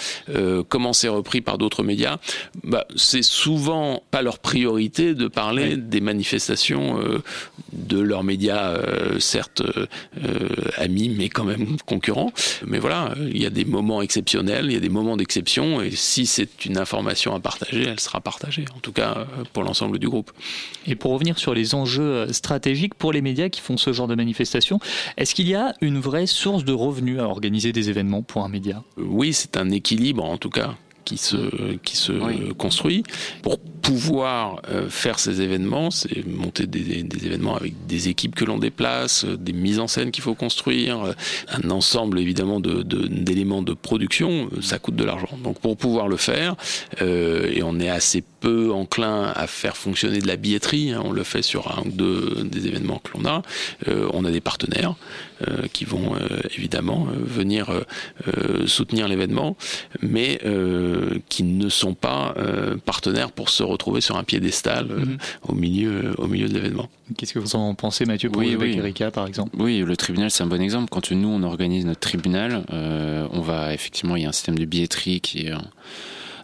comment 0.69 0.93
c'est 0.93 1.09
repris 1.09 1.41
par 1.41 1.59
d'autres 1.59 1.83
médias, 1.83 2.19
bah, 2.65 2.87
c'est 2.97 3.23
souvent 3.23 4.03
pas 4.11 4.23
leur 4.23 4.39
priorité 4.39 5.15
de 5.15 5.29
parler 5.29 5.77
des 5.77 6.01
manifestations 6.01 7.01
de 7.73 8.01
leurs 8.01 8.25
médias, 8.25 8.79
certes 9.19 9.63
amis, 10.77 11.09
mais 11.09 11.29
quand 11.29 11.45
même 11.45 11.77
concurrents. 11.87 12.33
Mais 12.67 12.79
voilà, 12.79 13.15
il 13.21 13.41
y 13.41 13.47
a 13.47 13.51
des 13.51 13.65
moments 13.65 14.03
exceptionnels, 14.03 14.67
il 14.67 14.73
y 14.73 14.77
a 14.77 14.81
des 14.81 14.89
moments 14.89 15.17
d'exception, 15.17 15.81
et 15.81 15.91
si 15.91 16.27
c'est 16.27 16.65
une 16.65 16.79
information 16.79 17.35
à 17.35 17.41
partager, 17.41 17.85
elle 17.85 18.01
sera 18.01 18.21
partagée, 18.21 18.65
en 18.75 18.81
tout 18.81 18.93
cas 18.93 19.15
euh, 19.19 19.45
pour 19.53 19.63
l'ensemble 19.63 19.99
du 19.99 20.09
groupe. 20.09 20.33
Et 20.87 20.95
pour 20.95 21.13
revenir 21.13 21.39
sur 21.39 21.55
les 21.55 21.75
enjeux 21.75 22.03
euh, 22.03 22.33
stratégiques 22.33 22.95
pour 22.95 23.13
les 23.13 23.23
médias 23.23 23.49
qui 23.49 23.61
font 23.61 23.77
ce 23.77 23.93
genre 23.93 24.09
de 24.09 24.15
est-ce 25.17 25.35
qu'il 25.35 25.49
y 25.49 25.55
a 25.55 25.75
une 25.81 25.99
vraie 25.99 26.27
source 26.27 26.65
de 26.65 26.73
revenus 26.73 27.19
à 27.21 27.25
organiser 27.25 27.73
des 27.73 27.91
événements 27.91 28.23
pour 28.23 28.45
un 28.45 28.49
média? 28.49 28.83
Oui, 28.97 29.33
c'est 29.33 29.57
un 29.57 29.71
équilibre 29.71 30.25
en 30.25 30.39
tout 30.39 30.51
cas 30.51 30.75
qui 31.07 31.17
se, 31.17 31.77
qui 31.85 31.97
se 31.97 32.53
construit. 32.53 33.05
Pour 33.43 33.59
pouvoir 33.87 34.61
euh, 34.69 34.89
faire 34.91 35.21
ces 35.21 35.41
événements, 35.41 35.93
c'est 35.93 36.27
monter 36.27 36.67
des, 36.67 37.05
des, 37.05 37.27
événements 37.27 37.57
avec 37.57 37.87
des 37.87 38.09
équipes 38.09 38.35
que 38.35 38.45
l'on 38.45 38.59
déplace, 38.59 39.25
euh, 39.25 39.37
des 39.37 39.53
mises 39.53 39.79
en 39.79 39.87
scène 39.87 40.11
qu'il 40.11 40.25
faut 40.25 40.35
construire, 40.35 41.05
euh, 41.05 41.13
un 41.49 41.71
ensemble 41.71 42.19
évidemment 42.19 42.59
d'éléments 42.59 43.63
de, 43.63 43.71
de, 43.71 43.75
production, 43.75 44.51
ça 44.61 44.81
coûte 44.81 44.97
de 44.97 45.05
l'argent. 45.05 45.39
Donc 45.45 45.61
pour 45.61 45.77
pouvoir 45.77 46.09
le 46.09 46.17
faire, 46.17 46.57
euh, 47.01 47.49
et 47.55 47.63
on 47.63 47.79
est 47.79 47.89
assez 47.89 48.25
peu 48.41 48.73
enclin 48.73 49.33
à 49.35 49.47
faire 49.47 49.77
fonctionner 49.77 50.19
de 50.19 50.27
la 50.27 50.37
billetterie, 50.37 50.91
hein, 50.91 51.03
on 51.05 51.13
le 51.13 51.23
fait 51.23 51.43
sur 51.43 51.79
un 51.79 51.83
ou 51.87 51.91
deux 51.91 52.45
des 52.45 52.67
événements 52.67 52.99
que 52.99 53.17
l'on 53.17 53.25
a, 53.25 53.43
euh, 53.89 54.09
on 54.13 54.25
a 54.25 54.31
des 54.33 54.41
partenaires 54.41 54.95
euh, 55.47 55.67
qui 55.73 55.85
vont 55.85 56.15
évidemment 56.57 57.07
venir 57.13 57.71
soutenir 58.67 59.09
l'événement, 59.09 59.57
mais 60.01 60.41
qui 61.29 61.43
ne 61.43 61.69
sont 61.69 61.95
pas 61.95 62.35
partenaires 62.85 63.33
pour 63.33 63.49
se 63.49 63.63
retrouver 63.63 64.01
sur 64.01 64.17
un 64.17 64.25
piédestal 64.25 64.87
mhm. 64.87 65.19
au 65.49 65.55
milieu, 65.55 66.15
au 66.19 66.27
milieu 66.27 66.49
de 66.49 66.55
l'événement. 66.55 66.89
Qu'est-ce 67.17 67.33
que 67.33 67.39
vous 67.39 67.57
en 67.57 67.75
pensez, 67.75 68.05
Mathieu, 68.05 68.31
pour 68.31 68.43
oui, 68.43 68.57
Erika, 68.61 69.11
par 69.11 69.27
exemple? 69.27 69.51
Oui, 69.59 69.79
le 69.79 69.97
tribunal, 69.97 70.31
c'est 70.31 70.43
un 70.43 70.49
bon 70.49 70.61
exemple. 70.61 70.89
Quand 70.91 71.11
nous, 71.13 71.29
on 71.29 71.43
organise 71.43 71.87
notre 71.87 72.01
tribunal, 72.01 72.65
on 72.71 73.41
va 73.41 73.73
effectivement, 73.75 74.17
il 74.17 74.23
y 74.23 74.27
a 74.27 74.29
un 74.29 74.33
système 74.33 74.59
de 74.59 74.65
billetterie 74.65 75.21
qui 75.21 75.47
est 75.47 75.53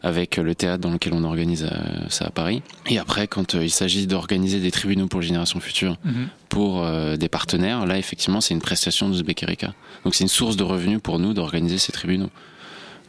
avec 0.02 0.36
le 0.36 0.54
théâtre 0.54 0.80
dans 0.80 0.90
lequel 0.90 1.14
on 1.14 1.24
organise 1.24 1.68
euh, 1.70 2.08
ça 2.08 2.26
à 2.26 2.30
Paris. 2.30 2.62
Et 2.86 2.98
après, 2.98 3.28
quand 3.28 3.54
euh, 3.54 3.64
il 3.64 3.70
s'agit 3.70 4.06
d'organiser 4.06 4.58
des 4.58 4.70
tribunaux 4.70 5.06
pour 5.06 5.20
les 5.20 5.26
générations 5.26 5.60
futures, 5.60 5.96
mhm. 6.04 6.28
pour 6.48 6.84
euh, 6.84 7.16
des 7.16 7.28
partenaires, 7.28 7.86
là, 7.86 7.98
effectivement, 7.98 8.40
c'est 8.40 8.54
une 8.54 8.60
prestation 8.60 9.08
de 9.08 9.14
Uzbek 9.14 9.44
Erika. 9.44 9.74
Donc 10.04 10.14
c'est 10.14 10.24
une 10.24 10.28
source 10.28 10.56
de 10.56 10.64
revenus 10.64 11.00
pour 11.00 11.18
nous 11.18 11.34
d'organiser 11.34 11.78
ces 11.78 11.92
tribunaux. 11.92 12.30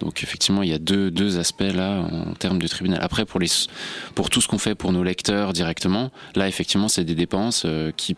Donc 0.04 0.22
effectivement, 0.24 0.63
il 0.63 0.70
y 0.70 0.74
a 0.74 0.80
deux, 0.80 1.12
deux 1.12 1.39
aspects 1.39 1.62
là 1.62 2.08
en 2.12 2.34
termes 2.34 2.60
de 2.60 2.68
tribunal. 2.68 3.00
Après, 3.02 3.26
pour, 3.26 3.39
les, 3.39 3.48
pour 4.16 4.30
tout 4.30 4.42
ce 4.42 4.48
qu'on 4.48 4.58
fait 4.58 4.76
pour 4.76 4.92
nos 4.92 5.04
lecteurs 5.04 5.54
directement, 5.54 6.12
là, 6.36 6.48
effectivement, 6.48 6.88
c'est 6.88 7.04
des 7.04 7.16
dépenses 7.16 7.66
qui 7.98 8.16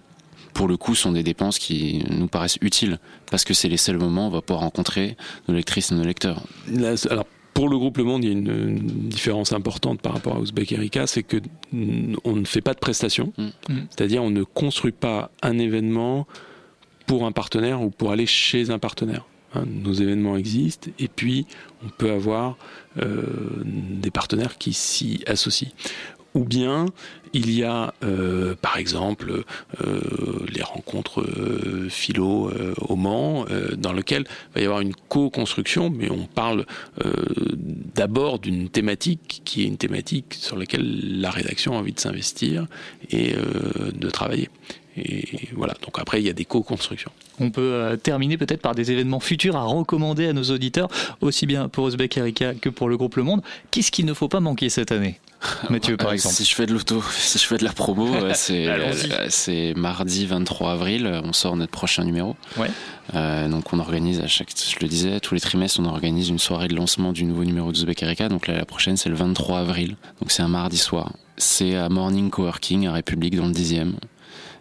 pour 0.56 0.70
le 0.70 0.78
coup, 0.78 0.96
sont 0.96 1.12
des 1.12 1.22
dépenses 1.22 1.60
qui 1.60 2.04
nous 2.10 2.28
paraissent 2.28 2.58
utiles 2.62 2.98
parce 3.30 3.44
que 3.44 3.54
c'est 3.54 3.68
les 3.68 3.78
seuls 3.78 3.98
moments 3.98 4.28
où 4.28 4.30
on 4.30 4.32
va 4.32 4.42
pouvoir 4.42 4.62
rencontrer 4.62 5.18
nos 5.50 5.54
lectrices 5.54 5.92
et 5.92 5.96
nos 5.96 6.06
lecteurs. 6.06 6.44
alors, 7.10 7.28
pour 7.54 7.70
le 7.70 7.78
groupe 7.78 7.98
Le 7.98 8.04
Monde, 8.04 8.24
il 8.24 8.28
y 8.28 8.30
a 8.30 8.34
une, 8.34 8.78
différence 9.10 9.52
importante 9.52 10.02
par 10.02 10.14
rapport 10.14 10.36
à 10.36 10.40
Ouzbek 10.40 10.72
Erika, 10.72 11.08
c'est 11.08 11.24
que 11.24 11.38
on 12.24 12.36
ne 12.36 12.46
fait 12.46 12.62
pas 12.62 12.74
de 12.74 12.80
prestations, 12.80 13.34
mm. 13.38 13.44
Mm. 13.44 13.88
c'est-à-dire 13.90 14.24
on 14.24 14.30
ne 14.30 14.44
construit 14.44 14.94
pas 14.94 15.30
un 15.42 15.58
événement 15.60 16.26
pour 17.06 17.26
un 17.26 17.32
partenaire 17.32 17.82
ou 17.82 17.90
pour 17.90 18.12
aller 18.12 18.26
chez 18.26 18.72
un 18.72 18.80
partenaire. 18.80 19.26
Hein, 19.56 19.66
nos 19.68 19.94
événements 19.94 20.38
existent 20.38 20.90
et 21.00 21.08
puis 21.08 21.46
on 21.86 21.90
peut 21.90 22.12
avoir 22.12 22.58
euh, 23.02 23.24
des 23.64 24.12
partenaires 24.12 24.58
qui 24.58 24.74
s'y 24.74 25.24
associent 25.28 25.70
ou 26.34 26.44
bien 26.44 26.88
il 27.32 27.52
y 27.52 27.64
a 27.64 27.94
euh, 28.04 28.56
par 28.62 28.78
exemple 28.78 29.44
euh, 29.82 30.00
les 30.54 30.64
rencontres 30.64 31.26
philo 31.90 32.52
au 32.82 32.96
Mans, 32.96 33.46
dans 33.78 33.94
lequel 33.94 34.26
il 34.28 34.54
va 34.56 34.62
y 34.62 34.66
avoir 34.66 34.82
une 34.82 34.96
co-construction, 35.08 35.90
mais 35.90 36.10
on 36.12 36.26
parle 36.26 36.66
d'abord 37.96 38.40
d'une 38.40 38.70
thématique 38.70 39.42
qui 39.46 39.64
est 39.64 39.68
une 39.68 39.78
thématique 39.78 40.34
sur 40.34 40.58
laquelle 40.58 41.22
la 41.22 41.30
rédaction 41.30 41.76
a 41.76 41.78
envie 41.78 41.94
de 41.94 42.00
s'investir 42.00 42.68
et 43.12 43.34
de 43.94 44.10
travailler. 44.10 44.50
Et 44.98 45.50
voilà, 45.54 45.74
donc 45.84 46.00
après, 46.00 46.22
il 46.22 46.26
y 46.26 46.30
a 46.30 46.34
des 46.34 46.46
co-constructions. 46.46 47.12
On 47.40 47.52
peut 47.52 48.00
terminer 48.02 48.38
peut-être 48.38 48.62
par 48.62 48.76
des 48.76 48.92
événements 48.92 49.20
futurs 49.20 49.58
à 49.58 49.64
recommander 49.64 50.28
à 50.28 50.34
nos 50.34 50.44
auditeurs, 50.44 50.88
aussi 51.22 51.46
bien 51.46 51.68
pour 51.68 51.84
Osbeck 51.84 52.18
Erika 52.18 52.54
que 52.54 52.70
pour 52.70 52.88
le 52.88 52.96
groupe 52.96 53.16
Le 53.16 53.24
Monde. 53.24 53.42
Qu'est-ce 53.72 53.92
qu'il 53.92 54.06
ne 54.06 54.14
faut 54.14 54.30
pas 54.30 54.40
manquer 54.40 54.70
cette 54.70 54.92
année 54.92 55.20
Mathieu, 55.70 55.98
par 55.98 56.12
exemple. 56.14 56.36
Si 56.36 56.46
je 56.46 56.56
fais 56.56 56.66
de 56.66 56.74
l'auto, 56.74 57.04
si 57.12 57.38
je 57.38 57.46
fais 57.46 57.58
de 57.58 57.64
la 57.64 57.74
promo, 57.74 58.08
c'est 58.34 58.68
euh, 58.68 59.28
c'est 59.30 59.74
mardi 59.76 60.26
23 60.26 60.72
avril, 60.74 61.22
on 61.24 61.34
sort 61.34 61.56
notre 61.56 61.72
prochain 61.72 62.04
numéro. 62.04 62.36
Ouais. 62.58 62.70
Euh, 63.14 63.48
donc 63.48 63.72
on 63.74 63.80
organise 63.80 64.20
à 64.22 64.28
chaque, 64.28 64.50
je 64.58 64.78
le 64.82 64.88
disais, 64.88 65.20
tous 65.20 65.36
les 65.36 65.42
trimestres, 65.42 65.80
on 65.80 65.86
organise 65.86 66.30
une 66.30 66.40
soirée 66.40 66.68
de 66.68 66.76
lancement 66.76 67.14
du 67.14 67.26
nouveau 67.26 67.44
numéro 67.44 67.72
de 67.72 67.78
Zubek 67.78 68.04
Erika. 68.04 68.30
Donc 68.30 68.48
là, 68.48 68.56
la 68.56 68.66
prochaine, 68.66 68.98
c'est 68.98 69.10
le 69.10 69.16
23 69.16 69.60
avril. 69.60 69.96
Donc 70.22 70.32
c'est 70.32 70.44
un 70.44 70.48
mardi 70.48 70.78
soir. 70.78 71.14
C'est 71.38 71.76
à 71.76 71.90
Morning 71.90 72.30
Coworking 72.30 72.88
à 72.88 72.94
République 72.94 73.36
dans 73.36 73.48
le 73.48 73.54
10e. 73.54 73.94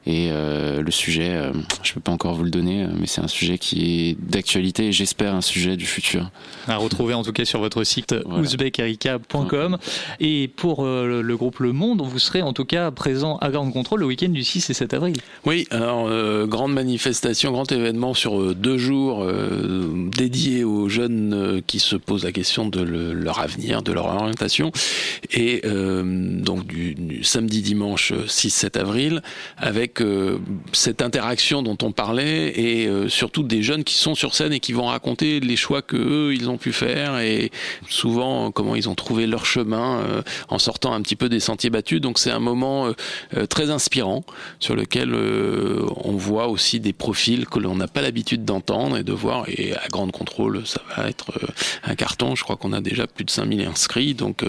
Et 0.06 0.28
euh, 0.30 0.82
le 0.82 0.90
sujet, 0.90 1.30
euh, 1.30 1.52
je 1.82 1.90
ne 1.90 1.94
peux 1.94 2.00
pas 2.00 2.12
encore 2.12 2.34
vous 2.34 2.44
le 2.44 2.50
donner, 2.50 2.82
euh, 2.82 2.88
mais 2.98 3.06
c'est 3.06 3.22
un 3.22 3.28
sujet 3.28 3.56
qui 3.56 4.10
est 4.10 4.16
d'actualité 4.20 4.88
et 4.88 4.92
j'espère 4.92 5.34
un 5.34 5.40
sujet 5.40 5.76
du 5.76 5.86
futur. 5.86 6.30
À 6.68 6.76
retrouver 6.76 7.14
en 7.14 7.22
tout 7.22 7.32
cas 7.32 7.46
sur 7.46 7.60
votre 7.60 7.84
site 7.84 8.14
voilà. 8.26 8.42
ouzbekerika.com. 8.42 9.78
Et 10.20 10.48
pour 10.48 10.84
le 10.84 11.34
groupe 11.34 11.58
Le 11.60 11.72
Monde, 11.72 12.02
vous 12.02 12.18
serez 12.18 12.42
en 12.42 12.52
tout 12.52 12.64
cas 12.64 12.90
présent 12.90 13.38
à 13.38 13.50
Grande 13.50 13.72
Contrôle 13.72 14.00
le 14.00 14.06
week-end 14.06 14.28
du 14.28 14.44
6 14.44 14.70
et 14.70 14.74
7 14.74 14.94
avril. 14.94 15.16
Oui, 15.46 15.66
alors 15.70 16.08
grande 16.46 16.72
manifestation, 16.72 17.52
grand 17.52 17.70
événement 17.72 18.14
sur 18.14 18.54
deux 18.54 18.78
jours 18.78 19.26
dédié 20.16 20.64
aux 20.64 20.88
jeunes 20.88 21.62
qui 21.66 21.78
se 21.78 21.96
posent 21.96 22.24
la 22.24 22.32
question 22.32 22.66
de 22.66 22.80
le, 22.80 23.12
leur 23.12 23.40
avenir, 23.40 23.82
de 23.82 23.92
leur 23.92 24.06
orientation. 24.06 24.72
Et 25.32 25.62
donc 25.64 26.66
du, 26.66 26.94
du 26.94 27.24
samedi 27.24 27.62
dimanche 27.62 28.12
6-7 28.12 28.78
avril 28.78 29.22
avec 29.56 29.93
euh, 30.00 30.38
cette 30.72 31.02
interaction 31.02 31.62
dont 31.62 31.76
on 31.82 31.92
parlait 31.92 32.48
et 32.58 32.86
euh, 32.86 33.08
surtout 33.08 33.42
des 33.42 33.62
jeunes 33.62 33.84
qui 33.84 33.94
sont 33.94 34.14
sur 34.14 34.34
scène 34.34 34.52
et 34.52 34.60
qui 34.60 34.72
vont 34.72 34.86
raconter 34.86 35.40
les 35.40 35.56
choix 35.56 35.82
que 35.82 35.96
eux 35.96 36.34
ils 36.34 36.48
ont 36.48 36.56
pu 36.56 36.72
faire 36.72 37.18
et 37.18 37.50
souvent 37.88 38.50
comment 38.50 38.74
ils 38.74 38.88
ont 38.88 38.94
trouvé 38.94 39.26
leur 39.26 39.46
chemin 39.46 40.00
euh, 40.00 40.22
en 40.48 40.58
sortant 40.58 40.92
un 40.92 41.02
petit 41.02 41.16
peu 41.16 41.28
des 41.28 41.40
sentiers 41.40 41.70
battus. 41.70 42.00
Donc 42.00 42.18
c'est 42.18 42.30
un 42.30 42.40
moment 42.40 42.92
très 43.48 43.70
inspirant 43.70 44.24
sur 44.58 44.74
lequel 44.74 45.14
on 45.14 46.12
voit 46.12 46.48
aussi 46.48 46.80
des 46.80 46.92
profils 46.92 47.46
que 47.46 47.58
l'on 47.58 47.76
n'a 47.76 47.88
pas 47.88 48.02
l'habitude 48.02 48.44
d'entendre 48.44 48.96
et 48.96 49.02
de 49.02 49.12
voir. 49.12 49.44
Et 49.48 49.74
à 49.74 49.88
grande 49.88 50.12
contrôle, 50.12 50.66
ça 50.66 50.80
va 50.96 51.08
être 51.08 51.32
un 51.84 51.94
carton. 51.94 52.34
Je 52.34 52.42
crois 52.42 52.56
qu'on 52.56 52.72
a 52.72 52.80
déjà 52.80 53.06
plus 53.06 53.24
de 53.24 53.30
5000 53.30 53.62
inscrits, 53.66 54.14
donc 54.14 54.44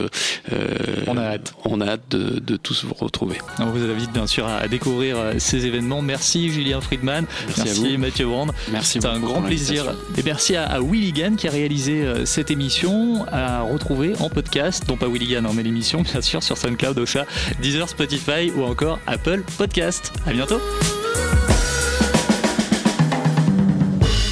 on 1.08 1.18
a 1.18 1.22
hâte. 1.22 1.54
On 1.66 1.82
a 1.82 1.88
hâte 1.88 2.10
de, 2.10 2.40
de 2.40 2.58
tous 2.58 2.86
vous 2.86 2.94
retrouver. 2.94 3.38
Vous 3.60 3.84
invite 3.84 4.12
bien 4.12 4.28
sûr 4.28 4.48
à 4.48 4.68
découvrir 4.68 5.18
ces 5.40 5.66
événements. 5.66 6.02
Merci 6.02 6.50
Julien 6.52 6.82
Friedman, 6.82 7.26
merci, 7.48 7.62
merci 7.66 7.98
Mathieu 7.98 8.26
Brand. 8.28 8.52
Merci 8.72 9.00
C'est 9.02 9.08
un 9.08 9.20
grand 9.20 9.42
plaisir. 9.42 9.96
Et 10.18 10.24
merci 10.24 10.56
à, 10.56 10.66
à 10.66 10.80
Willigan 10.82 11.36
qui 11.36 11.48
a 11.48 11.52
réalisé 11.52 12.04
euh, 12.04 12.26
cette 12.26 12.52
émission 12.52 13.26
à 13.32 13.62
retrouver 13.62 14.14
en 14.20 14.30
podcast, 14.30 14.84
non 14.88 14.98
pas 14.98 15.08
Willigan, 15.08 15.44
mais 15.54 15.64
l'émission 15.64 16.02
bien 16.02 16.22
sûr 16.22 16.44
sur 16.44 16.58
SoundCloud, 16.58 16.98
Ocha, 17.00 17.26
Deezer, 17.62 17.90
Spotify 17.90 18.52
ou 18.56 18.64
encore 18.64 19.00
Apple 19.08 19.44
Podcast. 19.58 20.12
À 20.26 20.32
bientôt. 20.34 20.60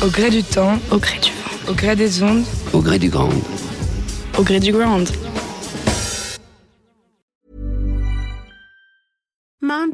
Au 0.01 0.08
gré 0.08 0.30
du 0.30 0.43
temps, 0.43 0.80
au 0.91 0.97
gré 0.97 1.18
du 1.20 1.32
vent, 1.32 1.72
au 1.72 1.74
gré 1.74 1.95
des 1.95 2.24
ondes, 2.24 2.43
au 2.74 2.82
gré 2.82 2.99
du 2.99 3.10
grand, 3.10 3.30
au 4.38 4.43
gré 4.43 4.60
du 4.60 4.72
grand. 4.74 4.99